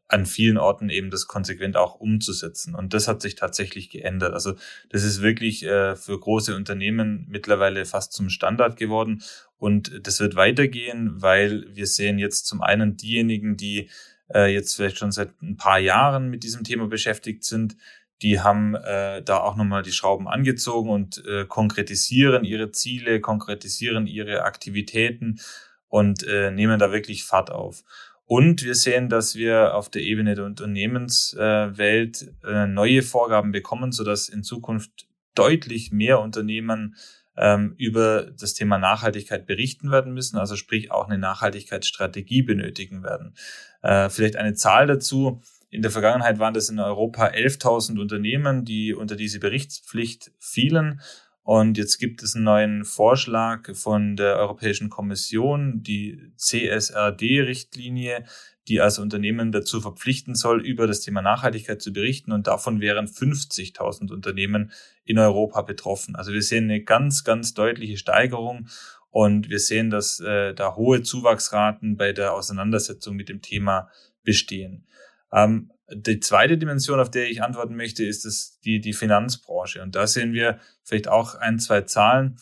an 0.08 0.26
vielen 0.26 0.58
Orten 0.58 0.90
eben 0.90 1.12
das 1.12 1.28
konsequent 1.28 1.78
auch 1.78 1.96
umzusetzen. 1.96 2.76
Und 2.76 2.94
das 2.94 3.08
hat 3.08 3.22
sich 3.22 3.36
tatsächlich 3.36 3.90
geändert. 3.90 4.34
Also 4.34 4.56
das 4.90 5.04
ist 5.04 5.22
wirklich 5.22 5.64
äh, 5.64 5.96
für 5.96 6.20
große 6.20 6.56
Unternehmen 6.56 7.26
mittlerweile 7.30 7.86
fast 7.86 8.14
zum 8.14 8.30
Standard 8.30 8.78
geworden. 8.78 9.22
Und 9.58 10.08
das 10.08 10.20
wird 10.20 10.36
weitergehen, 10.36 11.22
weil 11.22 11.66
wir 11.70 11.88
sehen 11.88 12.18
jetzt 12.18 12.48
zum 12.48 12.62
einen 12.62 12.98
diejenigen, 12.98 13.58
die 13.58 13.90
äh, 14.34 14.52
jetzt 14.52 14.76
vielleicht 14.76 14.98
schon 14.98 15.12
seit 15.12 15.40
ein 15.42 15.58
paar 15.58 15.80
Jahren 15.80 16.30
mit 16.30 16.44
diesem 16.44 16.64
Thema 16.64 16.88
beschäftigt 16.88 17.44
sind, 17.44 17.76
die 18.22 18.40
haben 18.40 18.76
äh, 18.76 19.22
da 19.22 19.40
auch 19.40 19.56
nochmal 19.56 19.84
die 19.84 19.92
Schrauben 19.92 20.28
angezogen 20.28 20.90
und 20.90 21.24
äh, 21.26 21.46
konkretisieren 21.46 22.44
ihre 22.44 22.72
Ziele, 22.72 23.20
konkretisieren 23.20 24.08
ihre 24.08 24.44
Aktivitäten 24.44 25.40
und 25.88 26.24
äh, 26.24 26.52
nehmen 26.52 26.80
da 26.80 26.92
wirklich 26.92 27.24
Fahrt 27.24 27.52
auf. 27.52 27.84
Und 28.26 28.64
wir 28.64 28.74
sehen, 28.74 29.10
dass 29.10 29.36
wir 29.36 29.76
auf 29.76 29.90
der 29.90 30.02
Ebene 30.02 30.34
der 30.34 30.46
Unternehmenswelt 30.46 32.34
äh, 32.44 32.66
neue 32.66 33.04
Vorgaben 33.04 33.52
bekommen, 33.52 33.92
sodass 33.92 34.30
in 34.30 34.44
Zukunft 34.44 35.08
deutlich 35.36 35.92
mehr 35.92 36.20
Unternehmen 36.22 36.96
ähm, 37.38 37.76
über 37.78 38.32
das 38.32 38.54
Thema 38.54 38.78
Nachhaltigkeit 38.78 39.46
berichten 39.46 39.92
werden 39.92 40.14
müssen, 40.14 40.38
also 40.38 40.56
sprich 40.56 40.92
auch 40.92 41.08
eine 41.08 41.18
Nachhaltigkeitsstrategie 41.18 42.42
benötigen 42.42 43.04
werden. 43.04 43.36
Äh, 43.84 44.10
vielleicht 44.10 44.38
eine 44.38 44.54
Zahl 44.54 44.88
dazu. 44.88 45.42
In 45.76 45.82
der 45.82 45.92
Vergangenheit 45.92 46.40
waren 46.40 46.54
das 46.54 46.70
in 46.70 46.80
Europa 46.80 47.26
11.000 47.28 48.00
Unternehmen, 48.00 48.64
die 48.64 48.94
unter 48.94 49.18
diese 49.18 49.42
Berichtspflicht 49.42 50.32
fielen. 50.40 51.02
Und 51.44 51.78
jetzt 51.78 51.98
gibt 51.98 52.24
es 52.24 52.34
einen 52.34 52.46
neuen 52.46 52.86
Vorschlag 52.86 53.76
von 53.76 54.16
der 54.16 54.38
Europäischen 54.38 54.90
Kommission, 54.90 55.84
die 55.84 56.32
CSRD-Richtlinie, 56.38 58.24
die 58.70 58.80
also 58.80 59.02
Unternehmen 59.02 59.52
dazu 59.52 59.82
verpflichten 59.82 60.34
soll, 60.34 60.66
über 60.66 60.88
das 60.88 61.02
Thema 61.02 61.22
Nachhaltigkeit 61.22 61.82
zu 61.82 61.92
berichten. 61.92 62.32
Und 62.32 62.48
davon 62.48 62.80
wären 62.80 63.08
50.000 63.08 64.14
Unternehmen 64.14 64.72
in 65.04 65.20
Europa 65.20 65.62
betroffen. 65.62 66.16
Also 66.16 66.32
wir 66.32 66.42
sehen 66.42 66.64
eine 66.64 66.84
ganz, 66.84 67.26
ganz 67.26 67.54
deutliche 67.54 67.98
Steigerung. 67.98 68.70
Und 69.10 69.50
wir 69.50 69.60
sehen, 69.60 69.90
dass 69.90 70.22
äh, 70.22 70.54
da 70.54 70.78
hohe 70.78 71.02
Zuwachsraten 71.04 71.98
bei 71.98 72.14
der 72.14 72.34
Auseinandersetzung 72.34 73.18
mit 73.18 73.28
dem 73.28 73.42
Thema 73.42 73.90
bestehen. 74.24 74.86
Ähm, 75.32 75.72
die 75.90 76.20
zweite 76.20 76.58
Dimension, 76.58 77.00
auf 77.00 77.12
der 77.12 77.30
ich 77.30 77.44
antworten 77.44 77.76
möchte, 77.76 78.04
ist 78.04 78.26
das 78.26 78.60
die, 78.62 78.80
die 78.80 78.94
Finanzbranche. 78.94 79.84
Und 79.84 79.96
da 79.96 80.08
sehen 80.08 80.34
wir 80.34 80.60
vielleicht 80.84 81.08
auch 81.08 81.36
ein, 81.36 81.60
zwei 81.60 81.82
Zahlen, 81.82 82.40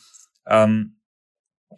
ähm, 0.48 0.98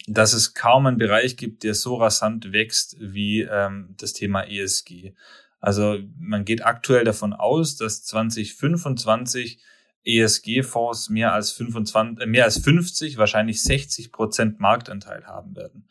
dass 0.07 0.33
es 0.33 0.53
kaum 0.53 0.85
einen 0.85 0.97
Bereich 0.97 1.37
gibt, 1.37 1.63
der 1.63 1.73
so 1.73 1.95
rasant 1.95 2.51
wächst 2.51 2.97
wie 2.99 3.41
ähm, 3.41 3.95
das 3.97 4.13
Thema 4.13 4.43
ESG. 4.43 5.13
Also 5.59 5.97
man 6.19 6.45
geht 6.45 6.63
aktuell 6.63 7.05
davon 7.05 7.33
aus, 7.33 7.77
dass 7.77 8.03
2025 8.03 9.59
ESG-Fonds 10.03 11.09
mehr 11.09 11.33
als 11.33 11.51
25, 11.51 12.23
äh, 12.23 12.27
mehr 12.27 12.43
als 12.45 12.59
50, 12.59 13.17
wahrscheinlich 13.17 13.63
60 13.63 14.11
Prozent 14.11 14.59
Marktanteil 14.59 15.25
haben 15.25 15.55
werden. 15.55 15.87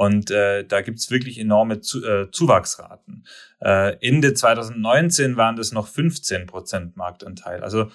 Und 0.00 0.30
äh, 0.30 0.64
da 0.64 0.80
gibt's 0.80 1.10
wirklich 1.10 1.38
enorme 1.38 1.82
Zu 1.82 2.02
äh, 2.02 2.30
Zuwachsraten. 2.30 3.26
Äh, 3.60 3.98
Ende 4.00 4.32
2019 4.32 5.36
waren 5.36 5.56
das 5.56 5.72
noch 5.72 5.88
15 5.88 6.46
Prozent 6.46 6.96
Marktanteil. 6.96 7.62
Also 7.62 7.90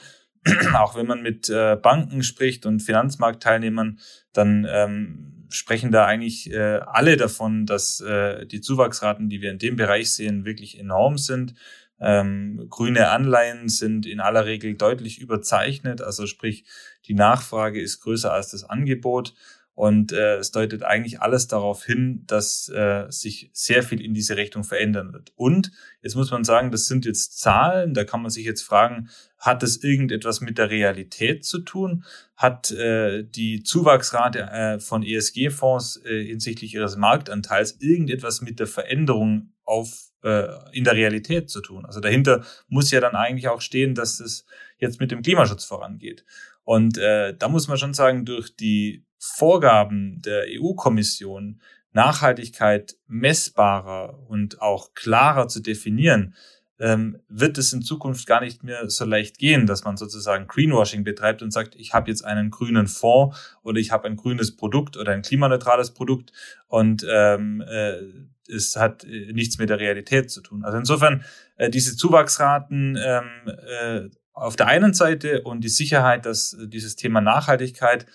auch 0.76 0.96
wenn 0.96 1.08
man 1.08 1.24
mit 1.24 1.50
äh, 1.50 1.76
Banken 1.76 2.22
spricht 2.22 2.68
und 2.68 2.82
Finanzmarktteilnehmern, 2.82 3.98
dann 4.34 4.68
ähm, 4.70 5.48
sprechen 5.50 5.92
da 5.92 6.06
eigentlich 6.06 6.54
äh, 6.54 6.80
alle 6.86 7.18
davon, 7.18 7.66
dass 7.66 8.02
äh, 8.02 8.46
die 8.46 8.62
Zuwachsraten, 8.62 9.28
die 9.28 9.42
wir 9.42 9.50
in 9.50 9.58
dem 9.58 9.76
Bereich 9.76 10.14
sehen, 10.14 10.46
wirklich 10.46 10.78
enorm 10.78 11.18
sind. 11.18 11.56
Ähm, 12.00 12.68
grüne 12.70 13.10
Anleihen 13.10 13.68
sind 13.68 14.06
in 14.06 14.20
aller 14.20 14.46
Regel 14.46 14.76
deutlich 14.76 15.20
überzeichnet, 15.20 16.04
also 16.04 16.28
sprich, 16.28 16.66
die 17.06 17.16
Nachfrage 17.16 17.82
ist 17.82 18.02
größer 18.02 18.32
als 18.32 18.52
das 18.52 18.64
Angebot. 18.64 19.34
Und 19.76 20.14
äh, 20.14 20.38
es 20.38 20.52
deutet 20.52 20.84
eigentlich 20.84 21.22
alles 21.22 21.48
darauf 21.48 21.84
hin, 21.84 22.24
dass 22.28 22.70
äh, 22.70 23.08
sich 23.10 23.50
sehr 23.52 23.84
viel 23.84 24.00
in 24.00 24.14
diese 24.14 24.38
Richtung 24.38 24.64
verändern 24.64 25.12
wird. 25.12 25.34
Und 25.36 25.72
jetzt 26.02 26.16
muss 26.16 26.32
man 26.32 26.46
sagen, 26.46 26.72
das 26.72 26.88
sind 26.88 27.06
jetzt 27.06 27.40
Zahlen, 27.42 27.94
da 27.94 28.06
kann 28.06 28.22
man 28.22 28.32
sich 28.32 28.46
jetzt 28.46 28.62
fragen, 28.62 29.10
hat 29.38 29.64
das 29.64 29.78
irgendetwas 29.78 30.40
mit 30.40 30.58
der 30.58 30.70
Realität 30.70 31.44
zu 31.44 31.60
tun? 31.60 32.06
Hat 32.38 32.72
äh, 32.72 33.24
die 33.24 33.64
Zuwachsrate 33.64 34.44
äh, 34.44 34.80
von 34.80 35.04
ESG-Fonds 35.04 36.02
äh, 36.06 36.24
hinsichtlich 36.24 36.74
ihres 36.74 36.96
Marktanteils 36.96 37.76
irgendetwas 37.82 38.42
mit 38.42 38.62
der 38.62 38.68
Veränderung 38.68 39.52
auf 39.66 40.10
äh, 40.24 40.48
in 40.72 40.86
der 40.86 40.96
Realität 40.96 41.50
zu 41.50 41.60
tun? 41.60 41.86
Also 41.86 42.00
dahinter 42.00 42.46
muss 42.70 42.92
ja 42.92 43.02
dann 43.02 43.16
eigentlich 43.16 43.50
auch 43.50 43.62
stehen, 43.62 43.94
dass 43.94 44.22
es 44.22 44.46
jetzt 44.78 45.02
mit 45.02 45.12
dem 45.12 45.22
Klimaschutz 45.22 45.66
vorangeht. 45.66 46.24
Und 46.66 46.98
äh, 46.98 47.34
da 47.38 47.48
muss 47.48 47.68
man 47.68 47.78
schon 47.78 47.94
sagen, 47.94 48.26
durch 48.26 48.56
die 48.56 49.06
Vorgaben 49.18 50.22
der 50.22 50.46
EU-Kommission, 50.50 51.62
Nachhaltigkeit 51.94 52.98
messbarer 53.08 54.20
und 54.28 54.62
auch 54.62 54.94
klarer 54.94 55.48
zu 55.48 55.62
definieren, 55.62 56.36
ähm, 56.78 57.20
wird 57.30 57.58
es 57.58 57.72
in 57.72 57.82
Zukunft 57.82 58.28
gar 58.28 58.42
nicht 58.42 58.64
mehr 58.64 58.90
so 58.90 59.06
leicht 59.06 59.38
gehen, 59.38 59.66
dass 59.66 59.86
man 59.86 59.96
sozusagen 59.96 60.48
Greenwashing 60.48 61.06
betreibt 61.06 61.42
und 61.42 61.52
sagt, 61.52 61.76
ich 61.76 61.94
habe 61.94 62.10
jetzt 62.10 62.26
einen 62.26 62.50
grünen 62.50 62.88
Fonds 62.88 63.58
oder 63.64 63.80
ich 63.80 63.92
habe 63.92 64.08
ein 64.08 64.18
grünes 64.18 64.58
Produkt 64.58 64.98
oder 64.98 65.14
ein 65.14 65.22
klimaneutrales 65.22 65.92
Produkt 65.92 66.34
und 66.68 67.06
ähm, 67.10 67.64
äh, 67.66 68.02
es 68.48 68.76
hat 68.76 69.06
äh, 69.06 69.32
nichts 69.32 69.58
mit 69.58 69.70
der 69.70 69.80
Realität 69.80 70.30
zu 70.30 70.42
tun. 70.42 70.66
Also 70.66 70.78
insofern 70.78 71.24
äh, 71.56 71.70
diese 71.70 71.96
Zuwachsraten 71.96 73.00
ähm, 73.02 73.30
äh, 73.46 74.10
auf 74.36 74.56
der 74.56 74.68
einen 74.68 74.94
Seite 74.94 75.42
und 75.42 75.62
die 75.64 75.70
Sicherheit, 75.70 76.26
dass 76.26 76.56
dieses 76.68 76.96
Thema 76.96 77.22
Nachhaltigkeit 77.22 78.06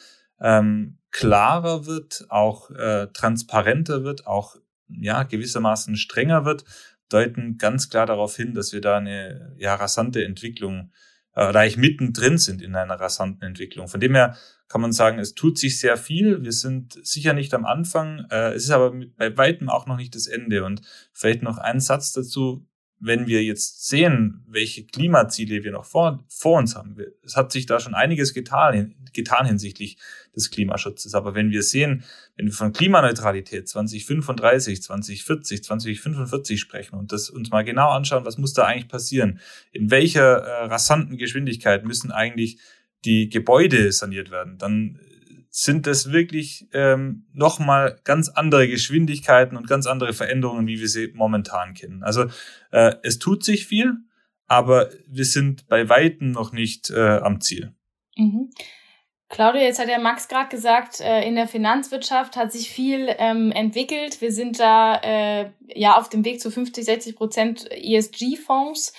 ähm, 0.40 0.98
klarer 1.10 1.86
wird, 1.86 2.26
auch 2.28 2.70
äh, 2.70 3.08
transparenter 3.08 4.04
wird, 4.04 4.26
auch 4.26 4.56
ja 4.88 5.22
gewissermaßen 5.22 5.96
strenger 5.96 6.44
wird, 6.44 6.64
deuten 7.08 7.58
ganz 7.58 7.88
klar 7.88 8.06
darauf 8.06 8.36
hin, 8.36 8.54
dass 8.54 8.72
wir 8.72 8.80
da 8.80 8.98
eine 8.98 9.54
ja 9.58 9.74
rasante 9.74 10.24
Entwicklung 10.24 10.92
äh, 11.34 11.48
oder 11.48 11.60
eigentlich 11.60 11.78
mittendrin 11.78 12.38
sind 12.38 12.62
in 12.62 12.74
einer 12.74 13.00
rasanten 13.00 13.42
Entwicklung. 13.42 13.88
Von 13.88 14.00
dem 14.00 14.14
her 14.14 14.36
kann 14.68 14.80
man 14.80 14.92
sagen, 14.92 15.18
es 15.18 15.34
tut 15.34 15.58
sich 15.58 15.80
sehr 15.80 15.96
viel. 15.96 16.44
Wir 16.44 16.52
sind 16.52 16.98
sicher 17.04 17.32
nicht 17.32 17.54
am 17.54 17.64
Anfang. 17.64 18.26
Äh, 18.30 18.52
es 18.52 18.64
ist 18.64 18.70
aber 18.70 18.94
bei 19.16 19.36
weitem 19.36 19.68
auch 19.68 19.86
noch 19.86 19.96
nicht 19.96 20.14
das 20.14 20.26
Ende. 20.26 20.64
Und 20.64 20.82
vielleicht 21.12 21.42
noch 21.42 21.58
ein 21.58 21.80
Satz 21.80 22.12
dazu 22.12 22.66
wenn 23.00 23.26
wir 23.26 23.42
jetzt 23.42 23.88
sehen, 23.88 24.44
welche 24.46 24.84
Klimaziele 24.84 25.64
wir 25.64 25.72
noch 25.72 25.86
vor, 25.86 26.22
vor 26.28 26.58
uns 26.58 26.76
haben, 26.76 26.96
es 27.24 27.34
hat 27.34 27.50
sich 27.50 27.64
da 27.64 27.80
schon 27.80 27.94
einiges 27.94 28.34
getan, 28.34 28.94
getan 29.14 29.46
hinsichtlich 29.46 29.96
des 30.36 30.50
Klimaschutzes. 30.50 31.14
Aber 31.14 31.34
wenn 31.34 31.50
wir 31.50 31.62
sehen, 31.62 32.04
wenn 32.36 32.46
wir 32.46 32.52
von 32.52 32.72
Klimaneutralität 32.72 33.68
2035, 33.68 34.82
2040, 34.82 35.64
2045 35.64 36.60
sprechen 36.60 36.96
und 36.96 37.10
das 37.10 37.30
uns 37.30 37.50
mal 37.50 37.64
genau 37.64 37.90
anschauen, 37.90 38.26
was 38.26 38.36
muss 38.36 38.52
da 38.52 38.64
eigentlich 38.64 38.88
passieren? 38.88 39.40
In 39.72 39.90
welcher 39.90 40.38
äh, 40.38 40.64
rasanten 40.66 41.16
Geschwindigkeit 41.16 41.84
müssen 41.84 42.12
eigentlich 42.12 42.58
die 43.06 43.30
Gebäude 43.30 43.92
saniert 43.92 44.30
werden? 44.30 44.58
Dann 44.58 45.00
sind 45.50 45.86
das 45.86 46.12
wirklich 46.12 46.68
ähm, 46.72 47.26
nochmal 47.32 48.00
ganz 48.04 48.28
andere 48.28 48.68
Geschwindigkeiten 48.68 49.56
und 49.56 49.68
ganz 49.68 49.86
andere 49.86 50.12
Veränderungen, 50.12 50.68
wie 50.68 50.80
wir 50.80 50.88
sie 50.88 51.10
momentan 51.12 51.74
kennen. 51.74 52.04
Also 52.04 52.26
äh, 52.70 52.94
es 53.02 53.18
tut 53.18 53.44
sich 53.44 53.66
viel, 53.66 53.94
aber 54.46 54.90
wir 55.06 55.24
sind 55.24 55.68
bei 55.68 55.88
Weitem 55.88 56.30
noch 56.30 56.52
nicht 56.52 56.90
äh, 56.90 57.18
am 57.18 57.40
Ziel. 57.40 57.74
Mhm. 58.16 58.50
Claudia, 59.28 59.62
jetzt 59.62 59.78
hat 59.78 59.88
ja 59.88 60.00
Max 60.00 60.26
gerade 60.26 60.48
gesagt, 60.48 61.00
äh, 61.00 61.22
in 61.22 61.36
der 61.36 61.46
Finanzwirtschaft 61.46 62.36
hat 62.36 62.50
sich 62.50 62.68
viel 62.68 63.14
ähm, 63.16 63.52
entwickelt. 63.52 64.20
Wir 64.20 64.32
sind 64.32 64.58
da 64.58 64.96
äh, 65.02 65.50
ja 65.68 65.96
auf 65.96 66.08
dem 66.08 66.24
Weg 66.24 66.40
zu 66.40 66.50
50, 66.50 66.84
60 66.84 67.16
Prozent 67.16 67.70
ESG-Fonds. 67.70 68.92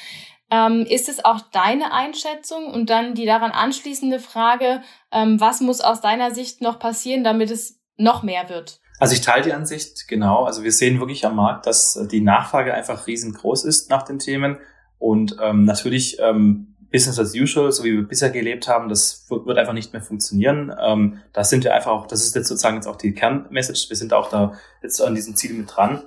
Ähm, 0.52 0.86
ist 0.88 1.10
es 1.10 1.24
auch 1.24 1.42
deine 1.52 1.94
Einschätzung? 1.94 2.68
Und 2.68 2.90
dann 2.90 3.16
die 3.16 3.26
daran 3.26 3.52
anschließende 3.52 4.20
Frage, 4.20 4.82
ähm, 5.12 5.40
was 5.40 5.62
muss 5.62 5.82
aus 5.82 6.02
deiner 6.02 6.32
Sicht 6.32 6.62
noch 6.62 6.78
passieren, 6.78 7.24
damit 7.24 7.50
es 7.50 7.80
noch 7.98 8.22
mehr 8.22 8.50
wird? 8.50 8.80
Also 9.00 9.16
ich 9.16 9.22
teile 9.22 9.44
die 9.44 9.54
Ansicht, 9.54 10.08
genau. 10.08 10.44
Also 10.44 10.64
wir 10.64 10.72
sehen 10.72 11.00
wirklich 11.00 11.26
am 11.26 11.36
Markt, 11.36 11.66
dass 11.66 11.96
äh, 11.96 12.08
die 12.08 12.22
Nachfrage 12.22 12.74
einfach 12.74 13.08
riesengroß 13.08 13.66
ist 13.66 13.90
nach 13.90 14.04
den 14.04 14.20
Themen. 14.20 14.58
Und 15.00 15.38
ähm, 15.42 15.66
natürlich 15.66 16.20
ähm, 16.20 16.72
Business 16.92 17.18
as 17.18 17.34
usual, 17.34 17.72
so 17.72 17.84
wie 17.84 17.94
wir 17.94 18.08
bisher 18.08 18.30
gelebt 18.30 18.68
haben, 18.68 18.90
das 18.90 19.26
wird, 19.30 19.58
einfach 19.58 19.74
nicht 19.74 19.94
mehr 19.94 20.02
funktionieren. 20.02 20.76
Ähm, 20.80 21.20
da 21.34 21.44
sind 21.44 21.64
wir 21.64 21.74
einfach 21.74 21.92
auch, 21.92 22.06
das 22.06 22.26
ist 22.26 22.36
jetzt 22.36 22.50
sozusagen 22.50 22.76
jetzt 22.76 22.88
auch 22.88 22.98
die 22.98 23.14
Kernmessage, 23.14 23.88
wir 23.90 23.96
sind 23.96 24.14
auch 24.14 24.30
da 24.30 24.54
jetzt 24.84 25.02
an 25.02 25.16
diesem 25.16 25.36
Ziel 25.36 25.54
mit 25.54 25.76
dran. 25.76 26.04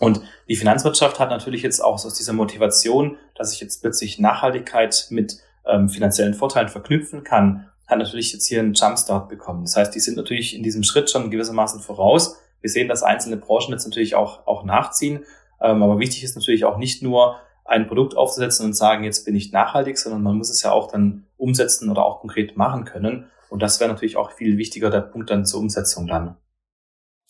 Und 0.00 0.22
die 0.48 0.56
Finanzwirtschaft 0.56 1.20
hat 1.20 1.28
natürlich 1.28 1.62
jetzt 1.62 1.84
auch 1.84 1.94
aus 2.04 2.14
dieser 2.14 2.32
Motivation, 2.32 3.18
dass 3.36 3.52
ich 3.52 3.60
jetzt 3.60 3.82
plötzlich 3.82 4.18
Nachhaltigkeit 4.18 5.06
mit 5.10 5.36
ähm, 5.66 5.88
finanziellen 5.88 6.34
Vorteilen 6.34 6.68
verknüpfen 6.68 7.22
kann, 7.22 7.68
hat 7.86 7.98
natürlich 7.98 8.32
jetzt 8.32 8.46
hier 8.46 8.60
einen 8.60 8.72
Jumpstart 8.72 9.28
bekommen. 9.28 9.62
Das 9.64 9.76
heißt, 9.76 9.94
die 9.94 10.00
sind 10.00 10.16
natürlich 10.16 10.56
in 10.56 10.62
diesem 10.62 10.82
Schritt 10.84 11.10
schon 11.10 11.30
gewissermaßen 11.30 11.80
voraus. 11.80 12.38
Wir 12.62 12.70
sehen, 12.70 12.88
dass 12.88 13.02
einzelne 13.02 13.36
Branchen 13.36 13.72
jetzt 13.72 13.86
natürlich 13.86 14.14
auch, 14.14 14.46
auch 14.46 14.64
nachziehen. 14.64 15.24
Ähm, 15.60 15.82
aber 15.82 15.98
wichtig 15.98 16.24
ist 16.24 16.34
natürlich 16.34 16.64
auch 16.64 16.78
nicht 16.78 17.02
nur 17.02 17.36
ein 17.66 17.86
Produkt 17.86 18.16
aufzusetzen 18.16 18.64
und 18.64 18.72
sagen, 18.72 19.04
jetzt 19.04 19.26
bin 19.26 19.34
ich 19.34 19.52
nachhaltig, 19.52 19.98
sondern 19.98 20.22
man 20.22 20.36
muss 20.36 20.50
es 20.50 20.62
ja 20.62 20.72
auch 20.72 20.90
dann 20.90 21.26
umsetzen 21.36 21.90
oder 21.90 22.06
auch 22.06 22.20
konkret 22.20 22.56
machen 22.56 22.86
können. 22.86 23.26
Und 23.50 23.60
das 23.60 23.80
wäre 23.80 23.90
natürlich 23.90 24.16
auch 24.16 24.32
viel 24.32 24.56
wichtiger, 24.56 24.88
der 24.88 25.02
Punkt 25.02 25.28
dann 25.28 25.44
zur 25.44 25.60
Umsetzung 25.60 26.06
dann. 26.06 26.36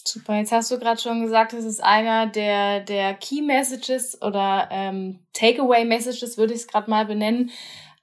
Super, 0.08 0.36
jetzt 0.36 0.52
hast 0.52 0.70
du 0.70 0.78
gerade 0.78 1.00
schon 1.00 1.22
gesagt, 1.22 1.52
es 1.52 1.64
ist 1.64 1.82
einer 1.82 2.26
der, 2.26 2.80
der 2.80 3.14
Key 3.14 3.42
Messages 3.42 4.20
oder 4.22 4.68
ähm, 4.70 5.20
Takeaway 5.32 5.84
Messages, 5.84 6.38
würde 6.38 6.54
ich 6.54 6.60
es 6.60 6.66
gerade 6.66 6.90
mal 6.90 7.06
benennen. 7.06 7.50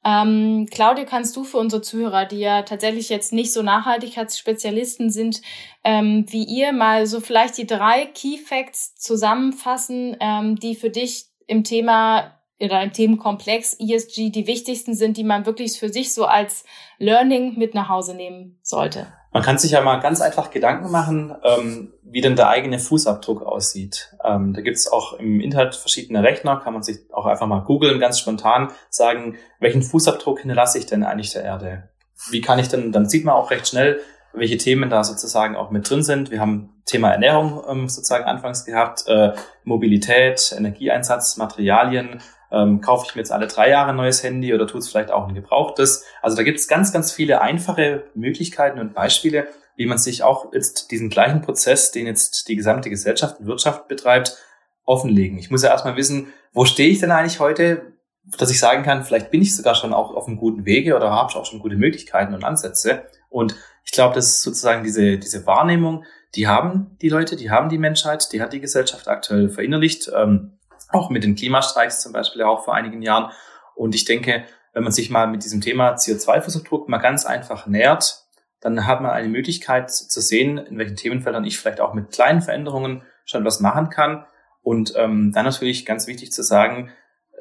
Ähm, 0.05 0.67
Claudia, 0.71 1.03
kannst 1.03 1.35
du 1.35 1.43
für 1.43 1.57
unsere 1.57 1.81
Zuhörer, 1.81 2.25
die 2.25 2.39
ja 2.39 2.61
tatsächlich 2.61 3.09
jetzt 3.09 3.33
nicht 3.33 3.51
so 3.51 3.61
Nachhaltigkeitsspezialisten 3.61 5.09
sind 5.09 5.41
ähm, 5.83 6.25
wie 6.29 6.43
ihr, 6.43 6.71
mal 6.71 7.07
so 7.07 7.19
vielleicht 7.19 7.57
die 7.57 7.67
drei 7.67 8.05
Key 8.05 8.37
Facts 8.37 8.95
zusammenfassen, 8.95 10.15
ähm, 10.19 10.55
die 10.55 10.75
für 10.75 10.89
dich 10.89 11.25
im 11.47 11.63
Thema 11.63 12.37
oder 12.59 12.81
im 12.81 12.93
Themenkomplex 12.93 13.77
ESG 13.79 14.29
die 14.29 14.47
wichtigsten 14.47 14.95
sind, 14.95 15.17
die 15.17 15.23
man 15.23 15.45
wirklich 15.45 15.79
für 15.79 15.89
sich 15.89 16.13
so 16.13 16.25
als 16.25 16.63
Learning 16.97 17.57
mit 17.57 17.73
nach 17.73 17.89
Hause 17.89 18.15
nehmen 18.15 18.59
sollte? 18.63 19.07
Man 19.38 19.45
kann 19.45 19.59
sich 19.59 19.69
ja 19.69 19.81
mal 19.81 19.99
ganz 19.99 20.19
einfach 20.19 20.49
Gedanken 20.49 20.89
machen, 20.89 21.35
ähm, 21.43 21.93
wie 22.01 22.21
denn 22.21 22.35
der 22.35 22.49
eigene 22.49 22.79
Fußabdruck 22.79 23.43
aussieht. 23.43 24.15
Ähm, 24.25 24.55
da 24.55 24.61
gibt 24.61 24.77
es 24.77 24.91
auch 24.91 25.13
im 25.13 25.39
Internet 25.41 25.75
verschiedene 25.75 26.23
Rechner, 26.23 26.59
kann 26.59 26.73
man 26.73 26.81
sich 26.81 27.01
auch 27.13 27.27
einfach 27.27 27.45
mal 27.45 27.59
googeln, 27.59 27.99
ganz 27.99 28.17
spontan 28.17 28.71
sagen, 28.89 29.38
welchen 29.59 29.83
Fußabdruck 29.83 30.39
hinterlasse 30.39 30.79
ich 30.79 30.88
denn 30.88 31.03
eigentlich 31.03 31.33
der 31.33 31.43
Erde? 31.43 31.88
Wie 32.31 32.41
kann 32.41 32.57
ich 32.57 32.67
denn, 32.67 32.91
dann 32.91 33.07
sieht 33.07 33.25
man 33.25 33.35
auch 33.35 33.51
recht 33.51 33.67
schnell, 33.67 33.99
welche 34.33 34.57
Themen 34.57 34.89
da 34.89 35.03
sozusagen 35.03 35.55
auch 35.55 35.69
mit 35.69 35.88
drin 35.88 36.01
sind. 36.01 36.31
Wir 36.31 36.39
haben 36.39 36.81
Thema 36.85 37.11
Ernährung 37.11 37.61
ähm, 37.69 37.89
sozusagen 37.89 38.25
anfangs 38.25 38.65
gehabt, 38.65 39.03
äh, 39.05 39.33
Mobilität, 39.63 40.51
Energieeinsatz, 40.57 41.38
Materialien, 41.38 42.21
ähm, 42.51 42.81
kaufe 42.81 43.05
ich 43.07 43.15
mir 43.15 43.21
jetzt 43.21 43.31
alle 43.31 43.47
drei 43.47 43.69
Jahre 43.69 43.89
ein 43.89 43.95
neues 43.95 44.23
Handy 44.23 44.53
oder 44.53 44.67
tut 44.67 44.81
es 44.81 44.89
vielleicht 44.89 45.11
auch 45.11 45.27
ein 45.27 45.35
gebrauchtes? 45.35 46.05
Also 46.21 46.37
da 46.37 46.43
gibt 46.43 46.59
es 46.59 46.67
ganz, 46.67 46.93
ganz 46.93 47.11
viele 47.11 47.41
einfache 47.41 48.03
Möglichkeiten 48.15 48.79
und 48.79 48.93
Beispiele, 48.93 49.47
wie 49.75 49.85
man 49.85 49.97
sich 49.97 50.23
auch 50.23 50.53
jetzt 50.53 50.91
diesen 50.91 51.09
gleichen 51.09 51.41
Prozess, 51.41 51.91
den 51.91 52.07
jetzt 52.07 52.47
die 52.47 52.55
gesamte 52.55 52.89
Gesellschaft 52.89 53.39
und 53.39 53.47
Wirtschaft 53.47 53.87
betreibt, 53.87 54.37
offenlegen. 54.85 55.37
Ich 55.37 55.51
muss 55.51 55.63
ja 55.63 55.69
erstmal 55.69 55.97
wissen, 55.97 56.33
wo 56.53 56.65
stehe 56.65 56.89
ich 56.89 56.99
denn 56.99 57.11
eigentlich 57.11 57.39
heute, 57.39 57.93
dass 58.37 58.51
ich 58.51 58.59
sagen 58.59 58.83
kann, 58.83 59.03
vielleicht 59.03 59.31
bin 59.31 59.41
ich 59.41 59.55
sogar 59.55 59.75
schon 59.75 59.93
auch 59.93 60.13
auf 60.13 60.27
einem 60.27 60.37
guten 60.37 60.65
Wege 60.65 60.95
oder 60.95 61.11
habe 61.11 61.35
auch 61.35 61.45
schon 61.45 61.59
gute 61.59 61.75
Möglichkeiten 61.75 62.33
und 62.33 62.43
Ansätze. 62.43 63.03
Und 63.29 63.55
ich 63.83 63.91
glaube, 63.91 64.15
das 64.15 64.27
ist 64.27 64.41
sozusagen 64.41 64.83
diese, 64.83 65.17
diese 65.17 65.45
Wahrnehmung, 65.45 66.03
die 66.35 66.47
haben 66.47 66.97
die 67.01 67.09
Leute, 67.09 67.35
die 67.35 67.51
haben 67.51 67.69
die 67.69 67.77
Menschheit, 67.77 68.31
die 68.33 68.41
hat 68.41 68.53
die 68.53 68.59
Gesellschaft 68.59 69.07
aktuell 69.07 69.49
verinnerlicht. 69.49 70.11
Ähm, 70.15 70.57
auch 70.89 71.09
mit 71.09 71.23
den 71.23 71.35
Klimastreiks 71.35 72.01
zum 72.01 72.13
Beispiel 72.13 72.43
auch 72.43 72.63
vor 72.63 72.75
einigen 72.75 73.01
Jahren. 73.01 73.31
Und 73.75 73.95
ich 73.95 74.05
denke, 74.05 74.45
wenn 74.73 74.83
man 74.83 74.91
sich 74.91 75.09
mal 75.09 75.27
mit 75.27 75.43
diesem 75.43 75.61
Thema 75.61 75.95
CO2-Fußabdruck 75.95 76.88
mal 76.88 76.97
ganz 76.97 77.25
einfach 77.25 77.67
nähert, 77.67 78.23
dann 78.61 78.88
hat 78.88 79.01
man 79.01 79.11
eine 79.11 79.27
Möglichkeit 79.27 79.91
zu 79.91 80.21
sehen, 80.21 80.57
in 80.57 80.77
welchen 80.77 80.95
Themenfeldern 80.95 81.45
ich 81.45 81.59
vielleicht 81.59 81.79
auch 81.79 81.93
mit 81.93 82.11
kleinen 82.11 82.41
Veränderungen 82.41 83.03
schon 83.25 83.45
was 83.45 83.59
machen 83.59 83.89
kann. 83.89 84.25
Und 84.63 84.93
ähm, 84.95 85.31
dann 85.33 85.45
natürlich 85.45 85.85
ganz 85.85 86.07
wichtig 86.07 86.31
zu 86.31 86.43
sagen, 86.43 86.91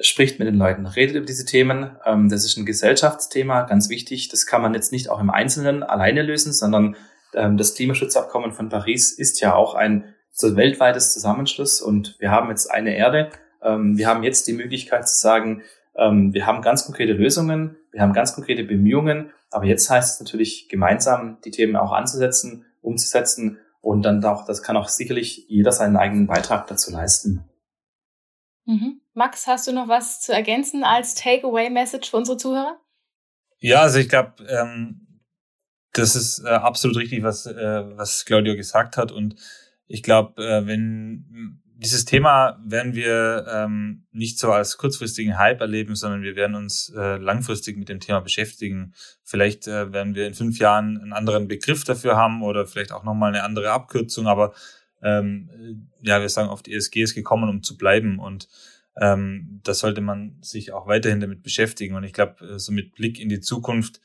spricht 0.01 0.39
mit 0.39 0.47
den 0.47 0.57
Leuten, 0.57 0.87
redet 0.87 1.17
über 1.17 1.27
diese 1.27 1.45
Themen. 1.45 1.97
Ähm, 2.05 2.29
das 2.29 2.45
ist 2.45 2.57
ein 2.57 2.67
Gesellschaftsthema, 2.67 3.63
ganz 3.63 3.89
wichtig. 3.89 4.29
Das 4.29 4.47
kann 4.47 4.63
man 4.63 4.75
jetzt 4.75 4.93
nicht 4.93 5.09
auch 5.09 5.21
im 5.21 5.31
Einzelnen 5.31 5.83
alleine 5.83 6.23
lösen, 6.23 6.53
sondern 6.53 6.97
ähm, 7.35 7.57
das 7.57 7.75
Klimaschutzabkommen 7.75 8.53
von 8.53 8.69
Paris 8.69 9.13
ist 9.13 9.41
ja 9.41 9.55
auch 9.55 9.75
ein 9.75 10.15
so 10.37 10.55
weltweites 10.55 11.15
Zusammenschluss 11.15 11.81
und 11.81 12.15
wir 12.21 12.31
haben 12.31 12.51
jetzt 12.51 12.71
eine 12.71 12.95
Erde. 12.95 13.31
Ähm, 13.63 13.97
wir 13.97 14.07
haben 14.07 14.23
jetzt 14.23 14.47
die 14.47 14.53
Möglichkeit 14.53 15.09
zu 15.09 15.19
sagen, 15.19 15.63
ähm, 15.97 16.35
wir 16.35 16.47
haben 16.47 16.61
ganz 16.61 16.85
konkrete 16.85 17.15
Lösungen, 17.15 17.77
wir 17.91 18.03
haben 18.03 18.13
ganz 18.13 18.35
konkrete 18.35 18.63
Bemühungen, 18.63 19.33
aber 19.51 19.65
jetzt 19.65 19.89
heißt 19.89 20.15
es 20.15 20.21
natürlich 20.21 20.69
gemeinsam 20.69 21.39
die 21.43 21.51
Themen 21.51 21.75
auch 21.75 21.93
anzusetzen, 21.93 22.67
umzusetzen 22.83 23.59
und 23.81 24.03
dann 24.03 24.23
auch, 24.25 24.45
das 24.45 24.63
kann 24.63 24.77
auch 24.77 24.89
sicherlich 24.89 25.47
jeder 25.49 25.73
seinen 25.73 25.97
eigenen 25.97 26.27
Beitrag 26.27 26.67
dazu 26.67 26.93
leisten. 26.93 27.49
Mhm. 28.67 29.01
Max, 29.15 29.47
hast 29.47 29.67
du 29.67 29.73
noch 29.73 29.89
was 29.89 30.21
zu 30.21 30.35
ergänzen 30.35 30.85
als 30.85 31.15
Takeaway-Message 31.15 32.11
für 32.11 32.17
unsere 32.19 32.37
Zuhörer? 32.37 32.79
Ja, 33.59 33.81
also 33.81 33.99
ich 33.99 34.11
glaube, 34.11 34.35
ähm, 34.51 35.23
das 35.95 36.15
ist 36.15 36.45
äh, 36.45 36.49
absolut 36.49 36.99
richtig, 36.99 37.23
was, 37.23 37.47
äh, 37.47 37.97
was 37.97 38.27
Claudio 38.27 38.55
gesagt 38.55 38.99
hat 38.99 39.13
und 39.13 39.37
ich 39.89 40.03
glaube, 40.03 40.43
äh, 40.43 40.67
wenn 40.67 41.61
dieses 41.79 42.07
Thema 42.07 42.59
werden 42.65 42.95
wir 42.95 43.47
ähm, 43.53 44.07
nicht 44.11 44.39
so 44.39 44.51
als 44.51 44.79
kurzfristigen 44.79 45.37
Hype 45.37 45.61
erleben, 45.61 45.95
sondern 45.95 46.23
wir 46.23 46.35
werden 46.35 46.57
uns 46.57 46.93
äh, 46.97 47.19
langfristig 47.19 47.77
mit 47.77 47.91
dem 47.91 48.01
Thema 48.01 48.21
beschäftigen. 48.21 48.95
Vielleicht 49.23 49.69
äh, 49.69 49.93
werden 49.93 50.15
wir 50.15 50.27
in 50.27 50.35
fünf 50.35 50.59
Jahren 50.59 50.99
einen 50.99 51.13
anderen 51.13 51.49
Begriff 51.49 51.85
dafür 51.85 52.17
haben 52.17 52.43
oder 52.43 52.67
vielleicht 52.67 52.93
auch 52.93 53.05
nochmal 53.05 53.35
eine 53.35 53.45
andere 53.45 53.73
Abkürzung, 53.73 54.27
aber 54.27 54.55
ähm, 55.03 55.91
ja, 56.01 56.21
wir 56.21 56.29
sagen 56.31 56.49
oft, 56.49 56.67
ESG 56.67 57.03
ist 57.03 57.15
gekommen, 57.15 57.51
um 57.51 57.63
zu 57.63 57.77
bleiben 57.77 58.19
und 58.19 58.49
ähm, 58.99 59.61
da 59.63 59.75
sollte 59.75 60.01
man 60.01 60.39
sich 60.41 60.73
auch 60.73 60.87
weiterhin 60.87 61.21
damit 61.21 61.43
beschäftigen. 61.43 61.95
Und 61.95 62.05
ich 62.05 62.15
glaube, 62.15 62.45
äh, 62.47 62.59
so 62.59 62.73
mit 62.73 62.95
Blick 62.95 63.21
in 63.21 63.29
die 63.29 63.41
Zukunft 63.41 64.01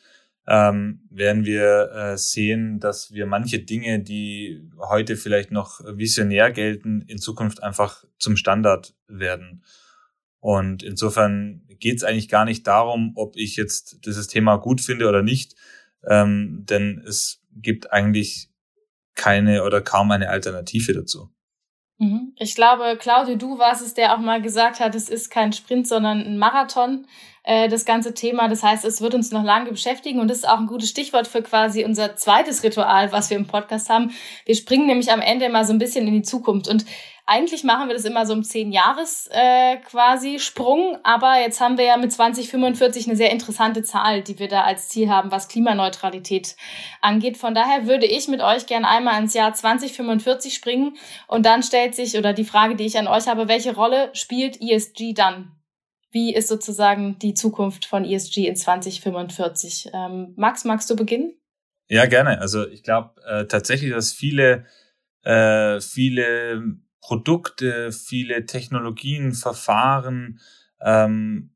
ähm, 0.48 1.02
werden 1.10 1.46
wir 1.46 1.92
äh, 1.92 2.18
sehen, 2.18 2.80
dass 2.80 3.14
wir 3.14 3.26
manche 3.26 3.60
Dinge, 3.60 4.00
die 4.00 4.68
heute 4.80 5.16
vielleicht 5.16 5.52
noch 5.52 5.82
visionär 5.86 6.52
gelten, 6.52 7.02
in 7.08 7.20
Zukunft 7.20 7.62
einfach 7.62 8.04
zum 8.18 8.36
Standard 8.36 8.96
werden. 9.08 9.64
Und 10.40 10.82
insofern 10.82 11.62
geht 11.80 11.98
es 11.98 12.04
eigentlich 12.04 12.30
gar 12.30 12.46
nicht 12.46 12.66
darum, 12.66 13.14
ob 13.16 13.36
ich 13.38 13.56
jetzt 13.56 14.06
dieses 14.06 14.28
Thema 14.28 14.58
gut 14.58 14.82
finde 14.82 15.08
oder 15.08 15.22
nicht, 15.22 15.56
ähm, 16.10 16.66
denn 16.68 17.04
es 17.06 17.44
gibt 17.54 17.92
eigentlich 17.92 18.50
keine 19.14 19.64
oder 19.64 19.82
kaum 19.82 20.10
eine 20.10 20.30
Alternative 20.30 20.94
dazu. 20.94 21.30
Mhm. 22.00 22.34
Ich 22.38 22.56
glaube, 22.56 22.98
Claudio, 23.00 23.36
du 23.36 23.60
warst 23.60 23.86
es, 23.86 23.94
der 23.94 24.16
auch 24.16 24.20
mal 24.20 24.42
gesagt 24.42 24.80
hat, 24.80 24.96
es 24.96 25.08
ist 25.08 25.30
kein 25.30 25.54
Sprint, 25.54 25.88
sondern 25.88 26.22
ein 26.22 26.38
Marathon, 26.40 27.06
äh, 27.44 27.70
das 27.70 27.86
ganze 27.86 28.14
Thema. 28.14 28.48
Das 28.48 28.64
heißt, 28.64 28.86
es 28.86 29.02
wird 29.02 29.14
uns 29.14 29.32
noch 29.32 29.44
lange 29.44 29.72
beschäftigen 29.72 30.20
und 30.20 30.28
das 30.28 30.40
ist 30.40 30.50
auch 30.50 30.60
ein 30.60 30.68
gutes 30.68 30.90
Stichwort 30.90 31.28
für 31.28 31.42
quasi 31.42 31.84
unser 31.84 32.16
zweites 32.16 32.64
Ritual, 32.64 33.12
was 33.12 33.30
wir 33.30 33.38
im 33.38 33.48
Podcast 33.48 33.90
haben. 33.90 34.12
Wir 34.46 34.56
springen 34.56 34.88
nämlich 34.88 35.12
am 35.12 35.22
Ende 35.22 35.50
mal 35.50 35.66
so 35.66 35.74
ein 35.74 35.80
bisschen 35.80 36.08
in 36.08 36.14
die 36.14 36.22
Zukunft 36.22 36.68
und 36.68 36.86
eigentlich 37.26 37.64
machen 37.64 37.88
wir 37.88 37.96
das 37.96 38.04
immer 38.04 38.26
so 38.26 38.34
im 38.34 38.44
zehn 38.44 38.72
Jahres 38.72 39.30
äh, 39.32 39.78
quasi 39.78 40.40
Sprung, 40.40 40.98
aber 41.04 41.40
jetzt 41.40 41.62
haben 41.62 41.78
wir 41.78 41.86
ja 41.86 41.96
mit 41.96 42.12
2045 42.12 43.08
eine 43.08 43.16
sehr 43.16 43.32
interessante 43.32 43.84
Zahl, 43.84 44.22
die 44.22 44.38
wir 44.38 44.48
da 44.48 44.64
als 44.64 44.90
Ziel 44.90 45.10
haben, 45.10 45.32
was 45.32 45.48
Klimaneutralität 45.48 46.56
angeht. 47.00 47.38
Von 47.38 47.56
daher 47.56 47.88
würde 47.88 48.06
ich 48.06 48.28
mit 48.28 48.42
euch 48.42 48.66
gerne 48.66 48.88
einmal 48.88 49.22
ins 49.22 49.34
Jahr 49.34 49.54
2045 49.54 50.54
springen 50.54 50.98
und 51.28 51.46
dann 51.46 51.64
stellt 51.64 51.96
sich 51.96 52.18
oder 52.18 52.34
die 52.34 52.44
Frage, 52.44 52.76
die 52.76 52.86
ich 52.86 52.98
an 52.98 53.08
euch 53.08 53.28
habe, 53.28 53.48
welche 53.48 53.76
Rolle 53.76 54.10
spielt 54.14 54.62
ESG 54.62 55.14
dann? 55.14 55.61
Wie 56.12 56.34
ist 56.36 56.50
sozusagen 56.50 57.18
die 57.20 57.34
Zukunft 57.34 57.86
von 57.86 58.04
ESG 58.04 58.48
in 58.48 58.56
2045? 58.56 59.92
Ähm, 59.94 60.34
Max, 60.36 60.66
magst 60.66 60.90
du 60.90 60.96
beginnen? 60.96 61.34
Ja, 61.88 62.06
gerne. 62.06 62.40
Also 62.40 62.68
ich 62.68 62.84
glaube 62.84 63.22
äh, 63.26 63.46
tatsächlich, 63.46 63.92
dass 63.92 64.12
viele, 64.12 64.66
äh, 65.24 65.80
viele 65.80 66.78
Produkte, 67.02 67.92
viele 67.92 68.46
Technologien, 68.46 69.34
Verfahren 69.34 70.40
ähm, 70.82 71.56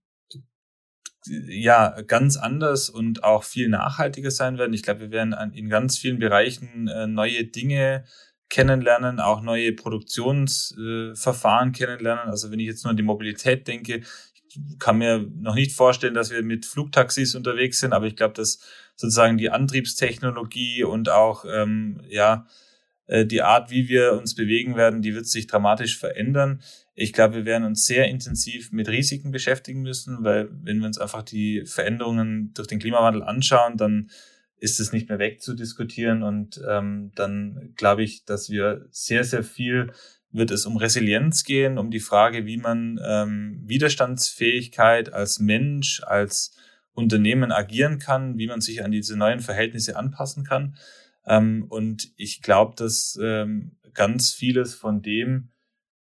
ja 1.28 2.01
ganz 2.01 2.38
anders 2.38 2.89
und 2.89 3.24
auch 3.24 3.43
viel 3.43 3.70
nachhaltiger 3.70 4.32
sein 4.32 4.58
werden. 4.58 4.74
Ich 4.74 4.84
glaube, 4.84 5.01
wir 5.01 5.12
werden 5.12 5.34
in 5.53 5.70
ganz 5.70 5.97
vielen 5.97 6.20
Bereichen 6.20 6.88
äh, 6.88 7.08
neue 7.08 7.45
Dinge 7.45 8.06
kennenlernen, 8.49 9.20
auch 9.20 9.41
neue 9.41 9.74
Produktionsverfahren 9.74 11.70
äh, 11.70 11.72
kennenlernen. 11.72 12.30
Also 12.30 12.51
wenn 12.51 12.60
ich 12.60 12.68
jetzt 12.68 12.84
nur 12.84 12.91
an 12.91 12.97
die 12.97 13.03
Mobilität 13.03 13.68
denke, 13.68 14.01
kann 14.80 14.97
mir 14.97 15.26
noch 15.36 15.56
nicht 15.56 15.74
vorstellen, 15.74 16.14
dass 16.14 16.32
wir 16.32 16.43
mit 16.43 16.66
Flugtaxis 16.66 17.36
unterwegs 17.36 17.80
sind, 17.80 17.93
aber 17.93 18.06
ich 18.06 18.16
glaube, 18.16 18.34
dass 18.34 18.60
sozusagen 18.95 19.38
die 19.38 19.49
Antriebstechnologie 19.49 20.84
und 20.84 21.10
auch 21.10 21.45
ähm, 21.47 22.01
ja 22.08 22.47
äh, 23.08 23.26
die 23.26 23.41
Art, 23.41 23.70
wie 23.72 23.88
wir 23.88 24.14
uns 24.14 24.36
bewegen 24.36 24.76
werden, 24.76 25.01
die 25.01 25.16
wird 25.16 25.28
sich 25.28 25.47
dramatisch 25.47 25.97
verändern. 25.97 26.62
Ich 26.93 27.14
glaube, 27.14 27.36
wir 27.36 27.45
werden 27.45 27.66
uns 27.66 27.86
sehr 27.86 28.08
intensiv 28.08 28.72
mit 28.72 28.88
Risiken 28.88 29.32
beschäftigen 29.32 29.82
müssen, 29.82 30.24
weil 30.24 30.49
wenn 30.64 30.80
wir 30.80 30.88
uns 30.88 30.97
einfach 30.97 31.24
die 31.24 31.66
Veränderungen 31.66 32.53
durch 32.53 32.68
den 32.68 32.80
Klimawandel 32.80 33.24
anschauen, 33.24 33.78
dann 33.78 34.10
ist 34.58 34.80
es 34.80 34.93
nicht 34.93 35.10
mehr 35.10 35.20
wegzudiskutieren 35.20 36.24
und 36.24 36.62
ähm, 36.68 37.12
dann 37.16 37.74
glaube 37.76 38.03
ich, 38.03 38.24
dass 38.24 38.49
wir 38.49 38.88
sehr, 38.89 39.24
sehr 39.24 39.43
viel 39.43 39.91
wird 40.36 40.51
es 40.51 40.65
um 40.65 40.77
Resilienz 40.77 41.43
gehen, 41.43 41.77
um 41.77 41.91
die 41.91 41.99
Frage, 41.99 42.45
wie 42.45 42.57
man 42.57 42.99
ähm, 43.03 43.61
Widerstandsfähigkeit 43.65 45.13
als 45.13 45.39
Mensch, 45.39 46.01
als 46.03 46.55
Unternehmen 46.93 47.51
agieren 47.51 47.99
kann, 47.99 48.38
wie 48.38 48.47
man 48.47 48.61
sich 48.61 48.83
an 48.83 48.91
diese 48.91 49.17
neuen 49.17 49.39
Verhältnisse 49.39 49.95
anpassen 49.95 50.43
kann. 50.43 50.75
Ähm, 51.25 51.65
und 51.69 52.11
ich 52.17 52.41
glaube, 52.41 52.75
dass 52.75 53.17
ähm, 53.21 53.77
ganz 53.93 54.33
vieles 54.33 54.75
von 54.75 55.01
dem, 55.01 55.49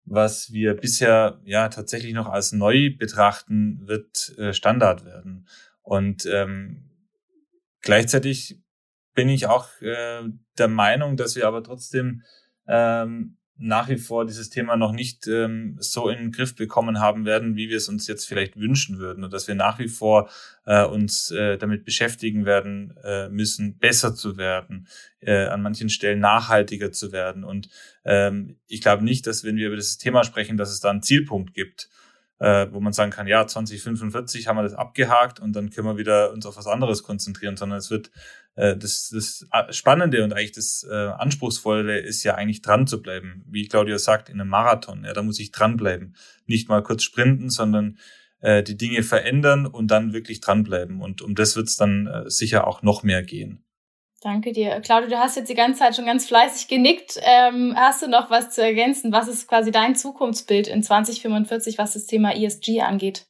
was 0.06 0.52
wir 0.52 0.74
bisher 0.74 1.40
ja 1.44 1.70
tatsächlich 1.70 2.14
noch 2.14 2.28
als 2.28 2.52
neu 2.52 2.96
betrachten, 2.96 3.88
wird 3.88 4.38
äh, 4.38 4.54
Standard 4.54 5.06
werden. 5.06 5.48
Und 5.82 6.26
ähm, 6.26 6.90
gleichzeitig 7.82 8.62
bin 9.14 9.30
ich 9.30 9.48
auch 9.48 9.70
äh, 9.82 10.24
der 10.58 10.68
Meinung, 10.68 11.18
dass 11.18 11.36
wir 11.36 11.48
aber 11.48 11.64
trotzdem 11.64 12.24
ähm, 12.68 13.37
nach 13.60 13.90
wie 13.90 13.98
vor 13.98 14.26
dieses 14.26 14.50
Thema 14.50 14.76
noch 14.76 14.92
nicht 14.92 15.28
ähm, 15.28 15.78
so 15.80 16.10
in 16.10 16.18
den 16.18 16.32
Griff 16.32 16.56
bekommen 16.56 17.00
haben 17.00 17.26
werden, 17.26 17.56
wie 17.56 17.70
wir 17.70 17.78
es 17.78 17.90
uns 17.90 18.08
jetzt 18.08 18.28
vielleicht 18.28 18.58
wünschen 18.58 19.00
würden 19.00 19.24
und 19.24 19.34
dass 19.34 19.48
wir 19.48 19.56
nach 19.56 19.80
wie 19.80 19.88
vor 19.88 20.30
äh, 20.66 20.84
uns 20.84 21.32
äh, 21.32 21.58
damit 21.58 21.84
beschäftigen 21.84 22.46
werden 22.46 22.96
äh, 23.04 23.30
müssen, 23.30 23.78
besser 23.78 24.14
zu 24.14 24.38
werden, 24.38 24.88
äh, 25.20 25.46
an 25.46 25.62
manchen 25.62 25.90
Stellen 25.90 26.20
nachhaltiger 26.20 26.92
zu 26.92 27.12
werden. 27.12 27.44
Und 27.44 27.70
ähm, 28.06 28.58
ich 28.68 28.82
glaube 28.82 29.04
nicht, 29.04 29.26
dass 29.26 29.44
wenn 29.44 29.58
wir 29.58 29.68
über 29.68 29.76
dieses 29.76 29.98
Thema 29.98 30.24
sprechen, 30.24 30.58
dass 30.58 30.72
es 30.72 30.80
da 30.80 30.90
einen 30.90 31.02
Zielpunkt 31.02 31.54
gibt, 31.54 31.90
äh, 32.40 32.68
wo 32.72 32.80
man 32.80 32.94
sagen 32.94 33.12
kann, 33.12 33.28
ja, 33.28 33.48
2045 33.48 34.48
haben 34.48 34.58
wir 34.58 34.64
das 34.64 34.74
abgehakt 34.74 35.40
und 35.40 35.54
dann 35.54 35.70
können 35.70 35.88
wir 35.88 35.98
wieder 35.98 36.32
uns 36.32 36.46
auf 36.46 36.58
was 36.58 36.68
anderes 36.68 37.04
konzentrieren, 37.04 37.58
sondern 37.58 37.80
es 37.80 37.90
wird 37.90 38.12
äh, 38.56 38.76
das, 38.76 39.10
das 39.10 39.48
Spannende 39.76 40.24
und 40.24 40.34
eigentlich 40.34 40.52
das 40.52 40.86
äh, 40.90 40.94
Anspruchsvolle 40.94 42.00
ist 42.00 42.24
ja 42.24 42.36
eigentlich 42.36 42.62
dran 42.62 42.88
zu 42.88 43.02
bleiben. 43.02 43.44
Wie 43.48 43.68
Claudia 43.68 43.98
sagt, 43.98 44.30
in 44.30 44.40
einem 44.40 44.50
Marathon, 44.50 45.04
ja, 45.04 45.14
da 45.14 45.24
muss 45.24 45.40
ich 45.40 45.52
dranbleiben. 45.52 46.16
Nicht 46.46 46.70
mal 46.70 46.84
kurz 46.84 47.04
sprinten, 47.04 47.50
sondern 47.50 47.98
äh, 48.40 48.64
die 48.64 48.78
Dinge 48.78 49.04
verändern 49.04 49.66
und 49.66 49.90
dann 49.90 50.14
wirklich 50.14 50.42
dranbleiben. 50.42 51.02
Und 51.02 51.22
um 51.22 51.36
das 51.36 51.56
wird 51.56 51.68
es 51.68 51.76
dann 51.76 52.08
äh, 52.08 52.30
sicher 52.30 52.68
auch 52.68 52.84
noch 52.84 53.04
mehr 53.04 53.24
gehen. 53.24 53.64
Danke 54.28 54.52
dir. 54.52 54.82
Claudia, 54.82 55.08
du 55.08 55.18
hast 55.20 55.38
jetzt 55.38 55.48
die 55.48 55.56
ganze 55.56 55.80
Zeit 55.80 55.96
schon 55.96 56.06
ganz 56.06 56.28
fleißig 56.28 56.68
genickt. 56.68 57.18
Ähm, 57.22 57.74
hast 57.78 58.02
du 58.02 58.10
noch 58.10 58.30
was 58.30 58.50
zu 58.50 58.62
ergänzen? 58.62 59.14
Was 59.14 59.30
ist 59.30 59.48
quasi 59.48 59.72
dein 59.72 59.96
Zukunftsbild 59.96 60.68
in 60.68 60.84
2045, 60.84 61.78
was 61.78 61.94
das 61.94 62.08
Thema 62.08 62.36
ESG 62.36 62.82
angeht? 62.82 63.26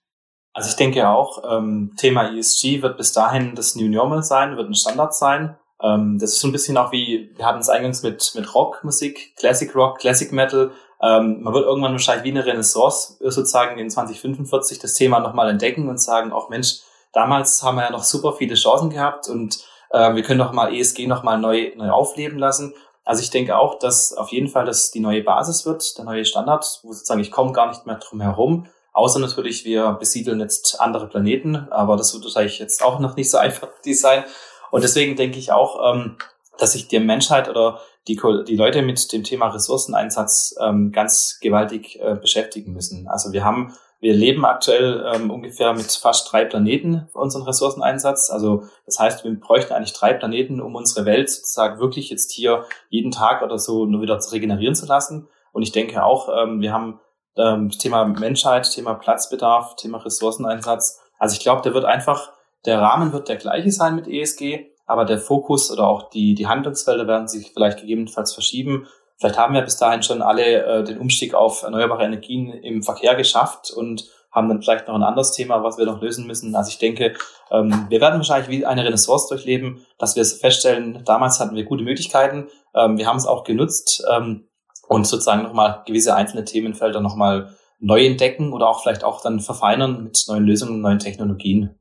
Also 0.53 0.71
ich 0.71 0.75
denke 0.75 1.07
auch, 1.07 1.43
ähm, 1.55 1.93
Thema 1.97 2.35
ESG 2.35 2.81
wird 2.81 2.97
bis 2.97 3.11
dahin 3.11 3.53
das 3.53 3.75
New 3.75 3.87
Normal 3.87 4.23
sein, 4.23 4.57
wird 4.57 4.67
ein 4.67 4.73
Standard 4.73 5.13
sein. 5.13 5.55
Ähm, 5.83 6.17
das 6.19 6.31
ist 6.31 6.39
so 6.39 6.47
ein 6.47 6.51
bisschen 6.51 6.77
auch 6.77 6.91
wie, 6.91 7.29
wir 7.35 7.45
hatten 7.45 7.59
es 7.59 7.69
eingangs 7.69 8.01
mit, 8.01 8.31
mit 8.33 8.55
Rockmusik, 8.55 9.35
Classic 9.35 9.75
Rock, 9.75 9.99
Classic 9.99 10.31
Metal. 10.31 10.71
Ähm, 10.99 11.43
man 11.43 11.53
wird 11.53 11.65
irgendwann 11.65 11.91
wahrscheinlich 11.91 12.25
wie 12.25 12.31
eine 12.31 12.43
Renaissance 12.43 13.17
sozusagen 13.19 13.77
in 13.77 13.91
2045 13.91 14.79
das 14.79 14.95
Thema 14.95 15.19
nochmal 15.19 15.51
entdecken 15.51 15.89
und 15.89 16.01
sagen, 16.01 16.31
auch 16.31 16.49
Mensch, 16.49 16.79
damals 17.13 17.61
haben 17.61 17.75
wir 17.75 17.83
ja 17.83 17.91
noch 17.91 18.03
super 18.03 18.33
viele 18.33 18.55
Chancen 18.55 18.89
gehabt 18.89 19.29
und 19.29 19.59
äh, 19.91 20.15
wir 20.15 20.23
können 20.23 20.39
doch 20.39 20.53
mal 20.53 20.73
ESG 20.73 21.07
noch 21.07 21.23
mal 21.23 21.37
neu, 21.37 21.71
neu 21.75 21.89
aufleben 21.89 22.37
lassen. 22.37 22.73
Also 23.05 23.21
ich 23.21 23.29
denke 23.29 23.57
auch, 23.57 23.79
dass 23.79 24.13
auf 24.13 24.29
jeden 24.29 24.49
Fall 24.49 24.65
das 24.65 24.91
die 24.91 24.99
neue 24.99 25.23
Basis 25.23 25.65
wird, 25.65 25.97
der 25.97 26.05
neue 26.05 26.25
Standard, 26.25 26.79
wo 26.83 26.91
sozusagen 26.91 27.21
ich 27.21 27.31
komme 27.31 27.53
gar 27.53 27.69
nicht 27.69 27.85
mehr 27.85 27.95
drum 27.95 28.19
herum. 28.21 28.67
Außer 28.91 29.19
natürlich, 29.19 29.63
wir 29.63 29.93
besiedeln 29.93 30.39
jetzt 30.39 30.81
andere 30.81 31.07
Planeten, 31.07 31.67
aber 31.69 31.95
das 31.95 32.13
wird 32.13 32.23
wahrscheinlich 32.23 32.59
jetzt 32.59 32.83
auch 32.83 32.99
noch 32.99 33.15
nicht 33.15 33.29
so 33.29 33.37
einfach 33.39 33.69
sein. 33.83 34.23
Und 34.71 34.83
deswegen 34.83 35.15
denke 35.15 35.37
ich 35.37 35.51
auch, 35.51 35.93
ähm, 35.93 36.17
dass 36.57 36.73
sich 36.73 36.87
die 36.87 36.99
Menschheit 36.99 37.47
oder 37.47 37.79
die, 38.07 38.19
die 38.47 38.55
Leute 38.55 38.81
mit 38.81 39.11
dem 39.13 39.23
Thema 39.23 39.49
Ressourceneinsatz 39.49 40.55
ähm, 40.59 40.91
ganz 40.91 41.39
gewaltig 41.41 41.99
äh, 42.01 42.15
beschäftigen 42.15 42.73
müssen. 42.73 43.07
Also 43.07 43.31
wir 43.33 43.43
haben 43.43 43.73
wir 43.99 44.13
leben 44.13 44.45
aktuell 44.45 45.05
ähm, 45.13 45.31
ungefähr 45.31 45.73
mit 45.73 45.91
fast 45.91 46.31
drei 46.31 46.45
Planeten 46.45 47.07
für 47.11 47.17
unseren 47.17 47.43
Ressourceneinsatz. 47.43 48.29
Also 48.29 48.63
das 48.85 48.99
heißt, 48.99 49.23
wir 49.23 49.39
bräuchten 49.39 49.73
eigentlich 49.73 49.93
drei 49.93 50.13
Planeten, 50.13 50.61
um 50.61 50.75
unsere 50.75 51.05
Welt 51.05 51.29
sozusagen 51.29 51.79
wirklich 51.79 52.09
jetzt 52.09 52.31
hier 52.31 52.65
jeden 52.89 53.11
Tag 53.11 53.41
oder 53.41 53.57
so 53.57 53.85
nur 53.85 54.01
wieder 54.01 54.19
zu 54.19 54.33
regenerieren 54.33 54.75
zu 54.75 54.85
lassen. 54.85 55.27
Und 55.51 55.63
ich 55.63 55.71
denke 55.71 56.03
auch, 56.03 56.29
ähm, 56.29 56.61
wir 56.61 56.71
haben 56.71 56.99
ähm, 57.37 57.69
Thema 57.69 58.05
Menschheit, 58.05 58.69
Thema 58.71 58.93
Platzbedarf, 58.93 59.75
Thema 59.75 59.97
Ressourceneinsatz. 59.99 60.99
Also 61.17 61.33
ich 61.35 61.41
glaube, 61.41 61.63
der 61.63 61.73
wird 61.73 61.85
einfach, 61.85 62.33
der 62.65 62.79
Rahmen 62.79 63.13
wird 63.13 63.29
der 63.29 63.37
gleiche 63.37 63.71
sein 63.71 63.95
mit 63.95 64.07
ESG, 64.07 64.67
aber 64.85 65.05
der 65.05 65.17
Fokus 65.17 65.71
oder 65.71 65.87
auch 65.87 66.09
die, 66.11 66.35
die 66.35 66.47
Handlungsfelder 66.47 67.07
werden 67.07 67.27
sich 67.27 67.51
vielleicht 67.51 67.81
gegebenenfalls 67.81 68.33
verschieben. 68.33 68.87
Vielleicht 69.17 69.37
haben 69.37 69.53
wir 69.53 69.61
bis 69.61 69.77
dahin 69.77 70.03
schon 70.03 70.21
alle 70.21 70.63
äh, 70.63 70.83
den 70.83 70.99
Umstieg 70.99 71.33
auf 71.33 71.63
erneuerbare 71.63 72.03
Energien 72.03 72.51
im 72.51 72.83
Verkehr 72.83 73.15
geschafft 73.15 73.71
und 73.71 74.07
haben 74.31 74.49
dann 74.49 74.61
vielleicht 74.61 74.87
noch 74.87 74.95
ein 74.95 75.03
anderes 75.03 75.31
Thema, 75.31 75.63
was 75.63 75.77
wir 75.77 75.85
noch 75.85 76.01
lösen 76.01 76.27
müssen. 76.27 76.55
Also 76.55 76.69
ich 76.69 76.77
denke, 76.77 77.15
ähm, 77.49 77.87
wir 77.89 77.99
werden 77.99 78.17
wahrscheinlich 78.17 78.49
wie 78.49 78.65
eine 78.65 78.85
Renaissance 78.85 79.27
durchleben, 79.29 79.85
dass 79.97 80.15
wir 80.15 80.23
feststellen, 80.25 81.01
damals 81.05 81.39
hatten 81.39 81.55
wir 81.55 81.63
gute 81.63 81.83
Möglichkeiten, 81.83 82.47
ähm, 82.75 82.97
wir 82.97 83.07
haben 83.07 83.17
es 83.17 83.25
auch 83.25 83.43
genutzt 83.43 84.05
ähm, 84.11 84.47
und 84.87 85.07
sozusagen 85.07 85.43
nochmal 85.43 85.81
gewisse 85.87 86.15
einzelne 86.15 86.45
Themenfelder 86.45 87.01
nochmal 87.01 87.55
neu 87.79 88.05
entdecken 88.05 88.53
oder 88.53 88.69
auch 88.69 88.81
vielleicht 88.81 89.03
auch 89.03 89.21
dann 89.21 89.39
verfeinern 89.39 90.03
mit 90.03 90.25
neuen 90.27 90.45
Lösungen, 90.45 90.81
neuen 90.81 90.99
Technologien. 90.99 91.76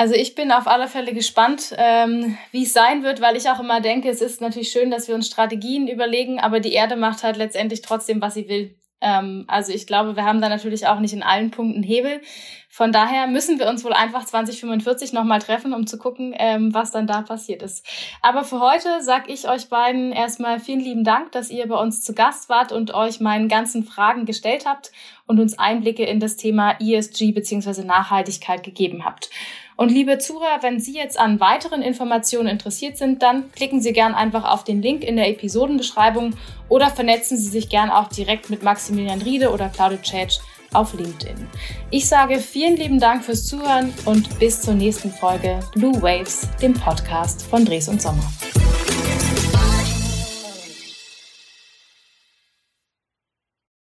Also 0.00 0.14
ich 0.14 0.34
bin 0.34 0.50
auf 0.50 0.66
alle 0.66 0.88
Fälle 0.88 1.12
gespannt, 1.12 1.74
ähm, 1.76 2.38
wie 2.52 2.62
es 2.62 2.72
sein 2.72 3.02
wird, 3.02 3.20
weil 3.20 3.36
ich 3.36 3.50
auch 3.50 3.60
immer 3.60 3.82
denke, 3.82 4.08
es 4.08 4.22
ist 4.22 4.40
natürlich 4.40 4.70
schön, 4.70 4.90
dass 4.90 5.08
wir 5.08 5.14
uns 5.14 5.26
Strategien 5.26 5.88
überlegen, 5.88 6.40
aber 6.40 6.60
die 6.60 6.72
Erde 6.72 6.96
macht 6.96 7.22
halt 7.22 7.36
letztendlich 7.36 7.82
trotzdem, 7.82 8.22
was 8.22 8.32
sie 8.32 8.48
will. 8.48 8.74
Ähm, 9.02 9.44
also 9.46 9.74
ich 9.74 9.86
glaube, 9.86 10.16
wir 10.16 10.24
haben 10.24 10.40
da 10.40 10.48
natürlich 10.48 10.86
auch 10.86 11.00
nicht 11.00 11.12
in 11.12 11.22
allen 11.22 11.50
Punkten 11.50 11.82
Hebel. 11.82 12.22
Von 12.70 12.92
daher 12.92 13.26
müssen 13.26 13.58
wir 13.58 13.68
uns 13.68 13.84
wohl 13.84 13.92
einfach 13.92 14.24
2045 14.24 15.12
nochmal 15.12 15.40
treffen, 15.40 15.74
um 15.74 15.86
zu 15.86 15.98
gucken, 15.98 16.34
ähm, 16.38 16.72
was 16.72 16.92
dann 16.92 17.06
da 17.06 17.20
passiert 17.20 17.62
ist. 17.62 17.84
Aber 18.22 18.44
für 18.44 18.60
heute 18.60 19.02
sage 19.02 19.30
ich 19.30 19.50
euch 19.50 19.68
beiden 19.68 20.12
erstmal 20.12 20.60
vielen 20.60 20.80
lieben 20.80 21.04
Dank, 21.04 21.32
dass 21.32 21.50
ihr 21.50 21.68
bei 21.68 21.76
uns 21.76 22.02
zu 22.02 22.14
Gast 22.14 22.48
wart 22.48 22.72
und 22.72 22.94
euch 22.94 23.20
meinen 23.20 23.48
ganzen 23.48 23.84
Fragen 23.84 24.24
gestellt 24.24 24.64
habt 24.64 24.92
und 25.26 25.40
uns 25.40 25.58
Einblicke 25.58 26.04
in 26.04 26.20
das 26.20 26.36
Thema 26.36 26.76
ESG 26.80 27.32
bzw. 27.32 27.84
Nachhaltigkeit 27.84 28.62
gegeben 28.62 29.04
habt. 29.04 29.28
Und 29.80 29.88
liebe 29.88 30.18
Zuhörer, 30.18 30.58
wenn 30.60 30.78
Sie 30.78 30.92
jetzt 30.92 31.18
an 31.18 31.40
weiteren 31.40 31.80
Informationen 31.80 32.48
interessiert 32.48 32.98
sind, 32.98 33.22
dann 33.22 33.50
klicken 33.52 33.80
Sie 33.80 33.94
gern 33.94 34.14
einfach 34.14 34.44
auf 34.44 34.62
den 34.62 34.82
Link 34.82 35.02
in 35.02 35.16
der 35.16 35.30
Episodenbeschreibung 35.30 36.34
oder 36.68 36.90
vernetzen 36.90 37.38
Sie 37.38 37.48
sich 37.48 37.70
gern 37.70 37.88
auch 37.88 38.08
direkt 38.08 38.50
mit 38.50 38.62
Maximilian 38.62 39.22
Riede 39.22 39.50
oder 39.50 39.70
Claudio 39.70 39.96
Cech 40.02 40.38
auf 40.74 40.92
LinkedIn. 40.92 41.46
Ich 41.90 42.06
sage 42.06 42.40
vielen 42.40 42.76
lieben 42.76 43.00
Dank 43.00 43.24
fürs 43.24 43.46
Zuhören 43.46 43.94
und 44.04 44.38
bis 44.38 44.60
zur 44.60 44.74
nächsten 44.74 45.10
Folge 45.10 45.60
Blue 45.72 46.02
Waves, 46.02 46.46
dem 46.60 46.74
Podcast 46.74 47.46
von 47.46 47.64
Dres 47.64 47.88
und 47.88 48.02
Sommer. 48.02 48.30